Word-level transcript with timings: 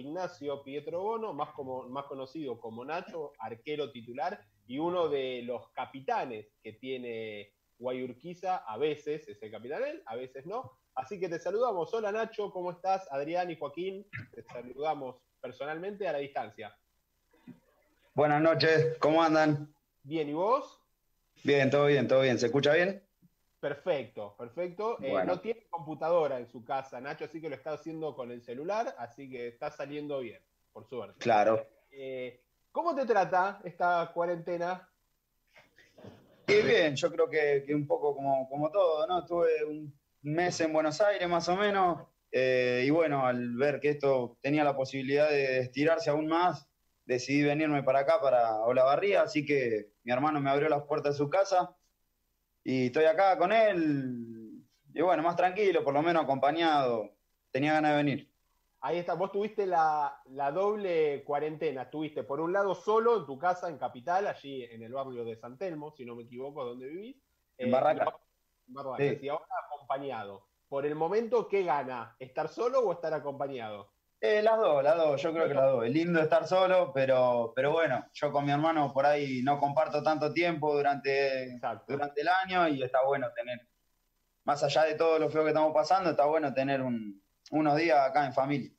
Ignacio 0.00 0.62
Pietro 0.62 1.00
Bono, 1.02 1.32
más, 1.32 1.50
como, 1.50 1.88
más 1.88 2.06
conocido 2.06 2.58
como 2.58 2.84
Nacho, 2.84 3.32
arquero 3.38 3.90
titular 3.90 4.40
y 4.66 4.78
uno 4.78 5.08
de 5.08 5.42
los 5.42 5.68
capitanes 5.70 6.46
que 6.62 6.74
tiene 6.74 7.52
Guayurquiza, 7.78 8.56
a 8.58 8.76
veces 8.76 9.26
es 9.28 9.42
el 9.42 9.50
capitán 9.50 9.82
él, 9.84 10.02
a 10.06 10.16
veces 10.16 10.46
no. 10.46 10.78
Así 10.94 11.18
que 11.18 11.28
te 11.28 11.38
saludamos. 11.38 11.92
Hola 11.94 12.12
Nacho, 12.12 12.50
¿cómo 12.50 12.70
estás? 12.72 13.06
Adrián 13.10 13.50
y 13.50 13.56
Joaquín, 13.56 14.06
te 14.34 14.42
saludamos 14.42 15.16
personalmente 15.40 16.06
a 16.06 16.12
la 16.12 16.18
distancia. 16.18 16.76
Buenas 18.14 18.42
noches, 18.42 18.98
¿cómo 18.98 19.22
andan? 19.22 19.74
Bien, 20.02 20.28
¿y 20.28 20.32
vos? 20.34 20.80
Bien, 21.42 21.70
todo 21.70 21.86
bien, 21.86 22.06
todo 22.06 22.20
bien. 22.20 22.38
¿Se 22.38 22.46
escucha 22.46 22.74
bien? 22.74 23.02
Perfecto, 23.60 24.34
perfecto. 24.38 24.96
Eh, 25.02 25.12
no 25.26 25.38
tiene 25.38 25.66
computadora 25.68 26.38
en 26.38 26.48
su 26.48 26.64
casa, 26.64 26.98
Nacho, 26.98 27.26
así 27.26 27.42
que 27.42 27.50
lo 27.50 27.54
está 27.54 27.72
haciendo 27.72 28.16
con 28.16 28.30
el 28.30 28.42
celular, 28.42 28.94
así 28.96 29.28
que 29.28 29.48
está 29.48 29.70
saliendo 29.70 30.20
bien, 30.20 30.40
por 30.72 30.86
suerte. 30.86 31.18
Claro. 31.18 31.66
Eh, 31.90 32.40
¿Cómo 32.72 32.94
te 32.94 33.04
trata 33.04 33.60
esta 33.62 34.10
cuarentena? 34.14 34.88
Sí, 36.48 36.62
bien, 36.62 36.96
yo 36.96 37.12
creo 37.12 37.28
que, 37.28 37.74
un 37.74 37.86
poco 37.86 38.16
como, 38.16 38.48
como 38.48 38.70
todo, 38.70 39.06
¿no? 39.06 39.26
Tuve 39.26 39.62
un 39.64 39.92
mes 40.22 40.58
en 40.62 40.72
Buenos 40.72 40.98
Aires 41.02 41.28
más 41.28 41.46
o 41.50 41.56
menos, 41.56 42.08
eh, 42.32 42.82
y 42.86 42.90
bueno, 42.90 43.26
al 43.26 43.56
ver 43.56 43.78
que 43.78 43.90
esto 43.90 44.38
tenía 44.40 44.64
la 44.64 44.74
posibilidad 44.74 45.28
de 45.28 45.60
estirarse 45.60 46.08
aún 46.08 46.28
más, 46.28 46.66
decidí 47.04 47.42
venirme 47.42 47.82
para 47.82 48.00
acá, 48.00 48.20
para 48.22 48.56
Olavarría, 48.60 49.22
así 49.22 49.44
que 49.44 49.90
mi 50.02 50.12
hermano 50.12 50.40
me 50.40 50.48
abrió 50.48 50.70
las 50.70 50.84
puertas 50.84 51.14
de 51.14 51.18
su 51.18 51.28
casa 51.28 51.76
y 52.64 52.86
estoy 52.86 53.04
acá 53.04 53.38
con 53.38 53.52
él, 53.52 54.64
y 54.92 55.02
bueno, 55.02 55.22
más 55.22 55.36
tranquilo, 55.36 55.84
por 55.84 55.94
lo 55.94 56.02
menos 56.02 56.24
acompañado, 56.24 57.10
tenía 57.50 57.74
ganas 57.74 57.92
de 57.92 57.96
venir. 57.96 58.30
Ahí 58.82 58.96
está, 58.98 59.14
vos 59.14 59.30
tuviste 59.30 59.66
la, 59.66 60.22
doble 60.54 61.22
cuarentena, 61.24 61.82
estuviste 61.82 62.24
por 62.24 62.40
un 62.40 62.52
lado 62.52 62.74
solo 62.74 63.18
en 63.18 63.26
tu 63.26 63.38
casa 63.38 63.68
en 63.68 63.76
Capital, 63.76 64.26
allí 64.26 64.64
en 64.64 64.82
el 64.82 64.92
barrio 64.92 65.24
de 65.24 65.36
San 65.36 65.58
Telmo, 65.58 65.90
si 65.90 66.04
no 66.04 66.16
me 66.16 66.22
equivoco, 66.22 66.64
donde 66.64 66.88
vivís. 66.88 67.16
En 67.58 67.68
eh, 67.68 67.72
Barraca. 67.72 68.16
Y 69.20 69.28
ahora 69.28 69.44
acompañado. 69.66 70.46
Por 70.68 70.86
el 70.86 70.94
momento, 70.94 71.48
¿qué 71.48 71.64
gana? 71.64 72.16
¿Estar 72.18 72.48
solo 72.48 72.80
o 72.80 72.92
estar 72.92 73.12
acompañado? 73.12 73.92
Eh, 74.22 74.42
las 74.42 74.58
dos, 74.58 74.84
las 74.84 74.96
dos, 74.98 75.22
yo 75.22 75.32
creo 75.32 75.48
que 75.48 75.54
las 75.54 75.70
dos. 75.70 75.86
Es 75.86 75.92
lindo 75.92 76.20
estar 76.20 76.46
solo, 76.46 76.92
pero, 76.92 77.52
pero 77.56 77.72
bueno, 77.72 78.04
yo 78.12 78.30
con 78.30 78.44
mi 78.44 78.52
hermano 78.52 78.92
por 78.92 79.06
ahí 79.06 79.42
no 79.42 79.58
comparto 79.58 80.02
tanto 80.02 80.30
tiempo 80.30 80.76
durante, 80.76 81.58
durante 81.88 82.20
el 82.20 82.28
año 82.28 82.68
y 82.68 82.82
está 82.82 83.02
bueno 83.06 83.32
tener, 83.34 83.66
más 84.44 84.62
allá 84.62 84.84
de 84.84 84.94
todo 84.94 85.18
lo 85.18 85.30
feo 85.30 85.42
que 85.42 85.48
estamos 85.48 85.72
pasando, 85.72 86.10
está 86.10 86.26
bueno 86.26 86.52
tener 86.52 86.82
unos 87.50 87.76
días 87.76 88.10
acá 88.10 88.26
en 88.26 88.34
familia. 88.34 88.70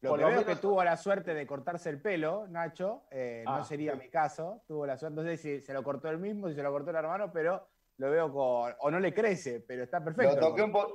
Lo 0.00 0.16
que 0.16 0.24
veo 0.24 0.44
que 0.44 0.56
tuvo 0.56 0.82
la 0.82 0.96
suerte 0.96 1.32
de 1.32 1.46
cortarse 1.46 1.90
el 1.90 2.00
pelo, 2.00 2.48
Nacho, 2.48 3.04
eh, 3.12 3.42
no 3.46 3.56
ah, 3.56 3.64
sería 3.64 3.94
mi 3.94 4.08
caso, 4.10 4.62
tuvo 4.66 4.84
la 4.84 4.96
suerte, 4.96 5.14
no 5.16 5.22
sé 5.22 5.36
si 5.36 5.60
se 5.60 5.72
lo 5.72 5.84
cortó 5.84 6.08
él 6.08 6.18
mismo, 6.18 6.48
si 6.48 6.54
se 6.56 6.62
lo 6.62 6.72
cortó 6.72 6.90
el 6.90 6.96
hermano, 6.96 7.32
pero 7.32 7.68
lo 7.98 8.10
veo 8.10 8.32
con. 8.32 8.72
O 8.80 8.90
no 8.90 9.00
le 9.00 9.12
crece, 9.12 9.60
pero 9.66 9.82
está 9.82 10.02
perfecto. 10.02 10.34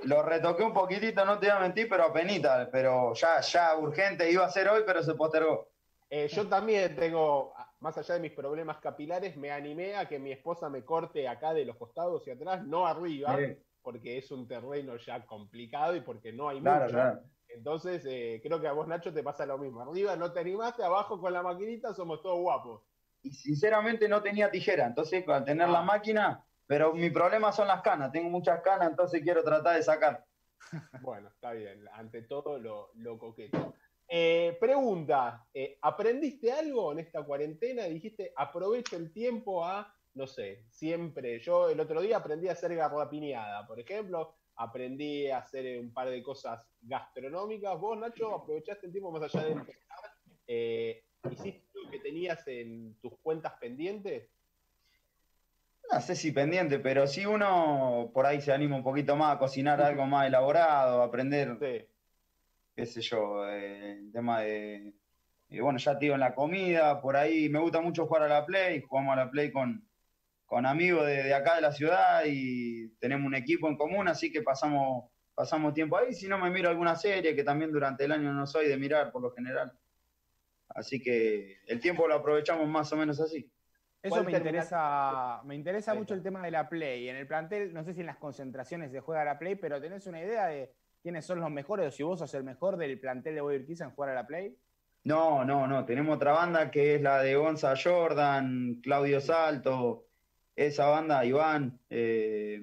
Lo, 0.04 0.24
retoqué 0.24 0.64
un 0.64 0.74
poquitito, 0.74 1.24
no 1.26 1.38
te 1.38 1.48
voy 1.48 1.58
a 1.58 1.60
mentir, 1.60 1.88
pero 1.90 2.06
apenas, 2.06 2.70
pero 2.72 3.14
ya, 3.14 3.42
ya 3.42 3.78
urgente, 3.78 4.32
iba 4.32 4.46
a 4.46 4.50
ser 4.50 4.70
hoy, 4.70 4.84
pero 4.86 5.04
se 5.04 5.14
postergó. 5.14 5.68
Eh, 6.10 6.28
yo 6.30 6.48
también 6.48 6.96
tengo, 6.96 7.54
más 7.80 7.98
allá 7.98 8.16
de 8.16 8.22
mis 8.22 8.32
problemas 8.32 8.78
capilares, 8.78 9.36
me 9.36 9.52
animé 9.52 9.96
a 9.96 10.08
que 10.08 10.20
mi 10.20 10.32
esposa 10.32 10.70
me 10.70 10.86
corte 10.86 11.28
acá 11.28 11.54
de 11.54 11.66
los 11.66 11.76
costados 11.76 12.26
y 12.28 12.32
atrás, 12.32 12.64
no 12.64 12.88
arriba, 12.88 13.38
porque 13.82 14.18
es 14.18 14.32
un 14.32 14.48
terreno 14.48 14.96
ya 14.98 15.26
complicado 15.26 15.96
y 15.96 16.02
porque 16.02 16.32
no 16.32 16.50
hay 16.50 16.62
mucho. 16.62 17.20
Entonces, 17.50 18.04
eh, 18.08 18.40
creo 18.42 18.62
que 18.62 18.68
a 18.68 18.72
vos, 18.72 18.88
Nacho, 18.88 19.14
te 19.14 19.22
pasa 19.24 19.46
lo 19.46 19.58
mismo. 19.58 19.82
Arriba 19.82 20.16
no 20.16 20.32
te 20.32 20.40
animaste, 20.40 20.84
abajo 20.84 21.20
con 21.20 21.34
la 21.34 21.44
maquinita 21.44 21.94
somos 21.94 22.22
todos 22.22 22.40
guapos. 22.40 22.82
Y 23.22 23.32
sinceramente 23.32 24.08
no 24.08 24.22
tenía 24.22 24.50
tijera, 24.50 24.86
entonces 24.86 25.28
al 25.28 25.46
tener 25.46 25.70
la 25.70 25.80
ah. 25.80 25.84
máquina 25.84 26.46
pero 26.68 26.94
mi 26.94 27.10
problema 27.10 27.52
son 27.52 27.68
las 27.68 27.82
canas, 27.82 28.12
tengo 28.12 28.30
muchas 28.30 28.62
canas, 28.62 28.90
entonces 28.90 29.22
quiero 29.22 29.44
tratar 29.44 29.76
de 29.76 29.84
sacar. 29.84 30.26
Bueno, 31.02 31.30
está 31.30 31.52
bien, 31.52 31.86
ante 31.94 32.24
todo 32.24 32.58
lo, 32.58 33.18
coqueto. 33.20 33.76
Eh, 34.08 34.58
pregunta, 34.60 35.46
eh, 35.54 35.78
¿aprendiste 35.82 36.52
algo 36.52 36.92
en 36.94 37.00
esta 37.00 37.24
cuarentena? 37.24 37.84
Dijiste, 37.84 38.34
aprovecho 38.36 38.96
el 38.96 39.12
tiempo 39.12 39.66
a, 39.66 39.94
no 40.16 40.26
sé, 40.26 40.66
siempre. 40.70 41.40
Yo 41.40 41.70
el 41.70 41.80
otro 41.80 42.02
día 42.02 42.18
aprendí 42.18 42.48
a 42.48 42.54
hacer 42.54 42.76
garrapiñada, 42.76 43.68
por 43.68 43.80
ejemplo, 43.80 44.36
aprendí 44.56 45.30
a 45.30 45.40
hacer 45.40 45.80
un 45.80 45.94
par 45.94 46.10
de 46.10 46.24
cosas 46.24 46.66
gastronómicas. 46.82 47.80
Vos, 47.80 47.98
Nacho, 47.98 48.34
aprovechaste 48.34 48.88
el 48.88 48.92
tiempo 48.92 49.12
más 49.12 49.24
allá 49.24 49.46
de 49.46 49.56
eh, 50.48 51.04
¿Hiciste 51.32 51.70
lo 51.74 51.90
que 51.90 52.00
tenías 52.00 52.46
en 52.48 53.00
tus 53.02 53.18
cuentas 53.20 53.54
pendientes? 53.60 54.30
No 55.94 56.02
sé 56.02 56.16
si 56.16 56.32
pendiente, 56.32 56.80
pero 56.80 57.06
si 57.06 57.24
uno 57.24 58.10
por 58.16 58.26
ahí 58.26 58.42
se 58.42 58.52
anima 58.52 58.76
un 58.76 58.84
poquito 58.84 59.16
más 59.16 59.36
a 59.36 59.38
cocinar 59.38 59.80
algo 59.80 60.08
más 60.08 60.26
elaborado, 60.26 61.04
aprender, 61.04 61.60
qué 62.76 62.86
sé 62.88 63.02
yo, 63.02 63.48
eh, 63.48 63.92
el 64.00 64.12
tema 64.12 64.42
de, 64.42 64.96
bueno, 65.62 65.78
ya 65.78 65.94
te 65.94 66.06
digo, 66.06 66.16
en 66.16 66.22
la 66.22 66.34
comida, 66.34 67.00
por 67.00 67.16
ahí 67.16 67.48
me 67.48 67.60
gusta 67.60 67.80
mucho 67.80 68.08
jugar 68.08 68.24
a 68.24 68.28
la 68.28 68.44
Play, 68.44 68.82
jugamos 68.82 69.14
a 69.14 69.18
la 69.18 69.30
Play 69.30 69.52
con, 69.52 69.88
con 70.48 70.66
amigos 70.66 71.06
de, 71.06 71.32
acá 71.32 71.56
de 71.56 71.62
la 71.62 71.72
ciudad 71.72 72.24
y 72.26 72.90
tenemos 72.98 73.28
un 73.28 73.36
equipo 73.36 73.68
en 73.70 73.78
común, 73.78 74.08
así 74.08 74.32
que 74.32 74.42
pasamos, 74.42 75.12
pasamos 75.36 75.76
tiempo 75.76 75.96
ahí, 75.96 76.16
si 76.16 76.28
no 76.28 76.40
me 76.40 76.50
miro 76.50 76.70
alguna 76.70 76.96
serie, 76.96 77.36
que 77.36 77.44
también 77.44 77.72
durante 77.72 78.06
el 78.06 78.14
año 78.14 78.34
no 78.34 78.48
soy 78.48 78.68
de 78.68 78.78
mirar 78.78 79.12
por 79.12 79.22
lo 79.22 79.32
general. 79.32 79.72
Así 80.70 81.00
que 81.00 81.58
el 81.68 81.80
tiempo 81.80 82.08
lo 82.08 82.16
aprovechamos 82.16 82.68
más 82.68 82.92
o 82.92 82.98
menos 82.98 83.22
así. 83.22 83.48
Eso 84.04 84.22
me 84.22 84.34
interesa, 84.34 85.42
me 85.46 85.56
interesa 85.56 85.94
mucho 85.94 86.14
el 86.14 86.22
tema 86.22 86.44
de 86.44 86.52
la 86.52 86.68
Play. 86.68 87.08
En 87.08 87.16
el 87.16 87.26
plantel, 87.26 87.74
no 87.74 87.86
sé 87.86 87.94
si 87.94 88.02
en 88.02 88.08
las 88.08 88.18
concentraciones 88.18 88.92
se 88.92 89.00
juega 89.00 89.24
la 89.24 89.40
Play, 89.40 89.56
pero 89.56 89.80
¿tenés 89.80 90.06
una 90.08 90.20
idea 90.20 90.48
de 90.48 90.74
quiénes 91.02 91.26
son 91.26 91.40
los 91.40 91.50
mejores 91.50 91.88
o 91.88 91.92
si 91.92 92.04
vos 92.04 92.20
sos 92.20 92.34
el 92.34 92.44
mejor 92.44 92.76
del 92.76 93.00
plantel 93.00 93.36
de 93.36 93.40
Boyurquiza 93.40 93.86
en 93.86 93.92
jugar 93.92 94.10
a 94.10 94.16
la 94.16 94.28
Play? 94.28 94.58
No, 95.06 95.46
no, 95.46 95.68
no. 95.68 95.86
Tenemos 95.86 96.18
otra 96.18 96.34
banda 96.34 96.70
que 96.70 96.96
es 96.96 97.02
la 97.02 97.24
de 97.24 97.36
Gonza 97.36 97.76
Jordan, 97.82 98.82
Claudio 98.84 99.22
Salto, 99.22 100.08
esa 100.54 100.88
banda, 100.88 101.24
Iván, 101.24 101.80
eh, 101.90 102.62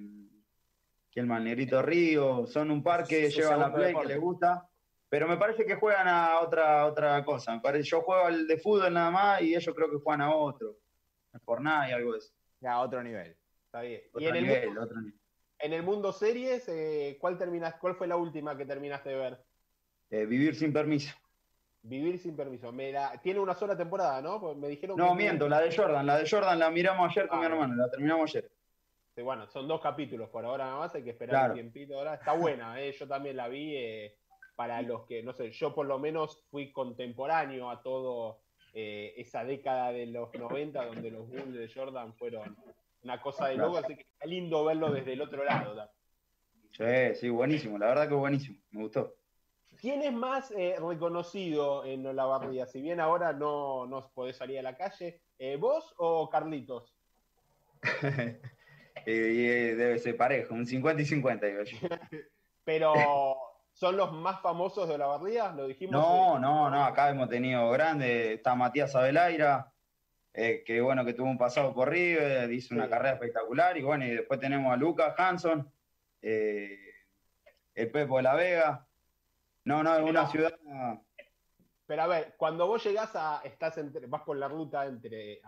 que 1.11 1.21
el 1.21 1.27
Manerito 1.27 1.81
Río, 1.81 2.47
son 2.47 2.71
un 2.71 2.83
par 2.83 3.07
que 3.07 3.31
llevan 3.31 3.61
la 3.61 3.73
Play 3.73 3.95
que 3.95 4.09
les 4.09 4.21
gusta. 4.21 4.69
Pero 5.09 5.27
me 5.27 5.39
parece 5.39 5.65
que 5.65 5.75
juegan 5.75 6.07
a 6.07 6.39
otra, 6.41 6.85
otra 6.85 7.25
cosa. 7.25 7.59
yo 7.83 8.03
juego 8.03 8.27
al 8.27 8.47
de 8.47 8.59
fútbol 8.59 8.93
nada 8.93 9.11
más 9.11 9.41
y 9.41 9.55
ellos 9.55 9.75
creo 9.75 9.91
que 9.91 9.97
juegan 9.97 10.21
a 10.21 10.35
otro 10.35 10.77
por 11.45 11.61
nada 11.61 11.89
y 11.89 11.93
algo 11.93 12.13
de 12.13 12.19
eso. 12.19 12.33
Ya, 12.61 12.81
otro 12.81 13.03
nivel. 13.03 13.37
Está 13.67 13.83
bien. 13.83 14.03
y 14.19 14.27
en, 14.27 14.37
el 14.37 14.67
mundo, 14.67 14.89
en 15.59 15.73
el 15.73 15.83
mundo 15.83 16.13
series, 16.13 16.69
eh, 16.69 17.17
¿cuál, 17.21 17.39
terminas, 17.39 17.75
¿cuál 17.77 17.95
fue 17.95 18.09
la 18.09 18.17
última 18.17 18.57
que 18.57 18.67
terminaste 18.67 19.11
de 19.11 19.17
ver? 19.17 19.39
Eh, 20.11 20.27
Vivir 20.27 20.57
sin 20.57 20.73
permiso. 20.73 21.15
Vivir 21.83 22.19
sin 22.19 22.37
permiso. 22.37 22.73
Tiene 23.23 23.41
una 23.41 23.55
sola 23.55 23.77
temporada, 23.77 24.21
¿no? 24.21 24.41
Pues 24.41 24.57
me 24.57 24.69
dijeron 24.69 24.97
No, 24.99 25.15
miento, 25.15 25.49
la 25.49 25.61
de 25.61 25.75
Jordan. 25.75 26.05
La 26.05 26.19
de 26.19 26.29
Jordan 26.29 26.59
la 26.59 26.71
miramos 26.71 27.11
ayer 27.11 27.29
con 27.29 27.39
mi 27.39 27.47
ah. 27.47 27.49
hermano, 27.49 27.75
la 27.75 27.91
terminamos 27.91 28.31
ayer. 28.31 28.51
Sí, 29.15 29.23
bueno, 29.23 29.49
son 29.49 29.67
dos 29.67 29.81
capítulos 29.81 30.29
por 30.29 30.45
ahora 30.45 30.67
nada 30.67 30.79
más, 30.79 30.95
hay 30.95 31.03
que 31.03 31.11
esperar 31.11 31.51
un 31.51 31.55
tiempito 31.55 31.97
ahora. 31.97 32.15
Está 32.15 32.33
buena, 32.33 32.81
¿eh? 32.81 32.93
yo 32.93 33.07
también 33.09 33.37
la 33.37 33.49
vi. 33.49 33.77
Para 34.57 34.83
los 34.83 35.07
que, 35.07 35.23
no 35.23 35.33
sé, 35.33 35.51
yo 35.53 35.75
por 35.75 35.87
lo 35.87 35.99
menos 35.99 36.45
fui 36.51 36.71
contemporáneo 36.71 37.71
a 37.71 37.83
todo 37.83 38.43
eh, 38.73 39.15
esa 39.17 39.45
década 39.45 39.93
de 39.93 40.07
los 40.07 40.33
90 40.35 40.87
donde 40.87 41.11
los 41.11 41.29
Bulls 41.29 41.53
de 41.53 41.71
Jordan 41.73 42.15
fueron 42.15 42.57
una 43.03 43.21
cosa 43.21 43.49
de 43.49 43.57
loco, 43.57 43.79
así 43.79 43.97
que 43.97 44.03
está 44.03 44.27
lindo 44.27 44.65
verlo 44.65 44.91
desde 44.91 45.15
el 45.15 45.23
otro 45.23 45.45
lado. 45.45 45.91
Sí, 46.71 47.15
sí, 47.15 47.29
buenísimo, 47.29 47.79
la 47.79 47.87
verdad 47.87 48.09
que 48.09 48.15
buenísimo, 48.15 48.59
me 48.71 48.83
gustó. 48.83 49.15
¿Quién 49.81 50.03
es 50.03 50.13
más 50.13 50.51
eh, 50.51 50.77
reconocido 50.79 51.85
en 51.85 52.07
Olavarría? 52.07 52.67
Si 52.67 52.83
bien 52.83 53.01
ahora 53.01 53.33
no, 53.33 53.87
no 53.87 54.11
podés 54.15 54.37
salir 54.37 54.59
a 54.59 54.63
la 54.63 54.77
calle, 54.77 55.23
eh, 55.39 55.57
¿vos 55.57 55.95
o 55.97 56.29
Carlitos? 56.29 56.95
debe 59.07 59.99
ser 59.99 60.17
parejo, 60.17 60.55
un 60.55 60.67
50 60.67 61.03
y 61.03 61.07
50, 61.07 61.47
Pero 62.65 63.50
¿Son 63.81 63.97
los 63.97 64.13
más 64.13 64.43
famosos 64.43 64.87
de 64.87 64.99
la 64.99 65.07
barría? 65.07 65.53
¿Lo 65.53 65.67
dijimos? 65.67 65.93
No, 65.93 66.39
no, 66.39 66.69
no, 66.69 66.85
acá 66.85 67.09
hemos 67.09 67.31
tenido 67.31 67.71
grandes. 67.71 68.37
Está 68.37 68.55
Matías 68.55 68.95
Abelaira, 68.95 69.73
eh, 70.35 70.63
que 70.67 70.83
bueno, 70.83 71.03
que 71.03 71.15
tuvo 71.15 71.31
un 71.31 71.39
pasado 71.39 71.73
por 71.73 71.89
River, 71.89 72.53
hizo 72.53 72.75
una 72.75 72.91
carrera 72.91 73.15
espectacular. 73.15 73.79
Y 73.79 73.83
bueno, 73.83 74.05
y 74.05 74.11
después 74.11 74.39
tenemos 74.39 74.71
a 74.71 74.77
Lucas 74.77 75.15
Hanson, 75.17 75.73
eh, 76.21 76.77
el 77.75 77.91
Pepo 77.91 78.19
de 78.19 78.23
la 78.23 78.35
Vega. 78.35 78.87
No, 79.65 79.83
no, 79.83 79.97
es 79.97 80.03
una 80.03 80.27
ciudad. 80.27 80.53
Pero 81.87 82.03
a 82.03 82.07
ver, 82.07 82.35
cuando 82.37 82.67
vos 82.67 82.85
llegás 82.85 83.13
a, 83.15 83.41
estás 83.45 83.79
entre, 83.79 84.07
vas 84.09 84.25
por 84.25 84.37
la 84.37 84.49
ruta 84.49 84.85
entre 84.85 85.41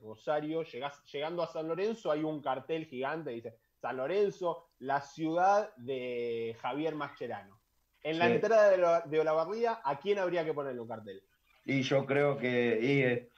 Rosario, 0.00 0.62
llegás, 0.62 1.04
llegando 1.12 1.42
a 1.42 1.48
San 1.48 1.68
Lorenzo, 1.68 2.10
hay 2.10 2.24
un 2.24 2.40
cartel 2.40 2.86
gigante, 2.86 3.28
dice 3.28 3.58
San 3.76 3.98
Lorenzo, 3.98 4.70
la 4.78 5.02
ciudad 5.02 5.76
de 5.76 6.56
Javier 6.62 6.94
Mascherano. 6.94 7.62
En 8.04 8.18
la 8.18 8.28
entrada 8.28 9.02
de, 9.06 9.20
Olavarría, 9.20 9.80
¿a 9.82 9.98
quién 9.98 10.18
habría 10.18 10.44
que 10.44 10.52
ponerle 10.52 10.80
un 10.80 10.86
cartel? 10.86 11.22
Y 11.64 11.80
yo 11.80 12.04
creo 12.04 12.36
que, 12.36 12.78
eh, 12.82 13.28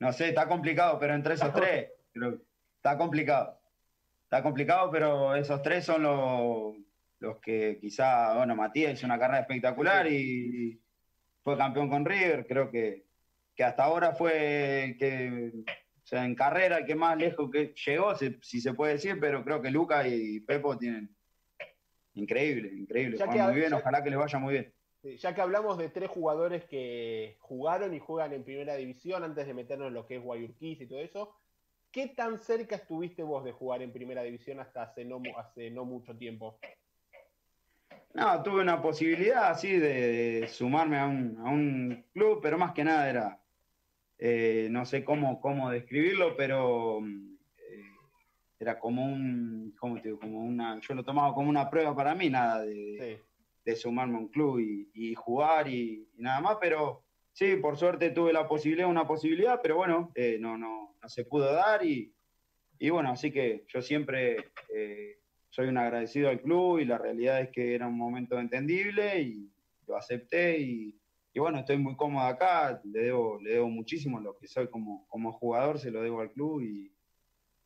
no 0.00 0.12
sé, 0.12 0.30
está 0.30 0.48
complicado, 0.48 0.98
pero 0.98 1.14
entre 1.14 1.34
esos 1.34 1.54
tres, 1.54 1.90
está 2.76 2.98
complicado. 2.98 3.60
Está 4.24 4.42
complicado, 4.42 4.90
pero 4.90 5.36
esos 5.36 5.62
tres 5.62 5.84
son 5.84 6.02
los, 6.02 6.74
los 7.20 7.38
que 7.38 7.78
quizá, 7.80 8.34
bueno, 8.34 8.56
Matías 8.56 8.94
hizo 8.94 9.06
una 9.06 9.18
carrera 9.18 9.42
espectacular 9.42 10.10
y 10.10 10.80
fue 11.44 11.56
campeón 11.56 11.88
con 11.88 12.04
River, 12.04 12.46
creo 12.48 12.68
que, 12.68 13.04
que 13.54 13.62
hasta 13.62 13.84
ahora 13.84 14.12
fue 14.12 14.96
que, 14.98 15.52
o 15.64 16.06
sea, 16.06 16.24
en 16.24 16.34
carrera 16.34 16.78
el 16.78 16.86
que 16.86 16.96
más 16.96 17.16
lejos 17.16 17.48
que 17.48 17.74
llegó, 17.86 18.12
si, 18.16 18.60
se 18.60 18.74
puede 18.74 18.94
decir, 18.94 19.18
pero 19.20 19.44
creo 19.44 19.62
que 19.62 19.70
Luca 19.70 20.06
y 20.08 20.40
Pepo 20.40 20.76
tienen 20.76 21.14
increíble, 22.14 22.68
increíble. 22.74 23.18
muy 23.26 23.54
bien, 23.54 23.72
ojalá 23.72 24.02
que 24.02 24.10
les 24.10 24.18
vaya 24.18 24.38
muy 24.38 24.52
bien. 24.54 24.72
Ya 25.18 25.34
que 25.34 25.40
hablamos 25.40 25.78
de 25.78 25.88
tres 25.88 26.08
jugadores 26.10 26.64
que 26.64 27.36
jugaron 27.40 27.92
y 27.92 27.98
juegan 27.98 28.32
en 28.32 28.44
primera 28.44 28.76
división 28.76 29.24
antes 29.24 29.46
de 29.46 29.54
meternos 29.54 29.88
en 29.88 29.94
lo 29.94 30.06
que 30.06 30.16
es 30.16 30.22
Guayurquiz 30.22 30.80
y 30.80 30.86
todo 30.86 31.00
eso, 31.00 31.34
¿qué 31.90 32.08
tan 32.08 32.38
cerca 32.38 32.76
estuviste 32.76 33.24
vos 33.24 33.44
de 33.44 33.52
jugar 33.52 33.82
en 33.82 33.92
primera 33.92 34.22
división 34.22 34.60
hasta 34.60 34.82
hace 34.82 35.04
no, 35.04 35.20
hace 35.36 35.70
no 35.70 35.84
mucho 35.84 36.16
tiempo? 36.16 36.60
No, 38.14 38.42
tuve 38.42 38.60
una 38.60 38.80
posibilidad 38.80 39.50
así 39.50 39.76
de, 39.76 40.46
sumarme 40.48 40.98
a 40.98 41.06
un, 41.06 42.04
club, 42.12 42.40
pero 42.42 42.58
más 42.58 42.72
que 42.72 42.84
nada 42.84 43.08
era, 43.08 43.42
eh, 44.18 44.68
no 44.70 44.84
sé 44.84 45.02
cómo, 45.02 45.40
cómo 45.40 45.70
describirlo, 45.70 46.36
pero 46.36 47.00
eh, 47.00 47.31
era 48.62 48.78
como 48.78 49.04
un, 49.04 49.74
¿cómo 49.78 50.00
te 50.00 50.08
digo? 50.08 50.20
Como 50.20 50.40
una, 50.40 50.78
yo 50.80 50.94
lo 50.94 51.04
tomaba 51.04 51.34
como 51.34 51.50
una 51.50 51.68
prueba 51.68 51.94
para 51.94 52.14
mí, 52.14 52.30
nada 52.30 52.62
de, 52.62 53.20
sumarme 53.76 54.16
a 54.16 54.20
un 54.20 54.28
club 54.28 54.60
y, 54.60 55.14
jugar 55.14 55.68
y, 55.68 56.08
nada 56.16 56.40
más, 56.40 56.58
pero 56.60 57.04
sí, 57.32 57.56
por 57.56 57.76
suerte 57.76 58.10
tuve 58.10 58.32
la 58.32 58.46
posibilidad, 58.46 58.88
una 58.88 59.06
posibilidad, 59.06 59.60
pero 59.62 59.76
bueno, 59.76 60.12
eh, 60.14 60.36
no, 60.40 60.56
no, 60.56 60.96
no 61.00 61.08
se 61.08 61.24
pudo 61.24 61.52
dar 61.52 61.84
y, 61.84 62.14
y 62.78 62.90
bueno, 62.90 63.10
así 63.10 63.32
que 63.32 63.64
yo 63.68 63.82
siempre 63.82 64.36
soy 65.48 65.66
un 65.66 65.76
agradecido 65.76 66.30
al 66.30 66.40
club 66.40 66.78
y 66.78 66.84
la 66.84 66.98
realidad 66.98 67.40
es 67.40 67.50
que 67.50 67.74
era 67.74 67.86
un 67.86 67.98
momento 67.98 68.38
entendible 68.38 69.20
y 69.20 69.52
lo 69.86 69.96
acepté 69.96 70.58
y, 70.58 70.98
bueno, 71.34 71.58
estoy 71.58 71.78
muy 71.78 71.96
cómodo 71.96 72.26
acá, 72.26 72.80
le 72.84 73.00
debo, 73.00 73.40
le 73.40 73.54
debo 73.54 73.68
muchísimo 73.68 74.20
lo 74.20 74.36
que 74.38 74.46
soy 74.46 74.68
como, 74.68 75.06
como 75.08 75.32
jugador, 75.32 75.78
se 75.78 75.90
lo 75.90 76.02
debo 76.02 76.20
al 76.20 76.30
club 76.30 76.62
y, 76.62 76.91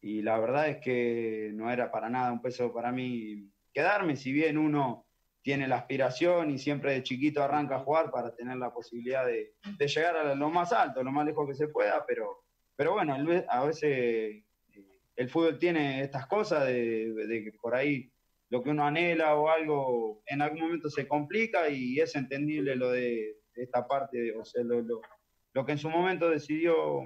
la 0.03 0.39
verdad 0.39 0.69
es 0.69 0.79
que 0.79 1.51
no 1.55 1.71
era 1.71 1.91
para 1.91 2.09
nada 2.09 2.33
un 2.33 2.41
peso 2.41 2.73
para 2.73 2.93
mí 2.93 3.51
quedarme, 3.73 4.17
si 4.17 4.33
bien 4.33 4.57
uno 4.57 5.07
tiene 5.43 5.69
la 5.69 5.77
aspiración 5.77 6.51
y 6.51 6.59
siempre 6.59 6.93
de 6.93 7.03
chiquito 7.03 7.43
arranca 7.43 7.77
a 7.77 7.81
jugar 7.81 8.11
para 8.11 8.35
tener 8.35 8.57
la 8.57 8.73
posibilidad 8.73 9.25
de, 9.25 9.55
llegar 9.79 10.17
a 10.17 10.35
lo 10.35 10.51
más 10.51 10.73
alto, 10.73 11.05
lo 11.05 11.13
más 11.13 11.25
lejos 11.25 11.47
que 11.47 11.55
se 11.55 11.69
pueda, 11.69 12.05
pero, 12.05 12.45
pero 12.75 12.95
bueno, 12.95 13.17
a 13.49 13.65
veces 13.65 14.43
el 15.15 15.31
fútbol 15.31 15.59
tiene 15.59 16.03
estas 16.03 16.27
cosas 16.27 16.67
de, 16.67 17.43
que 17.45 17.53
por 17.61 17.75
ahí 17.75 18.11
lo 18.49 18.63
que 18.63 18.71
uno 18.71 18.85
anhela 18.85 19.37
o 19.37 19.49
algo 19.49 20.23
en 20.27 20.43
algún 20.43 20.63
momento 20.63 20.91
se 20.91 21.07
complica 21.07 21.69
y 21.69 22.01
es 22.01 22.17
entendible 22.17 22.75
lo 22.75 22.91
de, 22.91 23.37
esta 23.55 23.87
parte, 23.87 24.37
o 24.37 24.45
sea, 24.45 24.63
lo, 24.65 25.65
que 25.65 25.73
en 25.73 25.79
su 25.79 25.89
momento 25.89 26.29
decidió 26.29 27.03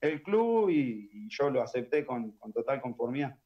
el 0.00 0.22
club 0.22 0.70
y, 0.70 1.28
yo 1.28 1.50
lo 1.50 1.62
acepté 1.62 2.06
con, 2.06 2.38
total 2.52 2.80
conformidad. 2.80 3.38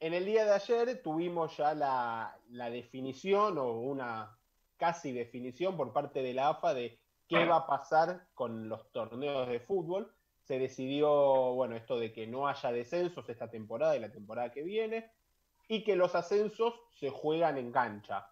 En 0.00 0.14
el 0.14 0.24
día 0.24 0.44
de 0.44 0.52
ayer 0.52 1.02
tuvimos 1.02 1.56
ya 1.56 1.74
la, 1.74 2.36
la 2.50 2.70
definición 2.70 3.58
o 3.58 3.80
una 3.80 4.36
casi 4.76 5.12
definición 5.12 5.76
por 5.76 5.92
parte 5.92 6.22
de 6.22 6.34
la 6.34 6.48
AFA 6.48 6.74
de 6.74 6.98
qué 7.28 7.44
va 7.44 7.58
a 7.58 7.66
pasar 7.66 8.26
con 8.34 8.68
los 8.68 8.90
torneos 8.90 9.48
de 9.48 9.60
fútbol 9.60 10.12
se 10.42 10.58
decidió, 10.58 11.54
bueno, 11.54 11.76
esto 11.76 11.98
de 11.98 12.12
que 12.12 12.26
no 12.26 12.48
haya 12.48 12.72
descensos 12.72 13.28
esta 13.28 13.50
temporada 13.50 13.96
y 13.96 14.00
la 14.00 14.10
temporada 14.10 14.50
que 14.50 14.62
viene, 14.62 15.10
y 15.68 15.84
que 15.84 15.96
los 15.96 16.14
ascensos 16.14 16.74
se 16.90 17.10
juegan 17.10 17.58
en 17.58 17.72
cancha. 17.72 18.28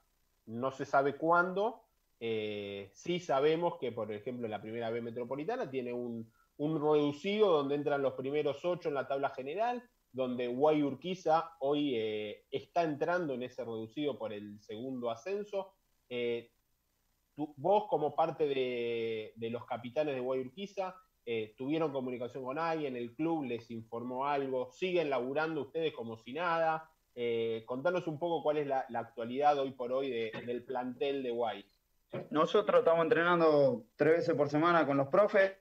No 0.46 0.72
se 0.72 0.84
sabe 0.84 1.16
cuándo, 1.16 1.84
eh, 2.18 2.90
sí 2.92 3.20
sabemos 3.20 3.78
que, 3.78 3.92
por 3.92 4.12
ejemplo, 4.12 4.48
la 4.48 4.60
primera 4.60 4.90
B 4.90 5.00
metropolitana 5.00 5.70
tiene 5.70 5.92
un, 5.92 6.30
reducido 6.60 7.50
donde 7.50 7.74
entran 7.74 8.02
los 8.02 8.14
primeros 8.14 8.64
ocho 8.64 8.88
en 8.88 8.94
la 8.94 9.08
tabla 9.08 9.30
general, 9.30 9.82
donde 10.12 10.48
Guayurquiza 10.48 11.52
hoy 11.60 11.94
eh, 11.94 12.44
está 12.50 12.82
entrando 12.82 13.34
en 13.34 13.42
ese 13.42 13.64
reducido 13.64 14.18
por 14.18 14.32
el 14.32 14.60
segundo 14.60 15.10
ascenso. 15.10 15.72
Eh, 16.08 16.50
vos, 17.36 17.84
como 17.88 18.14
parte 18.14 18.46
de, 18.46 19.32
los 19.50 19.64
capitanes 19.64 20.14
de 20.14 20.20
Guayurquiza, 20.20 20.94
eh, 21.24 21.54
tuvieron 21.56 21.92
comunicación 21.92 22.44
con 22.44 22.58
alguien, 22.58 22.96
el 22.96 23.14
club 23.14 23.44
les 23.44 23.70
informó 23.70 24.26
algo, 24.26 24.70
siguen 24.72 25.10
laburando 25.10 25.62
ustedes 25.62 25.94
como 25.94 26.18
si 26.18 26.32
nada. 26.32 26.90
Contanos 27.66 28.06
un 28.06 28.18
poco 28.18 28.42
cuál 28.42 28.58
es 28.58 28.66
la, 28.66 28.86
actualidad 28.94 29.58
hoy 29.58 29.72
por 29.72 29.92
hoy 29.92 30.10
del 30.10 30.64
plantel 30.64 31.22
de 31.22 31.30
Guay. 31.30 31.64
Nosotros 32.30 32.80
estamos 32.80 33.02
entrenando 33.02 33.84
tres 33.96 34.18
veces 34.18 34.34
por 34.34 34.48
semana 34.48 34.86
con 34.86 34.96
los 34.96 35.08
profes. 35.08 35.52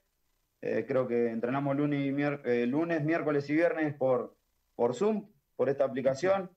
Eh, 0.62 0.86
creo 0.88 1.08
que 1.08 1.30
entrenamos 1.30 1.76
lunes, 1.76 2.14
lunes, 2.68 3.04
miércoles 3.04 3.50
y 3.50 3.54
viernes 3.54 3.96
por, 3.96 4.36
por 4.76 4.96
Zoom, 4.96 5.30
por 5.56 5.70
esta 5.70 5.86
aplicación. 5.86 6.52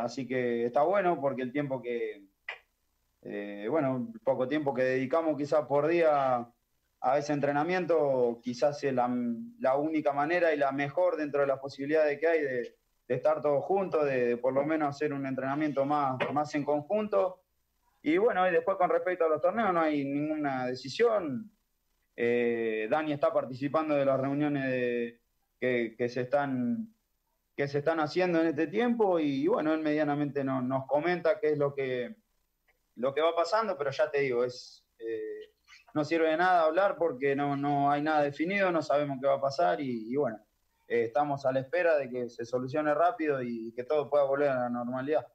así 0.00 0.26
que 0.26 0.66
está 0.66 0.82
bueno 0.82 1.20
porque 1.20 1.42
el 1.42 1.52
tiempo 1.52 1.80
que, 1.82 2.26
bueno, 3.68 4.12
poco 4.24 4.46
tiempo 4.46 4.74
que 4.74 4.82
dedicamos 4.82 5.36
quizás 5.36 5.66
por 5.66 5.88
día 5.88 6.46
a 7.00 7.18
ese 7.18 7.32
entrenamiento 7.32 8.40
quizás 8.42 8.82
es 8.84 8.92
la, 8.92 9.06
única 9.76 10.12
manera 10.12 10.52
y 10.52 10.58
la 10.58 10.72
mejor 10.72 11.16
dentro 11.16 11.40
de 11.40 11.46
las 11.46 11.58
posibilidades 11.58 12.18
que 12.18 12.26
hay 12.26 12.42
de, 12.42 12.76
estar 13.08 13.40
todos 13.40 13.64
juntos, 13.64 14.04
de, 14.04 14.36
por 14.36 14.52
lo 14.52 14.64
menos 14.64 14.90
hacer 14.90 15.12
un 15.12 15.26
entrenamiento 15.26 15.84
más, 15.84 16.16
más 16.32 16.54
en 16.54 16.64
conjunto. 16.64 17.40
Y 18.02 18.18
bueno, 18.18 18.48
y 18.48 18.52
después 18.52 18.76
con 18.76 18.88
respecto 18.88 19.24
a 19.24 19.28
los 19.28 19.40
torneos 19.40 19.74
no 19.74 19.80
hay 19.80 20.04
ninguna 20.04 20.66
decisión. 20.66 21.50
Eh, 22.22 22.86
Dani 22.90 23.14
está 23.14 23.32
participando 23.32 23.94
de 23.94 24.04
las 24.04 24.20
reuniones 24.20 25.18
que, 25.58 26.08
se 26.10 26.20
están, 26.20 26.94
que 27.56 27.66
se 27.66 27.78
están 27.78 27.98
haciendo 27.98 28.42
en 28.42 28.48
este 28.48 28.66
tiempo 28.66 29.18
y 29.18 29.46
bueno, 29.46 29.72
él 29.72 29.80
medianamente 29.80 30.44
nos 30.44 30.86
comenta 30.86 31.40
qué 31.40 31.52
es 31.52 31.58
lo 31.58 31.74
que, 31.74 32.14
lo 32.96 33.14
que 33.14 33.22
va 33.22 33.34
pasando, 33.34 33.74
pero 33.78 33.90
ya 33.90 34.10
te 34.10 34.20
digo, 34.20 34.44
es... 34.44 34.84
Eh, 34.98 35.54
no 35.94 36.04
sirve 36.04 36.28
de 36.28 36.36
nada 36.36 36.64
hablar 36.64 36.96
porque 36.98 37.34
no, 37.34 37.56
no 37.56 37.90
hay 37.90 38.02
nada 38.02 38.22
definido, 38.22 38.70
no 38.70 38.82
sabemos 38.82 39.16
qué 39.18 39.26
va 39.26 39.36
a 39.36 39.40
pasar 39.40 39.80
y, 39.80 40.14
bueno, 40.14 40.38
eh, 40.88 41.04
estamos 41.04 41.46
a 41.46 41.52
la 41.52 41.60
espera 41.60 41.96
de 41.96 42.10
que 42.10 42.28
se 42.28 42.44
solucione 42.44 42.92
rápido 42.92 43.42
y 43.42 43.72
que 43.72 43.84
todo 43.84 44.10
pueda 44.10 44.24
volver 44.24 44.50
a 44.50 44.60
la 44.60 44.68
normalidad. 44.68 45.26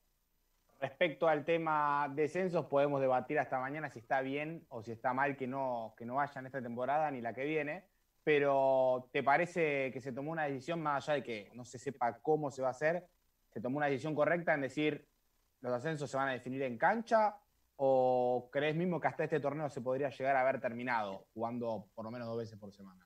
Respecto 0.79 1.27
al 1.27 1.45
tema 1.45 2.11
descensos, 2.13 2.65
podemos 2.65 2.99
debatir 3.01 3.39
hasta 3.39 3.59
mañana 3.59 3.89
si 3.89 3.99
está 3.99 4.21
bien 4.21 4.65
o 4.69 4.83
si 4.83 4.91
está 4.91 5.13
mal 5.13 5.37
que 5.37 5.47
no, 5.47 5.93
que 5.97 6.05
no 6.05 6.15
vayan 6.15 6.45
esta 6.45 6.61
temporada 6.61 7.09
ni 7.11 7.21
la 7.21 7.33
que 7.33 7.45
viene, 7.45 7.85
pero 8.23 9.09
¿te 9.11 9.23
parece 9.23 9.91
que 9.91 10.01
se 10.01 10.11
tomó 10.11 10.31
una 10.31 10.43
decisión 10.43 10.81
más 10.81 11.07
allá 11.07 11.15
de 11.15 11.23
que 11.23 11.51
no 11.53 11.63
se 11.63 11.79
sepa 11.79 12.19
cómo 12.21 12.51
se 12.51 12.61
va 12.61 12.69
a 12.69 12.71
hacer? 12.71 13.07
¿Se 13.51 13.61
tomó 13.61 13.77
una 13.77 13.85
decisión 13.87 14.15
correcta 14.15 14.53
en 14.53 14.61
decir 14.61 15.07
los 15.61 15.73
ascensos 15.73 16.11
se 16.11 16.17
van 16.17 16.27
a 16.27 16.33
definir 16.33 16.61
en 16.61 16.77
cancha 16.77 17.37
¿O 17.77 18.49
crees 18.51 18.75
mismo 18.75 19.01
que 19.01 19.07
hasta 19.07 19.25
este 19.25 19.39
torneo 19.39 19.69
se 19.69 19.81
podría 19.81 20.09
llegar 20.09 20.35
a 20.35 20.41
haber 20.41 20.61
terminado 20.61 21.25
jugando 21.33 21.87
por 21.93 22.05
lo 22.05 22.11
menos 22.11 22.27
dos 22.27 22.37
veces 22.37 22.57
por 22.57 22.71
semana? 22.71 23.05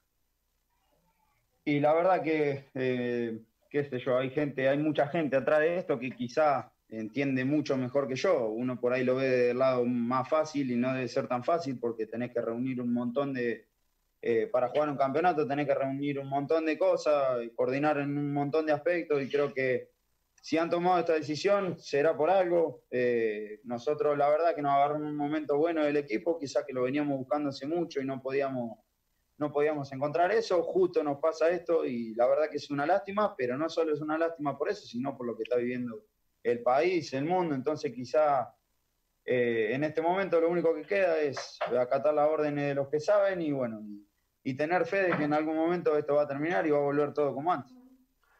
Y 1.65 1.79
la 1.79 1.93
verdad 1.93 2.21
que, 2.21 2.65
eh, 2.75 3.41
qué 3.69 3.83
sé 3.83 3.99
yo, 3.99 4.17
hay 4.17 4.29
gente, 4.29 4.69
hay 4.69 4.77
mucha 4.77 5.07
gente 5.07 5.37
atrás 5.37 5.59
de 5.59 5.77
esto 5.77 5.97
que 5.97 6.11
quizá 6.11 6.71
entiende 6.89 7.45
mucho 7.45 7.77
mejor 7.77 8.07
que 8.07 8.15
yo. 8.15 8.49
Uno 8.49 8.79
por 8.79 8.93
ahí 8.93 9.03
lo 9.03 9.15
ve 9.15 9.27
del 9.27 9.59
lado 9.59 9.85
más 9.85 10.27
fácil 10.27 10.71
y 10.71 10.75
no 10.75 10.93
debe 10.93 11.07
ser 11.07 11.27
tan 11.27 11.43
fácil 11.43 11.79
porque 11.79 12.07
tenés 12.07 12.31
que 12.31 12.41
reunir 12.41 12.81
un 12.81 12.93
montón 12.93 13.33
de, 13.33 13.67
eh, 14.21 14.47
para 14.47 14.69
jugar 14.69 14.89
un 14.89 14.97
campeonato 14.97 15.47
tenés 15.47 15.65
que 15.65 15.75
reunir 15.75 16.19
un 16.19 16.27
montón 16.27 16.65
de 16.65 16.77
cosas, 16.77 17.43
y 17.43 17.51
coordinar 17.51 17.99
en 17.99 18.17
un 18.17 18.33
montón 18.33 18.65
de 18.65 18.73
aspectos 18.73 19.21
y 19.21 19.29
creo 19.29 19.53
que 19.53 19.89
si 20.41 20.57
han 20.57 20.69
tomado 20.69 20.99
esta 20.99 21.13
decisión, 21.13 21.77
será 21.79 22.15
por 22.15 22.29
algo. 22.29 22.83
Eh, 22.89 23.59
nosotros, 23.65 24.17
la 24.17 24.29
verdad, 24.29 24.55
que 24.55 24.61
nos 24.61 24.71
agarró 24.71 24.95
un 24.95 25.15
momento 25.15 25.57
bueno 25.57 25.83
del 25.83 25.97
equipo, 25.97 26.39
quizás 26.39 26.63
que 26.65 26.73
lo 26.73 26.83
veníamos 26.83 27.17
buscando 27.17 27.49
hace 27.49 27.67
mucho 27.67 27.99
y 27.99 28.05
no 28.05 28.21
podíamos, 28.21 28.79
no 29.37 29.51
podíamos 29.51 29.91
encontrar 29.91 30.31
eso. 30.31 30.63
Justo 30.63 31.03
nos 31.03 31.19
pasa 31.19 31.49
esto 31.49 31.85
y 31.85 32.15
la 32.15 32.25
verdad 32.25 32.49
que 32.49 32.55
es 32.57 32.69
una 32.71 32.85
lástima, 32.85 33.35
pero 33.37 33.57
no 33.57 33.69
solo 33.69 33.93
es 33.93 33.99
una 33.99 34.17
lástima 34.17 34.57
por 34.57 34.69
eso, 34.69 34.85
sino 34.87 35.17
por 35.17 35.27
lo 35.27 35.35
que 35.35 35.43
está 35.43 35.57
viviendo 35.57 36.05
el 36.43 36.61
país, 36.61 37.13
el 37.13 37.25
mundo. 37.25 37.55
Entonces, 37.55 37.93
quizá 37.93 38.53
eh, 39.25 39.73
en 39.73 39.83
este 39.83 40.01
momento 40.01 40.39
lo 40.39 40.49
único 40.49 40.73
que 40.73 40.83
queda 40.83 41.19
es 41.19 41.59
acatar 41.79 42.13
las 42.13 42.29
órdenes 42.29 42.67
de 42.67 42.75
los 42.75 42.89
que 42.89 42.99
saben 42.99 43.41
y 43.41 43.51
bueno, 43.51 43.81
y 44.43 44.55
tener 44.55 44.85
fe 44.85 45.03
de 45.03 45.17
que 45.17 45.23
en 45.25 45.33
algún 45.33 45.55
momento 45.55 45.97
esto 45.97 46.15
va 46.15 46.23
a 46.23 46.27
terminar 46.27 46.65
y 46.65 46.71
va 46.71 46.77
a 46.77 46.81
volver 46.81 47.13
todo 47.13 47.33
como 47.33 47.51
antes. 47.51 47.75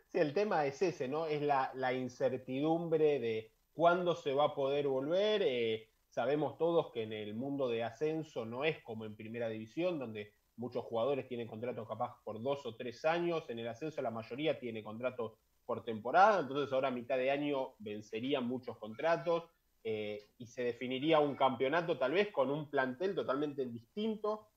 Sí, 0.08 0.18
el 0.18 0.34
tema 0.34 0.66
es 0.66 0.82
ese, 0.82 1.08
¿no? 1.08 1.28
Es 1.28 1.42
la, 1.44 1.94
incertidumbre 1.94 3.20
de 3.20 3.52
cuándo 3.74 4.16
se 4.16 4.34
va 4.34 4.46
a 4.46 4.56
poder 4.56 4.88
volver. 4.88 5.44
Eh, 5.46 5.90
sabemos 6.08 6.58
todos 6.58 6.92
que 6.92 7.04
en 7.04 7.14
el 7.14 7.36
mundo 7.36 7.70
de 7.70 7.84
ascenso 7.84 8.44
no 8.46 8.66
es 8.66 8.82
como 8.82 9.06
en 9.06 9.16
primera 9.16 9.48
división, 9.50 10.00
donde 10.00 10.34
muchos 10.56 10.84
jugadores 10.86 11.28
tienen 11.28 11.48
contratos 11.48 11.88
capaz 11.88 12.16
por 12.24 12.42
dos 12.42 12.66
o 12.66 12.76
tres 12.76 13.06
años. 13.06 13.48
En 13.50 13.60
el 13.60 13.68
ascenso 13.68 14.02
la 14.02 14.10
mayoría 14.10 14.58
tiene 14.58 14.82
contratos 14.82 15.34
por 15.70 15.84
temporada, 15.84 16.40
entonces 16.40 16.74
ahora 16.74 16.88
a 16.88 16.92
mitad 16.92 17.16
de 17.16 17.30
año 17.30 17.76
vencerían 17.78 18.48
muchos 18.48 18.76
contratos 18.80 19.44
eh, 19.84 20.32
y 20.40 20.48
se 20.48 20.64
definiría 20.64 21.20
un 21.20 21.36
campeonato 21.36 21.96
tal 21.96 22.14
vez 22.14 22.32
con 22.32 22.50
un 22.50 22.72
plantel 22.72 23.14
totalmente 23.14 23.64
distinto 23.68 24.48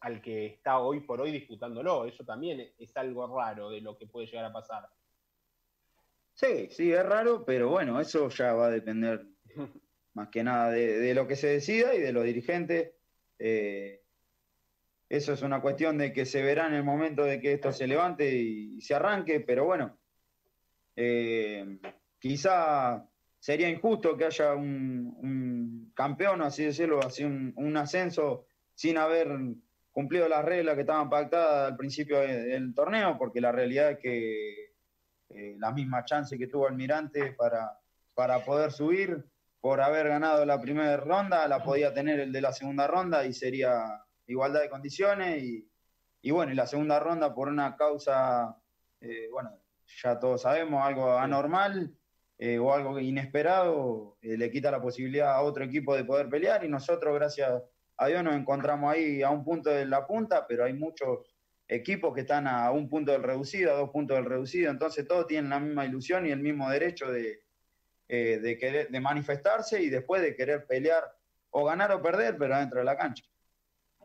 al 0.00 0.22
que 0.22 0.46
está 0.46 0.78
hoy 0.78 1.00
por 1.00 1.20
hoy 1.20 1.30
disputándolo. 1.30 2.06
Eso 2.06 2.24
también 2.24 2.72
es 2.78 2.96
algo 2.96 3.26
raro 3.36 3.68
de 3.68 3.82
lo 3.82 3.98
que 3.98 4.06
puede 4.06 4.28
llegar 4.28 4.46
a 4.46 4.52
pasar. 4.54 4.88
Sí, 6.32 6.70
sí, 6.70 6.90
es 6.90 7.04
raro, 7.04 7.44
pero 7.44 7.68
bueno, 7.68 8.00
eso 8.00 8.30
ya 8.30 8.54
va 8.54 8.68
a 8.68 8.70
depender 8.70 9.26
más 10.14 10.28
que 10.30 10.42
nada 10.42 10.70
de, 10.70 11.12
lo 11.12 11.28
que 11.28 11.36
se 11.36 11.48
decida 11.48 11.94
y 11.94 12.00
de 12.00 12.14
los 12.14 12.24
dirigentes. 12.24 12.94
Eh, 13.38 14.00
eso 15.10 15.34
es 15.34 15.42
una 15.42 15.60
cuestión 15.60 15.98
de 15.98 16.14
que 16.14 16.24
se 16.24 16.42
verá 16.42 16.66
en 16.66 16.72
el 16.72 16.82
momento 16.82 17.24
de 17.24 17.42
que 17.42 17.52
esto 17.52 17.72
se 17.72 17.86
levante 17.86 18.34
y, 18.34 18.80
se 18.80 18.94
arranque, 18.94 19.40
pero 19.40 19.66
bueno, 19.66 19.98
eh, 20.96 21.78
quizá 22.18 23.06
sería 23.38 23.68
injusto 23.68 24.16
que 24.16 24.26
haya 24.26 24.54
un, 24.54 25.92
campeón, 25.94 26.42
así 26.42 26.64
decirlo, 26.64 27.00
así 27.00 27.24
un 27.24 27.76
ascenso 27.76 28.46
sin 28.74 28.96
haber 28.96 29.28
cumplido 29.92 30.28
las 30.28 30.44
reglas 30.44 30.74
que 30.74 30.80
estaban 30.80 31.10
pactadas 31.10 31.70
al 31.70 31.76
principio 31.76 32.18
del 32.20 32.74
torneo, 32.74 33.16
porque 33.18 33.40
la 33.40 33.52
realidad 33.52 33.92
es 33.92 33.98
que 33.98 34.72
eh, 35.28 35.56
la 35.58 35.70
misma 35.70 36.04
chance 36.04 36.38
que 36.38 36.46
tuvo 36.46 36.66
Almirante 36.66 37.32
para, 37.32 37.78
para 38.14 38.44
poder 38.44 38.72
subir, 38.72 39.24
por 39.60 39.80
haber 39.80 40.08
ganado 40.08 40.44
la 40.44 40.60
primera 40.60 40.96
ronda, 40.96 41.46
la 41.46 41.62
podía 41.62 41.94
tener 41.94 42.18
el 42.18 42.32
de 42.32 42.40
la 42.40 42.52
segunda 42.52 42.86
ronda 42.86 43.24
y 43.24 43.32
sería 43.32 44.02
igualdad 44.26 44.62
de 44.62 44.70
condiciones. 44.70 45.42
Y, 45.42 46.30
bueno, 46.30 46.52
y 46.52 46.56
la 46.56 46.66
segunda 46.66 46.98
ronda 46.98 47.32
por 47.32 47.48
una 47.48 47.76
causa, 47.76 48.56
eh, 49.00 49.28
bueno, 49.30 49.61
ya 50.02 50.18
todos 50.18 50.42
sabemos, 50.42 50.84
algo 50.84 51.16
anormal 51.18 51.94
eh, 52.38 52.58
o 52.58 52.72
algo 52.72 52.98
inesperado, 52.98 54.16
le 54.20 54.50
quita 54.50 54.70
la 54.70 54.80
posibilidad 54.80 55.34
a 55.34 55.42
otro 55.42 55.64
equipo 55.64 55.94
de 55.94 56.04
poder 56.04 56.28
pelear 56.28 56.64
y 56.64 56.68
nosotros, 56.68 57.14
gracias 57.14 57.62
a 57.96 58.06
Dios 58.06 58.24
nos 58.24 58.34
encontramos 58.34 58.92
ahí 58.92 59.22
a 59.22 59.30
un 59.30 59.44
punto 59.44 59.70
de 59.70 59.86
la 59.86 60.06
punta, 60.06 60.46
pero 60.46 60.64
hay 60.64 60.72
muchos 60.72 61.20
equipos 61.68 62.14
que 62.14 62.22
están 62.22 62.46
a 62.46 62.70
un 62.70 62.88
punto 62.88 63.12
del 63.12 63.22
reducido, 63.22 63.72
a 63.72 63.76
dos 63.76 63.90
puntos 63.90 64.16
del 64.16 64.26
reducido, 64.26 64.70
entonces 64.70 65.06
todos 65.06 65.26
tienen 65.26 65.50
la 65.50 65.60
misma 65.60 65.86
ilusión 65.86 66.26
y 66.26 66.30
el 66.30 66.40
mismo 66.40 66.68
derecho 66.68 67.10
de, 67.10 67.42
eh, 68.08 68.38
de, 68.40 68.58
querer, 68.58 68.90
de 68.90 69.00
manifestarse 69.00 69.80
y 69.82 69.88
después 69.88 70.20
de 70.20 70.36
querer 70.36 70.66
pelear 70.66 71.04
o 71.50 71.64
ganar 71.64 71.92
o 71.92 72.02
perder, 72.02 72.36
pero 72.36 72.58
dentro 72.58 72.80
de 72.80 72.84
la 72.84 72.96
cancha. 72.96 73.24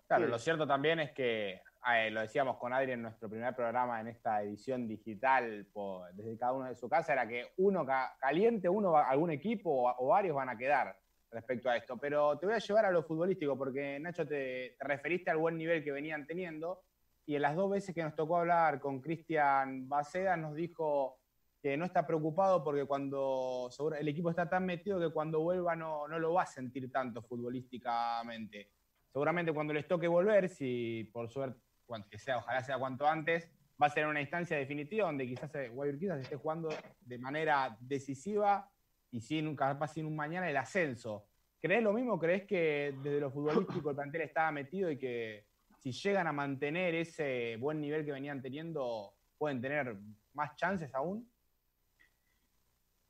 Claro, 0.07 0.27
lo 0.27 0.39
cierto 0.39 0.65
también 0.65 1.01
es 1.01 1.11
que, 1.11 1.61
eh, 1.95 2.11
lo 2.11 2.21
decíamos 2.21 2.57
con 2.57 2.73
Adri 2.73 2.91
en 2.91 3.01
nuestro 3.01 3.29
primer 3.29 3.55
programa 3.55 4.01
en 4.01 4.07
esta 4.07 4.43
edición 4.43 4.87
digital 4.87 5.67
desde 6.13 6.37
cada 6.37 6.53
uno 6.53 6.67
de 6.67 6.75
su 6.75 6.89
casa, 6.89 7.13
era 7.13 7.27
que 7.27 7.53
uno 7.57 7.85
caliente, 8.19 8.67
uno, 8.67 8.97
algún 8.97 9.31
equipo 9.31 9.93
o 9.97 10.07
varios 10.07 10.35
van 10.35 10.49
a 10.49 10.57
quedar 10.57 10.97
respecto 11.31 11.69
a 11.69 11.77
esto. 11.77 11.97
Pero 11.97 12.37
te 12.37 12.45
voy 12.45 12.55
a 12.55 12.59
llevar 12.59 12.85
a 12.85 12.91
lo 12.91 13.03
futbolístico, 13.03 13.57
porque 13.57 13.99
Nacho 13.99 14.27
te, 14.27 14.75
referiste 14.79 15.31
al 15.31 15.37
buen 15.37 15.57
nivel 15.57 15.83
que 15.83 15.91
venían 15.91 16.25
teniendo. 16.25 16.83
Y 17.25 17.35
en 17.35 17.41
las 17.41 17.55
dos 17.55 17.69
veces 17.69 17.93
que 17.93 18.03
nos 18.03 18.15
tocó 18.15 18.37
hablar 18.37 18.79
con 18.79 19.01
Cristian 19.01 19.87
Baceda, 19.87 20.35
nos 20.37 20.55
dijo 20.55 21.19
que 21.61 21.75
no 21.75 21.85
está 21.85 22.05
preocupado 22.05 22.63
porque 22.63 22.85
cuando 22.85 23.69
el 23.97 24.07
equipo 24.07 24.29
está 24.29 24.47
tan 24.47 24.65
metido 24.65 24.99
que 24.99 25.09
cuando 25.09 25.41
vuelva 25.41 25.75
no, 25.75 26.07
no 26.07 26.19
lo 26.19 26.33
va 26.33 26.43
a 26.43 26.45
sentir 26.45 26.91
tanto 26.91 27.21
futbolísticamente. 27.21 28.71
Seguramente 29.11 29.51
cuando 29.51 29.73
les 29.73 29.87
toque 29.87 30.07
volver, 30.07 30.47
si 30.47 31.09
por 31.11 31.29
suerte, 31.29 31.66
que 32.09 32.19
sea, 32.19 32.37
ojalá 32.37 32.63
sea 32.63 32.77
cuanto 32.77 33.07
antes, 33.07 33.49
va 33.81 33.87
a 33.87 33.89
ser 33.89 34.07
una 34.07 34.21
instancia 34.21 34.57
definitiva 34.57 35.05
donde 35.05 35.27
quizás 35.27 35.53
eh, 35.55 35.69
Guayur 35.69 35.99
quizás 35.99 36.21
esté 36.21 36.35
jugando 36.35 36.69
de 37.01 37.17
manera 37.17 37.77
decisiva 37.79 38.69
y 39.11 39.21
sin, 39.21 39.55
capaz 39.55 39.93
sin 39.93 40.05
un 40.05 40.15
mañana 40.15 40.49
el 40.49 40.57
ascenso. 40.57 41.27
¿Crees 41.59 41.83
lo 41.83 41.93
mismo? 41.93 42.19
¿Crees 42.19 42.45
que 42.45 42.93
desde 43.01 43.19
lo 43.19 43.31
futbolístico 43.31 43.89
el 43.89 43.95
plantel 43.95 44.21
estaba 44.21 44.51
metido 44.51 44.91
y 44.91 44.97
que 44.97 45.45
si 45.79 45.91
llegan 45.91 46.27
a 46.27 46.33
mantener 46.33 46.95
ese 46.95 47.55
buen 47.57 47.79
nivel 47.79 48.05
que 48.05 48.11
venían 48.11 48.41
teniendo, 48.41 49.13
pueden 49.37 49.61
tener 49.61 49.95
más 50.33 50.55
chances 50.55 50.93
aún? 50.93 51.29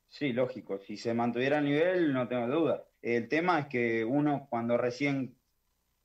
Sí, 0.08 0.32
lógico. 0.32 0.78
Si 0.78 0.96
se 0.96 1.12
mantuviera 1.12 1.58
el 1.58 1.64
nivel, 1.64 2.12
no 2.12 2.28
tengo 2.28 2.46
duda. 2.46 2.84
El 3.02 3.28
tema 3.28 3.60
es 3.60 3.66
que 3.66 4.04
uno 4.04 4.46
cuando 4.48 4.76
recién 4.76 5.37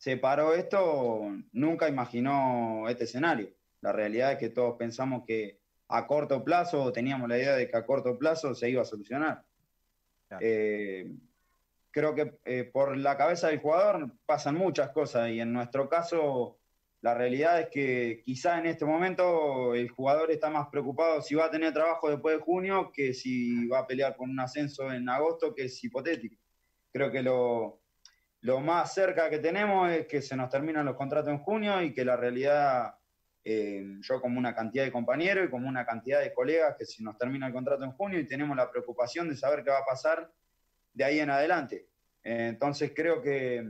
se 0.03 0.17
paró 0.17 0.53
esto, 0.53 1.31
nunca 1.53 1.87
imaginó 1.87 2.89
este 2.89 3.05
escenario. 3.05 3.47
La 3.79 3.93
realidad 3.93 4.33
es 4.33 4.37
que 4.37 4.49
todos 4.49 4.75
pensamos 4.77 5.23
que 5.25 5.61
a 5.87 6.05
corto 6.07 6.43
plazo, 6.43 6.91
teníamos 6.91 7.29
la 7.29 7.37
idea 7.37 7.55
de 7.55 7.69
que 7.69 7.77
a 7.77 7.85
corto 7.85 8.19
plazo 8.19 8.53
se 8.53 8.69
iba 8.69 8.81
a 8.81 8.85
solucionar. 8.85 9.45
Eh, 10.41 11.09
creo 11.89 12.13
que 12.15 12.37
eh, 12.43 12.65
por 12.65 12.97
la 12.97 13.15
cabeza 13.15 13.47
del 13.47 13.59
jugador 13.61 14.11
pasan 14.25 14.55
muchas 14.55 14.89
cosas 14.89 15.29
y 15.29 15.39
en 15.39 15.53
nuestro 15.53 15.87
caso 15.87 16.59
la 16.99 17.13
realidad 17.13 17.61
es 17.61 17.69
que 17.69 18.23
quizá 18.25 18.59
en 18.59 18.65
este 18.65 18.83
momento 18.83 19.73
el 19.73 19.89
jugador 19.89 20.31
está 20.31 20.49
más 20.49 20.67
preocupado 20.67 21.21
si 21.21 21.33
va 21.35 21.45
a 21.45 21.51
tener 21.51 21.71
trabajo 21.71 22.09
después 22.09 22.35
de 22.35 22.43
junio 22.43 22.91
que 22.93 23.13
si 23.13 23.67
va 23.69 23.79
a 23.79 23.87
pelear 23.87 24.17
con 24.17 24.29
un 24.29 24.39
ascenso 24.41 24.91
en 24.91 25.07
agosto, 25.07 25.55
que 25.55 25.63
es 25.63 25.81
hipotético. 25.81 26.35
Creo 26.91 27.09
que 27.09 27.21
lo, 27.21 27.82
lo 28.43 28.59
más 28.59 28.93
cerca 28.93 29.29
que 29.29 29.39
tenemos 29.39 29.89
es 29.89 30.05
que 30.05 30.21
se 30.21 30.35
nos 30.35 30.49
terminan 30.49 30.85
los 30.85 30.97
contratos 30.97 31.31
en 31.31 31.39
junio 31.39 31.81
y 31.81 31.93
que 31.93 32.03
la 32.03 32.17
realidad, 32.17 32.93
eh, 33.41 33.97
yo 34.01 34.19
como 34.19 34.37
una 34.37 34.53
cantidad 34.53 34.83
de 34.83 34.91
compañeros 34.91 35.47
y 35.47 35.49
como 35.49 35.69
una 35.69 35.85
cantidad 35.85 36.19
de 36.19 36.33
colegas, 36.33 36.75
que 36.77 36.85
se 36.85 37.01
nos 37.03 37.17
termina 37.17 37.47
el 37.47 37.53
contrato 37.53 37.85
en 37.85 37.93
junio 37.93 38.19
y 38.19 38.27
tenemos 38.27 38.57
la 38.57 38.69
preocupación 38.69 39.29
de 39.29 39.37
saber 39.37 39.63
qué 39.63 39.69
va 39.69 39.79
a 39.79 39.85
pasar 39.85 40.29
de 40.91 41.03
ahí 41.05 41.19
en 41.19 41.29
adelante. 41.29 41.87
Entonces 42.21 42.91
creo 42.93 43.21
que, 43.21 43.65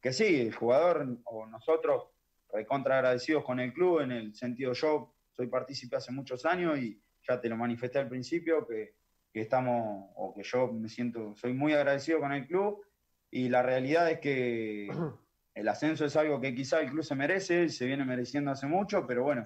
que, 0.00 0.12
sí, 0.12 0.40
el 0.40 0.54
jugador 0.54 1.06
o 1.22 1.46
nosotros, 1.46 2.08
recontra 2.52 2.96
agradecidos 2.96 3.44
con 3.44 3.60
el 3.60 3.72
club, 3.72 4.00
en 4.00 4.10
el 4.10 4.34
sentido 4.34 4.72
yo 4.72 5.14
soy 5.30 5.46
partícipe 5.46 5.94
hace 5.94 6.10
muchos 6.10 6.44
años 6.44 6.76
y 6.80 7.00
ya 7.22 7.40
te 7.40 7.48
lo 7.48 7.56
manifesté 7.56 8.00
al 8.00 8.08
principio, 8.08 8.66
que, 8.66 8.96
que 9.32 9.42
estamos, 9.42 10.10
o 10.16 10.34
que 10.34 10.42
yo 10.42 10.72
me 10.72 10.88
siento, 10.88 11.36
soy 11.36 11.52
muy 11.52 11.72
agradecido 11.72 12.18
con 12.18 12.32
el 12.32 12.44
club 12.48 12.84
y 13.30 13.48
la 13.48 13.62
realidad 13.62 14.10
es 14.10 14.20
que 14.20 14.88
el 15.54 15.68
ascenso 15.68 16.04
es 16.04 16.16
algo 16.16 16.40
que 16.40 16.54
quizá 16.54 16.80
el 16.80 16.90
club 16.90 17.04
se 17.04 17.14
merece, 17.14 17.68
se 17.68 17.86
viene 17.86 18.04
mereciendo 18.04 18.50
hace 18.50 18.66
mucho, 18.66 19.06
pero 19.06 19.24
bueno, 19.24 19.44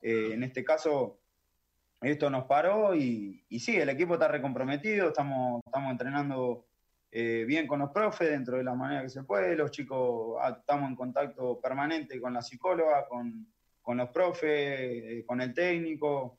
eh, 0.00 0.30
en 0.32 0.42
este 0.42 0.64
caso 0.64 1.20
esto 2.00 2.30
nos 2.30 2.44
paró 2.44 2.94
y, 2.94 3.44
sí, 3.58 3.76
el 3.76 3.88
equipo 3.88 4.14
está 4.14 4.28
recomprometido, 4.28 5.08
estamos, 5.08 5.62
estamos 5.66 5.90
entrenando 5.90 6.66
eh, 7.10 7.44
bien 7.46 7.66
con 7.66 7.80
los 7.80 7.90
profes 7.90 8.30
dentro 8.30 8.58
de 8.58 8.64
la 8.64 8.74
manera 8.74 9.02
que 9.02 9.08
se 9.08 9.24
puede, 9.24 9.56
los 9.56 9.70
chicos 9.70 10.36
ah, 10.40 10.56
estamos 10.60 10.88
en 10.88 10.96
contacto 10.96 11.60
permanente 11.60 12.20
con 12.20 12.34
la 12.34 12.42
psicóloga, 12.42 13.06
con, 13.08 13.46
los 13.96 14.10
profes, 14.10 14.50
eh, 14.50 15.24
con 15.26 15.40
el 15.40 15.54
técnico, 15.54 16.38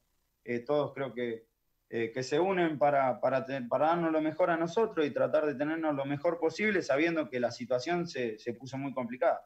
todos 0.66 0.94
creo 0.94 1.14
que, 1.14 1.49
que 1.90 2.22
se 2.24 2.40
unen 2.40 2.78
para, 2.78 3.20
para, 3.20 3.46
para, 3.68 3.88
darnos 3.88 4.12
lo 4.12 4.22
mejor 4.22 4.52
a 4.52 4.58
nosotros 4.58 5.06
y 5.06 5.12
tratar 5.12 5.48
de 5.48 5.56
tenernos 5.56 5.96
lo 5.96 6.06
mejor 6.06 6.40
posible 6.40 6.84
sabiendo 6.84 7.30
que 7.30 7.40
la 7.40 7.52
situación 7.52 8.08
se, 8.08 8.38
se 8.38 8.54
puso 8.54 8.78
muy 8.78 8.94
complicada. 8.94 9.42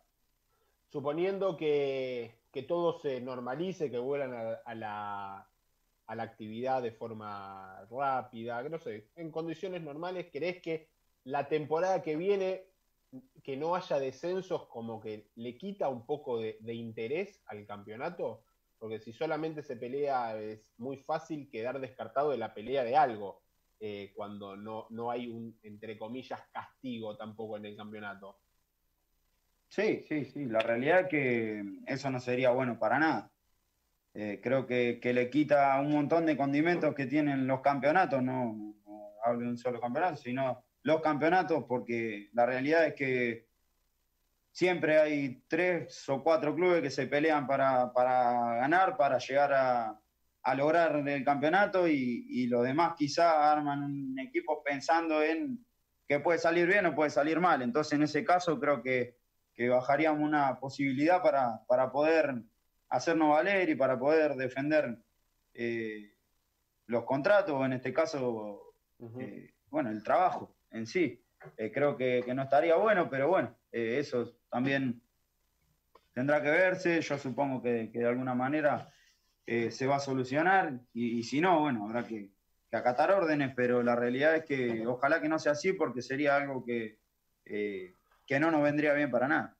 Suponiendo 0.90 1.56
que, 1.56 2.42
que 2.52 2.64
todo 2.64 3.00
se 3.00 3.22
normalice, 3.22 3.90
que 3.90 3.98
vuelan 3.98 4.58
a 4.66 4.76
la 4.76 5.48
a 6.08 6.16
la 6.16 6.24
actividad 6.24 6.82
de 6.82 6.92
forma 6.92 7.86
rápida, 7.90 8.62
no 8.64 8.78
sé, 8.78 9.10
en 9.16 9.32
condiciones 9.32 9.82
normales, 9.82 10.28
¿crees 10.32 10.62
que 10.62 10.90
la 11.24 11.48
temporada 11.48 12.02
que 12.02 12.16
viene, 12.16 12.66
que 13.44 13.56
no 13.56 13.76
haya 13.76 14.00
descensos, 14.00 14.68
como 14.68 15.00
que 15.00 15.30
le 15.36 15.58
quita 15.58 15.88
un 15.90 16.06
poco 16.06 16.40
de, 16.40 16.58
interés 16.74 17.42
al 17.46 17.66
campeonato? 17.66 18.44
Porque 18.84 19.00
si 19.00 19.13
solamente 19.13 19.63
se 19.63 19.78
pelea, 19.78 20.38
es 20.38 20.74
muy 20.75 20.98
fácil 20.98 21.50
quedar 21.50 21.80
descartado 21.80 22.32
de 22.32 22.38
la 22.38 22.54
pelea 22.54 22.84
de 22.84 22.98
algo, 22.98 23.42
eh, 23.80 24.12
cuando 24.13 24.58
no, 24.58 24.88
no 24.90 25.10
hay 25.10 25.30
un, 25.30 25.58
entre 25.63 25.98
comillas, 25.98 26.42
castigo 26.52 27.16
tampoco 27.16 27.56
en 27.56 27.63
el 27.63 27.78
campeonato. 27.78 28.42
Sí, 29.70 30.04
sí, 30.10 30.25
sí, 30.25 30.48
la 30.48 30.60
realidad 30.60 31.00
es 31.00 31.08
que 31.08 31.63
eso 31.88 32.12
no 32.12 32.20
sería 32.20 32.52
bueno 32.52 32.78
para 32.78 33.00
nada. 33.00 33.32
Eh, 34.16 34.42
creo 34.44 34.68
que, 34.68 35.00
le 35.02 35.30
quita 35.30 35.80
un 35.80 35.94
montón 35.94 36.25
de 36.25 36.36
condimentos 36.36 36.94
que 36.94 37.06
tienen 37.06 37.48
los 37.48 37.62
campeonatos, 37.62 38.22
no, 38.22 38.75
hablo 39.24 39.46
de 39.46 39.48
un 39.48 39.58
solo 39.58 39.80
campeonato, 39.80 40.18
sino 40.18 40.62
los 40.82 41.02
campeonatos, 41.02 41.63
porque 41.70 42.28
la 42.34 42.46
realidad 42.46 42.86
es 42.86 42.96
que 42.96 43.48
siempre 44.53 45.00
hay 45.00 45.43
tres 45.48 46.07
o 46.07 46.24
cuatro 46.24 46.55
clubes 46.55 46.81
que 46.81 46.91
se 46.91 47.07
pelean 47.07 47.48
para, 47.48 47.91
ganar, 47.95 48.95
para 48.95 49.17
llegar 49.17 49.51
a, 49.51 50.00
a 50.43 50.55
lograr 50.55 50.95
el 50.95 51.25
campeonato 51.25 51.88
y, 51.88 52.27
y 52.29 52.48
los 52.48 52.63
demás 52.63 52.93
quizá 52.95 53.51
arman 53.51 53.83
un 53.83 54.19
equipo 54.19 54.63
pensando 54.63 55.22
en 55.24 55.65
que 56.07 56.19
puede 56.19 56.38
salir 56.38 56.67
bien 56.67 56.86
o 56.86 56.95
puede 56.95 57.10
salir 57.10 57.39
mal. 57.39 57.62
Entonces, 57.63 57.93
en 57.93 58.03
ese 58.03 58.24
caso, 58.24 58.60
creo 58.60 58.83
que, 58.83 59.17
que 59.55 59.69
bajaríamos 59.69 60.22
una 60.22 60.60
posibilidad 60.60 61.22
para, 61.22 61.65
para, 61.67 61.91
poder 61.91 62.36
hacernos 62.89 63.29
valer 63.29 63.69
y 63.69 63.75
para 63.75 63.98
poder 63.98 64.36
defender 64.36 65.00
eh, 65.55 66.13
los 66.86 67.05
contratos, 67.05 67.55
o 67.55 67.65
en 67.65 67.74
este 67.74 67.91
caso, 67.91 68.75
eh, 69.19 69.51
bueno, 69.67 69.89
el 69.89 70.03
trabajo 70.03 70.55
en 70.69 70.86
sí. 70.86 71.23
Eh, 71.58 71.72
creo 71.72 71.96
que, 71.98 72.22
que, 72.26 72.34
no 72.34 72.44
estaría 72.44 72.76
bueno, 72.76 73.10
pero 73.10 73.28
bueno, 73.28 73.56
eso 73.72 74.34
también 74.50 75.02
tendrá 76.14 76.42
que 76.42 76.50
verse. 76.50 77.02
Yo 77.02 77.18
supongo 77.18 77.62
que, 77.62 77.90
de 77.94 78.06
alguna 78.06 78.36
manera 78.36 78.90
se 79.46 79.88
va 79.88 79.98
a 79.98 80.00
solucionar 80.00 80.80
y, 80.94 81.22
si 81.24 81.42
no, 81.42 81.60
bueno, 81.60 81.86
habrá 81.86 82.06
que, 82.06 82.32
acatar 82.78 83.12
órdenes, 83.12 83.54
pero 83.56 83.84
la 83.84 83.96
realidad 83.96 84.36
es 84.36 84.46
que 84.46 84.86
ojalá 84.88 85.22
que 85.22 85.30
no 85.30 85.40
sea 85.40 85.52
así 85.52 85.74
porque 85.74 86.02
sería 86.02 86.36
algo 86.36 86.64
que, 86.64 86.98
eh, 87.46 87.96
que 88.26 88.40
no 88.40 88.52
nos 88.52 88.64
vendría 88.64 88.94
bien 88.94 89.12
para 89.12 89.28
nada. 89.28 89.58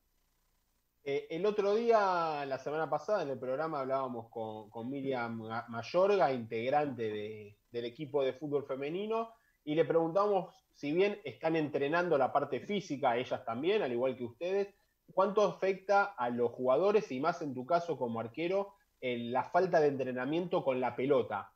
Eh, 1.04 1.28
el 1.30 1.46
otro 1.46 1.75
día, 1.75 2.46
la 2.46 2.58
semana 2.58 2.90
pasada, 2.90 3.24
en 3.24 3.30
el 3.30 3.40
programa 3.40 3.82
hablábamos 3.82 4.30
con, 4.30 4.90
Miriam 4.90 5.42
Mayorga, 5.68 6.32
integrante 6.32 7.58
del 7.70 7.86
equipo 7.86 8.24
de 8.24 8.34
fútbol 8.34 8.66
femenino, 8.66 9.34
y 9.66 9.75
le 9.75 9.86
preguntamos 9.86 10.62
si 10.74 10.92
bien 10.92 11.20
están 11.24 11.56
entrenando 11.56 12.18
la 12.18 12.32
parte 12.32 12.60
física, 12.60 13.18
ellas 13.18 13.46
también, 13.46 13.82
al 13.82 13.92
igual 13.92 14.18
que 14.18 14.25
ustedes, 14.25 14.74
¿cuánto 15.13 15.42
afecta 15.42 16.03
a 16.03 16.30
los 16.30 16.51
jugadores 16.51 17.12
y 17.12 17.20
más 17.20 17.42
en 17.42 17.53
tu 17.53 17.65
caso 17.65 17.98
como 17.98 18.20
arquero 18.20 18.74
la 19.01 19.44
falta 19.44 19.82
de 19.82 19.88
entrenamiento 19.88 20.63
con 20.63 20.80
la 20.80 20.96
pelota? 20.96 21.51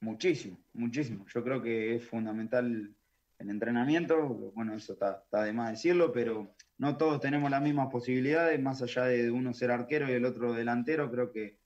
Muchísimo, 0.00 0.58
muchísimo. 0.72 1.26
Yo 1.32 1.44
creo 1.44 1.62
que 1.62 1.94
es 1.94 2.04
fundamental 2.04 2.94
el 3.38 3.50
entrenamiento. 3.50 4.26
Bueno, 4.54 4.74
eso 4.74 4.94
está, 4.94 5.22
de 5.44 5.52
más 5.52 5.70
decirlo, 5.70 6.10
pero 6.10 6.54
no 6.78 6.96
todos 6.96 7.20
tenemos 7.20 7.50
las 7.50 7.62
mismas 7.62 7.88
posibilidades, 7.90 8.60
más 8.60 8.82
allá 8.82 9.04
de 9.04 9.30
uno 9.30 9.52
ser 9.52 9.70
arquero 9.70 10.08
y 10.08 10.12
el 10.12 10.24
otro 10.24 10.54
delantero. 10.54 11.10
Creo 11.10 11.30
que, 11.30 11.59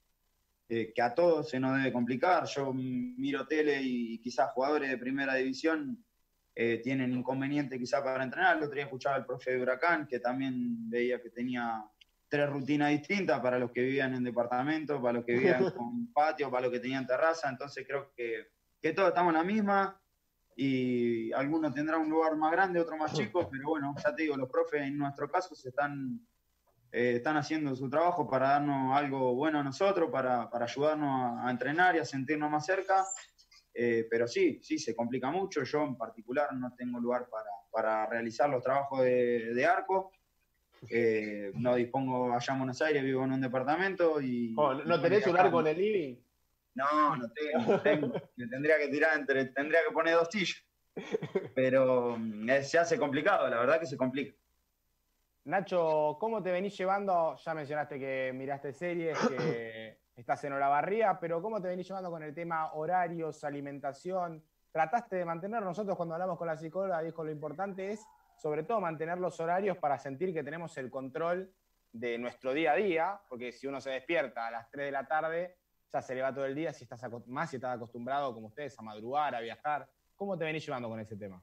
eh, 0.68 0.92
que 0.94 1.02
a 1.02 1.14
todos 1.14 1.50
se 1.50 1.60
nos 1.60 1.76
debe 1.76 1.92
complicar. 1.92 2.44
Yo 2.46 2.72
miro 2.72 3.46
tele 3.46 3.80
y 3.82 4.18
quizás 4.18 4.50
jugadores 4.52 4.90
de 4.90 4.98
primera 4.98 5.34
división 5.34 6.04
eh, 6.54 6.80
tienen 6.82 7.12
inconveniente 7.12 7.78
quizás 7.78 8.02
para 8.02 8.24
entrenar. 8.24 8.56
El 8.56 8.64
otro 8.64 8.74
día 8.74 8.84
escuchaba 8.84 9.16
al 9.16 9.26
profe 9.26 9.52
de 9.52 9.62
Huracán, 9.62 10.06
que 10.06 10.20
también 10.20 10.88
veía 10.88 11.20
que 11.20 11.30
tenía 11.30 11.84
tres 12.28 12.48
rutinas 12.48 12.90
distintas 12.90 13.40
para 13.40 13.58
los 13.58 13.70
que 13.70 13.82
vivían 13.82 14.14
en 14.14 14.24
departamento, 14.24 15.00
para 15.00 15.14
los 15.14 15.24
que 15.24 15.32
vivían 15.34 15.70
con 15.76 16.12
patio, 16.12 16.50
para 16.50 16.62
los 16.62 16.72
que 16.72 16.80
tenían 16.80 17.06
terraza. 17.06 17.48
Entonces 17.48 17.84
creo 17.86 18.12
que, 18.16 18.48
que 18.80 18.92
todos 18.92 19.08
estamos 19.08 19.32
en 19.32 19.38
la 19.38 19.44
misma 19.44 20.00
y 20.56 21.32
algunos 21.32 21.74
tendrán 21.74 22.02
un 22.02 22.10
lugar 22.10 22.36
más 22.36 22.52
grande, 22.52 22.80
otro 22.80 22.96
más 22.96 23.12
chico, 23.12 23.48
pero 23.50 23.68
bueno, 23.70 23.94
ya 24.02 24.14
te 24.14 24.22
digo, 24.22 24.36
los 24.36 24.48
profes 24.48 24.82
en 24.82 24.96
nuestro 24.96 25.28
caso 25.28 25.54
se 25.54 25.70
están, 25.70 26.20
eh, 26.96 27.16
están 27.16 27.36
haciendo 27.36 27.74
su 27.74 27.90
trabajo 27.90 28.30
para 28.30 28.50
darnos 28.50 28.96
algo 28.96 29.34
bueno 29.34 29.58
a 29.58 29.64
nosotros, 29.64 30.10
para, 30.12 30.48
para 30.48 30.66
ayudarnos 30.66 31.44
a, 31.44 31.50
entrenar 31.50 31.96
y 31.96 31.98
a 31.98 32.04
sentirnos 32.04 32.48
más 32.48 32.64
cerca. 32.64 33.04
Eh, 33.74 34.06
pero 34.08 34.28
sí, 34.28 34.60
sí, 34.62 34.78
se 34.78 34.94
complica 34.94 35.28
mucho. 35.28 35.64
Yo 35.64 35.82
en 35.82 35.96
particular 35.96 36.52
no 36.54 36.72
tengo 36.76 37.00
lugar 37.00 37.26
para, 37.28 37.50
para 37.72 38.06
realizar 38.06 38.48
los 38.48 38.62
trabajos 38.62 39.00
de, 39.02 39.52
de 39.54 39.66
arco. 39.66 40.12
Eh, 40.88 41.50
no 41.54 41.74
dispongo 41.74 42.32
allá 42.32 42.52
en 42.52 42.58
Buenos 42.60 42.80
Aires, 42.80 43.02
vivo 43.02 43.24
en 43.24 43.32
un 43.32 43.40
departamento 43.40 44.20
y... 44.20 44.54
Oh, 44.56 44.74
¿No 44.74 45.00
tenés 45.00 45.26
un 45.26 45.36
arco 45.36 45.62
en 45.62 45.66
el 45.66 45.76
living? 45.76 46.16
No, 46.76 47.16
no 47.16 47.28
tengo, 47.82 48.12
Me 48.36 48.46
tendría 48.46 48.78
que 48.78 48.86
tirar 48.86 49.18
entre, 49.18 49.46
tendría 49.46 49.80
que 49.84 49.92
poner 49.92 50.14
dos 50.14 50.28
sillas. 50.30 50.64
Pero 51.56 52.16
mm, 52.16 52.48
se 52.62 52.78
hace 52.78 52.96
complicado, 52.98 53.48
la 53.48 53.58
verdad 53.58 53.80
que 53.80 53.86
se 53.86 53.96
complica. 53.96 54.32
Nacho, 55.44 56.16
¿cómo 56.18 56.42
te 56.42 56.50
venís 56.50 56.74
llevando? 56.74 57.36
Ya 57.36 57.52
mencionaste 57.52 57.98
que 57.98 58.32
miraste 58.34 58.72
series, 58.72 59.18
que 59.28 59.98
estás 60.16 60.42
en 60.44 60.54
Olavarría, 60.54 61.18
pero 61.20 61.42
¿cómo 61.42 61.60
te 61.60 61.68
venís 61.68 61.86
llevando 61.86 62.10
con 62.10 62.22
el 62.22 62.34
tema 62.34 62.72
horarios, 62.72 63.44
alimentación? 63.44 64.42
¿Trataste 64.72 65.16
de 65.16 65.24
mantener? 65.26 65.62
Nosotros 65.62 65.98
cuando 65.98 66.14
hablamos 66.14 66.38
con 66.38 66.46
la 66.46 66.56
psicóloga 66.56 67.02
dijo 67.02 67.22
lo 67.22 67.30
importante 67.30 67.92
es 67.92 68.06
sobre 68.36 68.62
todo 68.62 68.80
mantener 68.80 69.18
los 69.18 69.38
horarios 69.38 69.76
para 69.76 69.98
sentir 69.98 70.32
que 70.32 70.42
tenemos 70.42 70.78
el 70.78 70.90
control 70.90 71.52
de 71.92 72.16
nuestro 72.16 72.54
día 72.54 72.72
a 72.72 72.76
día, 72.76 73.20
porque 73.28 73.52
si 73.52 73.66
uno 73.66 73.82
se 73.82 73.90
despierta 73.90 74.46
a 74.46 74.50
las 74.50 74.70
3 74.70 74.86
de 74.86 74.92
la 74.92 75.06
tarde, 75.06 75.58
ya 75.92 76.00
se 76.00 76.14
le 76.14 76.22
va 76.22 76.34
todo 76.34 76.46
el 76.46 76.54
día, 76.54 76.72
si 76.72 76.84
estás 76.84 77.02
más 77.26 77.50
si 77.50 77.56
estás 77.56 77.76
acostumbrado 77.76 78.32
como 78.32 78.46
ustedes 78.46 78.78
a 78.78 78.82
madrugar, 78.82 79.34
a 79.34 79.40
viajar. 79.40 79.86
¿Cómo 80.16 80.38
te 80.38 80.46
venís 80.46 80.64
llevando 80.64 80.88
con 80.88 81.00
ese 81.00 81.16
tema? 81.16 81.42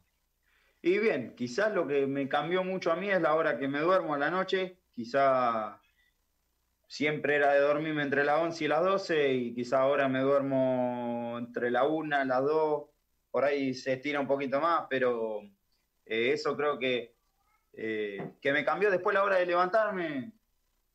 Y 0.81 0.97
bien, 0.97 1.35
quizás 1.35 1.73
lo 1.73 1.85
que 1.85 2.07
me 2.07 2.27
cambió 2.27 2.63
mucho 2.63 2.91
a 2.91 2.95
mí 2.95 3.09
es 3.09 3.21
la 3.21 3.35
hora 3.35 3.57
que 3.57 3.67
me 3.67 3.79
duermo 3.79 4.15
a 4.15 4.17
la 4.17 4.31
noche, 4.31 4.77
quizá 4.91 5.79
siempre 6.87 7.35
era 7.35 7.53
de 7.53 7.59
dormirme 7.59 8.01
entre 8.01 8.23
las 8.23 8.39
11 8.41 8.65
y 8.65 8.67
las 8.67 8.83
12 8.83 9.33
y 9.33 9.53
quizá 9.53 9.81
ahora 9.81 10.09
me 10.09 10.21
duermo 10.21 11.37
entre 11.37 11.71
la 11.71 11.85
1, 11.85 12.25
las 12.25 12.43
2, 12.43 12.83
por 13.31 13.45
ahí 13.45 13.73
se 13.73 13.93
estira 13.93 14.19
un 14.19 14.27
poquito 14.27 14.59
más, 14.59 14.87
pero 14.89 15.41
eh, 16.05 16.33
eso 16.33 16.57
creo 16.57 16.77
que, 16.77 17.15
eh, 17.73 18.33
que 18.41 18.51
me 18.51 18.65
cambió. 18.65 18.91
Después 18.91 19.13
la 19.13 19.23
hora 19.23 19.37
de 19.37 19.45
levantarme. 19.45 20.33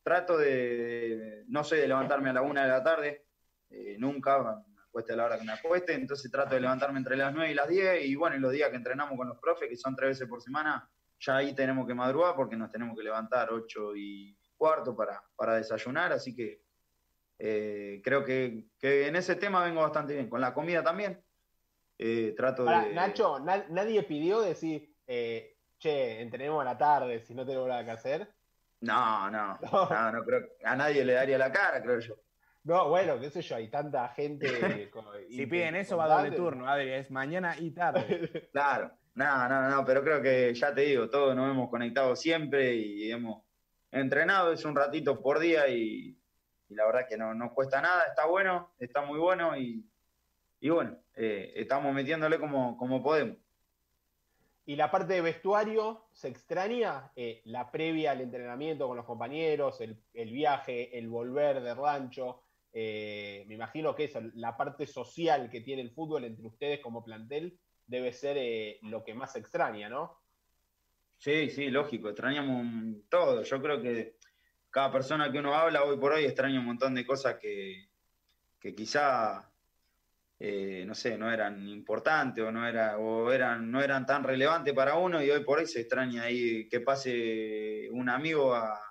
Trato 0.03 0.37
de, 0.37 1.45
no 1.49 1.65
sé, 1.65 1.77
de 1.77 1.89
levantarme 1.89 2.31
a 2.31 2.35
la 2.35 2.43
una 2.43 2.63
de 2.63 2.69
la 2.69 2.85
tarde, 2.85 3.25
eh, 3.71 3.97
nunca, 3.99 4.63
a 5.13 5.17
la 5.17 5.25
hora 5.25 5.39
que 5.39 5.45
me 5.45 5.53
acueste, 5.53 5.95
entonces 5.95 6.31
trato 6.31 6.55
de 6.55 6.61
levantarme 6.61 6.99
entre 6.99 7.17
las 7.17 7.33
9 7.33 7.51
y 7.51 7.55
las 7.55 7.69
10 7.69 8.05
y 8.05 8.15
bueno, 8.15 8.37
y 8.37 8.41
los 8.41 8.53
días 8.53 8.71
que 8.71 8.77
entrenamos 8.77 9.17
con 9.17 9.29
los 9.29 9.39
profes, 9.39 9.69
que 9.69 9.77
son 9.77 9.95
tres 9.95 10.11
veces 10.11 10.29
por 10.29 10.43
semana, 10.43 10.89
ya 11.19 11.37
ahí 11.37 11.55
tenemos 11.55 11.87
que 11.87 11.95
madrugar 11.95 12.35
porque 12.35 12.57
nos 12.57 12.71
tenemos 12.71 12.97
que 12.97 13.05
levantar 13.05 13.53
8 13.53 13.97
y 13.97 14.37
cuarto 14.57 14.97
para, 14.97 15.23
para 15.37 15.57
desayunar, 15.57 16.13
así 16.13 16.35
que 16.35 16.63
creo 17.39 18.25
que, 18.25 18.69
que, 18.79 19.09
en 19.09 19.17
ese 19.17 19.37
tema 19.37 19.65
vengo 19.65 19.83
bastante 19.83 20.15
bien. 20.15 20.29
Con 20.29 20.41
la 20.41 20.55
comida 20.55 20.83
también. 20.83 21.23
trato 22.37 22.65
de. 22.65 22.93
Nacho, 22.95 23.39
nadie 23.41 24.03
pidió 24.05 24.41
decir, 24.41 24.95
eh, 25.07 25.59
che, 25.79 26.21
entrenemos 26.21 26.61
a 26.63 26.65
la 26.65 26.79
tarde 26.79 27.21
si 27.21 27.35
no 27.35 27.47
tengo 27.47 27.67
nada 27.67 27.85
que 27.85 27.91
hacer. 27.91 28.35
No, 28.81 29.31
no, 29.31 29.59
no, 29.61 30.13
no, 30.13 30.25
creo, 30.25 30.49
a 30.65 30.77
nadie 30.77 31.05
le 31.05 31.15
daría 31.15 31.39
la 31.39 31.53
cara, 31.53 31.83
creo 31.83 31.99
yo. 32.01 32.15
No, 32.67 32.89
bueno, 32.89 33.21
qué 33.21 33.31
sé 33.31 33.43
yo, 33.43 33.55
hay 33.55 33.69
tanta 33.69 34.09
gente. 34.09 34.49
si 35.31 35.47
piden 35.47 35.77
eso, 35.77 35.97
va 35.97 36.07
a 36.07 36.17
doble 36.19 36.37
turno, 36.37 36.69
Adri, 36.69 36.91
es 36.91 37.13
mañana 37.13 37.55
y 37.57 37.71
tarde. 37.71 38.49
claro, 38.53 38.91
no, 39.15 39.49
no, 39.49 39.71
no, 39.71 39.85
pero 39.85 40.03
creo 40.03 40.21
que 40.21 40.53
ya 40.53 40.75
te 40.75 40.81
digo, 40.81 41.09
todos 41.09 41.37
nos 41.37 41.49
hemos 41.49 41.71
conectado 41.71 42.17
siempre 42.17 42.75
y 42.75 43.13
hemos 43.13 43.45
entrenado, 43.93 44.53
es 44.53 44.65
un 44.65 44.75
ratito 44.75 45.23
por 45.23 45.39
día 45.39 45.69
y, 45.69 46.19
la 46.71 46.85
verdad 46.87 47.07
que 47.09 47.17
no 47.17 47.35
nos 47.35 47.53
cuesta 47.53 47.81
nada, 47.81 48.03
está 48.09 48.27
bueno, 48.27 48.75
está 48.81 49.01
muy 49.03 49.21
bueno 49.21 49.57
y, 49.57 49.89
y 50.59 50.69
bueno, 50.69 50.99
eh, 51.15 51.53
estamos 51.55 51.95
metiéndole 51.95 52.41
como, 52.41 52.77
como 52.77 53.01
podemos. 53.01 53.37
Y 54.69 54.75
la 54.75 54.91
parte 54.91 55.15
de 55.15 55.21
vestuario, 55.21 56.09
¿se 56.13 56.27
extraña 56.27 57.13
eh, 57.15 57.43
la 57.45 57.71
previa 57.71 58.11
al 58.11 58.21
entrenamiento 58.21 58.89
con 58.89 58.97
los 58.97 59.07
compañeros, 59.07 59.81
el, 59.81 60.33
viaje, 60.33 60.99
el 60.99 61.09
volver 61.09 61.61
de 61.61 61.73
rancho? 61.73 62.43
Eh, 62.79 63.47
me 63.49 63.55
imagino 63.55 63.95
que 63.95 64.05
eso, 64.05 64.21
la 64.35 64.55
parte 64.55 64.87
social 64.87 65.49
que 65.49 65.63
tiene 65.63 65.81
el 65.81 65.93
fútbol 65.93 66.25
entre 66.25 66.45
ustedes 66.45 66.81
como 66.81 67.03
plantel 67.03 67.59
debe 67.87 68.13
ser 68.13 68.37
eh, 68.37 68.79
lo 68.83 69.03
que 69.03 69.15
más 69.15 69.35
extraña, 69.35 69.89
¿no? 69.89 70.21
Sí, 71.17 71.49
sí, 71.49 71.71
lógico, 71.71 72.11
extrañamos 72.11 72.99
todo. 73.09 73.43
Yo 73.45 73.63
creo 73.63 73.81
que 73.81 74.19
cada 74.69 74.93
persona 74.93 75.33
que 75.33 75.39
uno 75.39 75.55
habla 75.55 75.85
hoy 75.85 75.97
por 75.97 76.13
hoy 76.13 76.27
extraña 76.27 76.61
un 76.61 76.67
montón 76.67 76.95
de 76.95 77.07
cosas 77.07 77.37
que, 77.41 77.89
quizá 78.61 79.51
eh, 80.39 80.85
no 80.87 80.95
sé, 80.95 81.17
no 81.17 81.33
eran 81.33 81.67
importantes 81.67 82.45
o 82.45 82.53
no 82.53 82.69
era, 82.69 82.99
o 82.99 83.33
eran, 83.33 83.71
no 83.71 83.81
eran 83.81 84.05
tan 84.05 84.23
relevantes 84.23 84.75
para 84.75 84.97
uno 84.97 85.25
y 85.25 85.31
hoy 85.31 85.43
por 85.43 85.61
hoy 85.61 85.67
se 85.67 85.81
extraña 85.81 86.25
ahí 86.25 86.69
que 86.69 86.81
pase 86.81 87.89
un 87.91 88.11
amigo 88.11 88.55
a, 88.55 88.86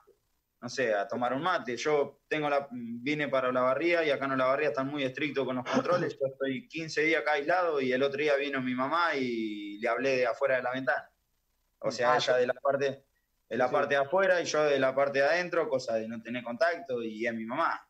no 0.65 0.69
sé, 0.69 0.95
a 0.95 1.07
tomar 1.07 1.31
un 1.31 1.43
mate. 1.43 1.77
Yo 1.77 2.21
tengo 2.27 2.49
la, 2.49 2.67
vine 2.71 3.27
para 3.27 3.51
la 3.51 3.61
barría 3.61 4.03
y 4.03 4.09
acá 4.09 4.25
en 4.25 4.35
la 4.35 4.45
barría 4.45 4.69
están 4.69 4.87
muy 4.87 5.03
estrictos 5.03 5.45
con 5.45 5.57
los 5.57 5.63
controles. 5.63 6.17
Yo 6.19 6.25
estoy 6.25 6.67
15 6.67 7.01
días 7.03 7.21
acá 7.21 7.33
aislado 7.33 7.79
y 7.79 7.93
el 7.93 8.01
otro 8.01 8.19
día 8.19 8.35
vino 8.35 8.59
mi 8.63 8.73
mamá 8.73 9.13
y 9.13 9.77
le 9.77 9.87
hablé 9.87 10.17
de 10.17 10.25
afuera 10.25 10.55
de 10.55 10.63
la 10.63 10.71
ventana. 10.71 11.07
O 11.77 11.91
sea, 11.91 12.13
ah, 12.13 12.17
ella 12.17 12.37
de 12.37 12.47
la 12.47 12.55
parte 12.55 13.05
de 13.47 13.57
la 13.57 13.69
parte 13.69 13.93
de 13.93 14.01
afuera 14.01 14.41
y 14.41 14.45
yo 14.45 14.63
de 14.63 14.79
la 14.79 14.95
parte 14.95 15.19
de 15.19 15.25
adentro, 15.25 15.69
cosa 15.69 15.97
de 15.97 16.07
no 16.07 16.19
tener 16.19 16.43
contacto 16.43 17.03
y 17.03 17.27
es 17.27 17.33
mi 17.35 17.45
mamá. 17.45 17.87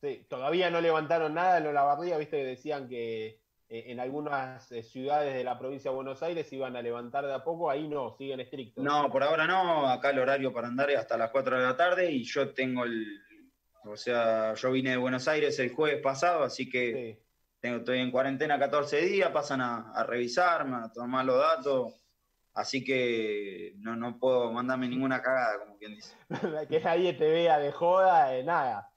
Sí, 0.00 0.26
todavía 0.28 0.70
no 0.70 0.80
levantaron 0.80 1.34
nada 1.34 1.58
en 1.58 1.68
Olavarría, 1.68 2.18
viste 2.18 2.38
que 2.38 2.46
decían 2.46 2.88
que 2.88 3.41
en 3.72 4.00
algunas 4.00 4.70
eh, 4.70 4.82
ciudades 4.82 5.34
de 5.34 5.44
la 5.44 5.58
provincia 5.58 5.90
de 5.90 5.94
Buenos 5.94 6.22
Aires 6.22 6.52
iban 6.52 6.76
a 6.76 6.82
levantar 6.82 7.24
de 7.24 7.32
a 7.32 7.42
poco, 7.42 7.70
ahí 7.70 7.88
no, 7.88 8.14
siguen 8.18 8.40
estrictos. 8.40 8.84
No, 8.84 9.10
por 9.10 9.22
ahora 9.22 9.46
no, 9.46 9.88
acá 9.88 10.10
el 10.10 10.18
horario 10.18 10.52
para 10.52 10.68
andar 10.68 10.90
es 10.90 10.98
hasta 10.98 11.16
las 11.16 11.30
4 11.30 11.58
de 11.58 11.64
la 11.64 11.76
tarde 11.76 12.10
y 12.10 12.22
yo 12.22 12.52
tengo 12.52 12.84
el, 12.84 13.20
O 13.84 13.96
sea, 13.96 14.52
yo 14.54 14.70
vine 14.72 14.90
de 14.90 14.96
Buenos 14.98 15.26
Aires 15.26 15.58
el 15.58 15.72
jueves 15.72 16.02
pasado, 16.02 16.44
así 16.44 16.68
que 16.68 17.22
tengo, 17.60 17.78
estoy 17.78 18.00
en 18.00 18.10
cuarentena 18.10 18.58
14 18.58 19.00
días, 19.00 19.30
pasan 19.30 19.62
a, 19.62 19.92
a 19.92 20.04
revisarme, 20.04 20.76
a 20.76 20.92
tomar 20.92 21.24
los 21.24 21.38
datos. 21.38 21.94
Así 22.54 22.84
que 22.84 23.72
no, 23.78 23.96
no 23.96 24.18
puedo 24.18 24.52
mandarme 24.52 24.86
ninguna 24.86 25.22
cagada, 25.22 25.60
como 25.60 25.78
quien 25.78 25.94
dice. 25.94 26.14
que 26.68 26.80
nadie 26.80 27.14
te 27.14 27.30
vea 27.30 27.58
de 27.58 27.72
joda, 27.72 28.28
de 28.28 28.44
nada. 28.44 28.91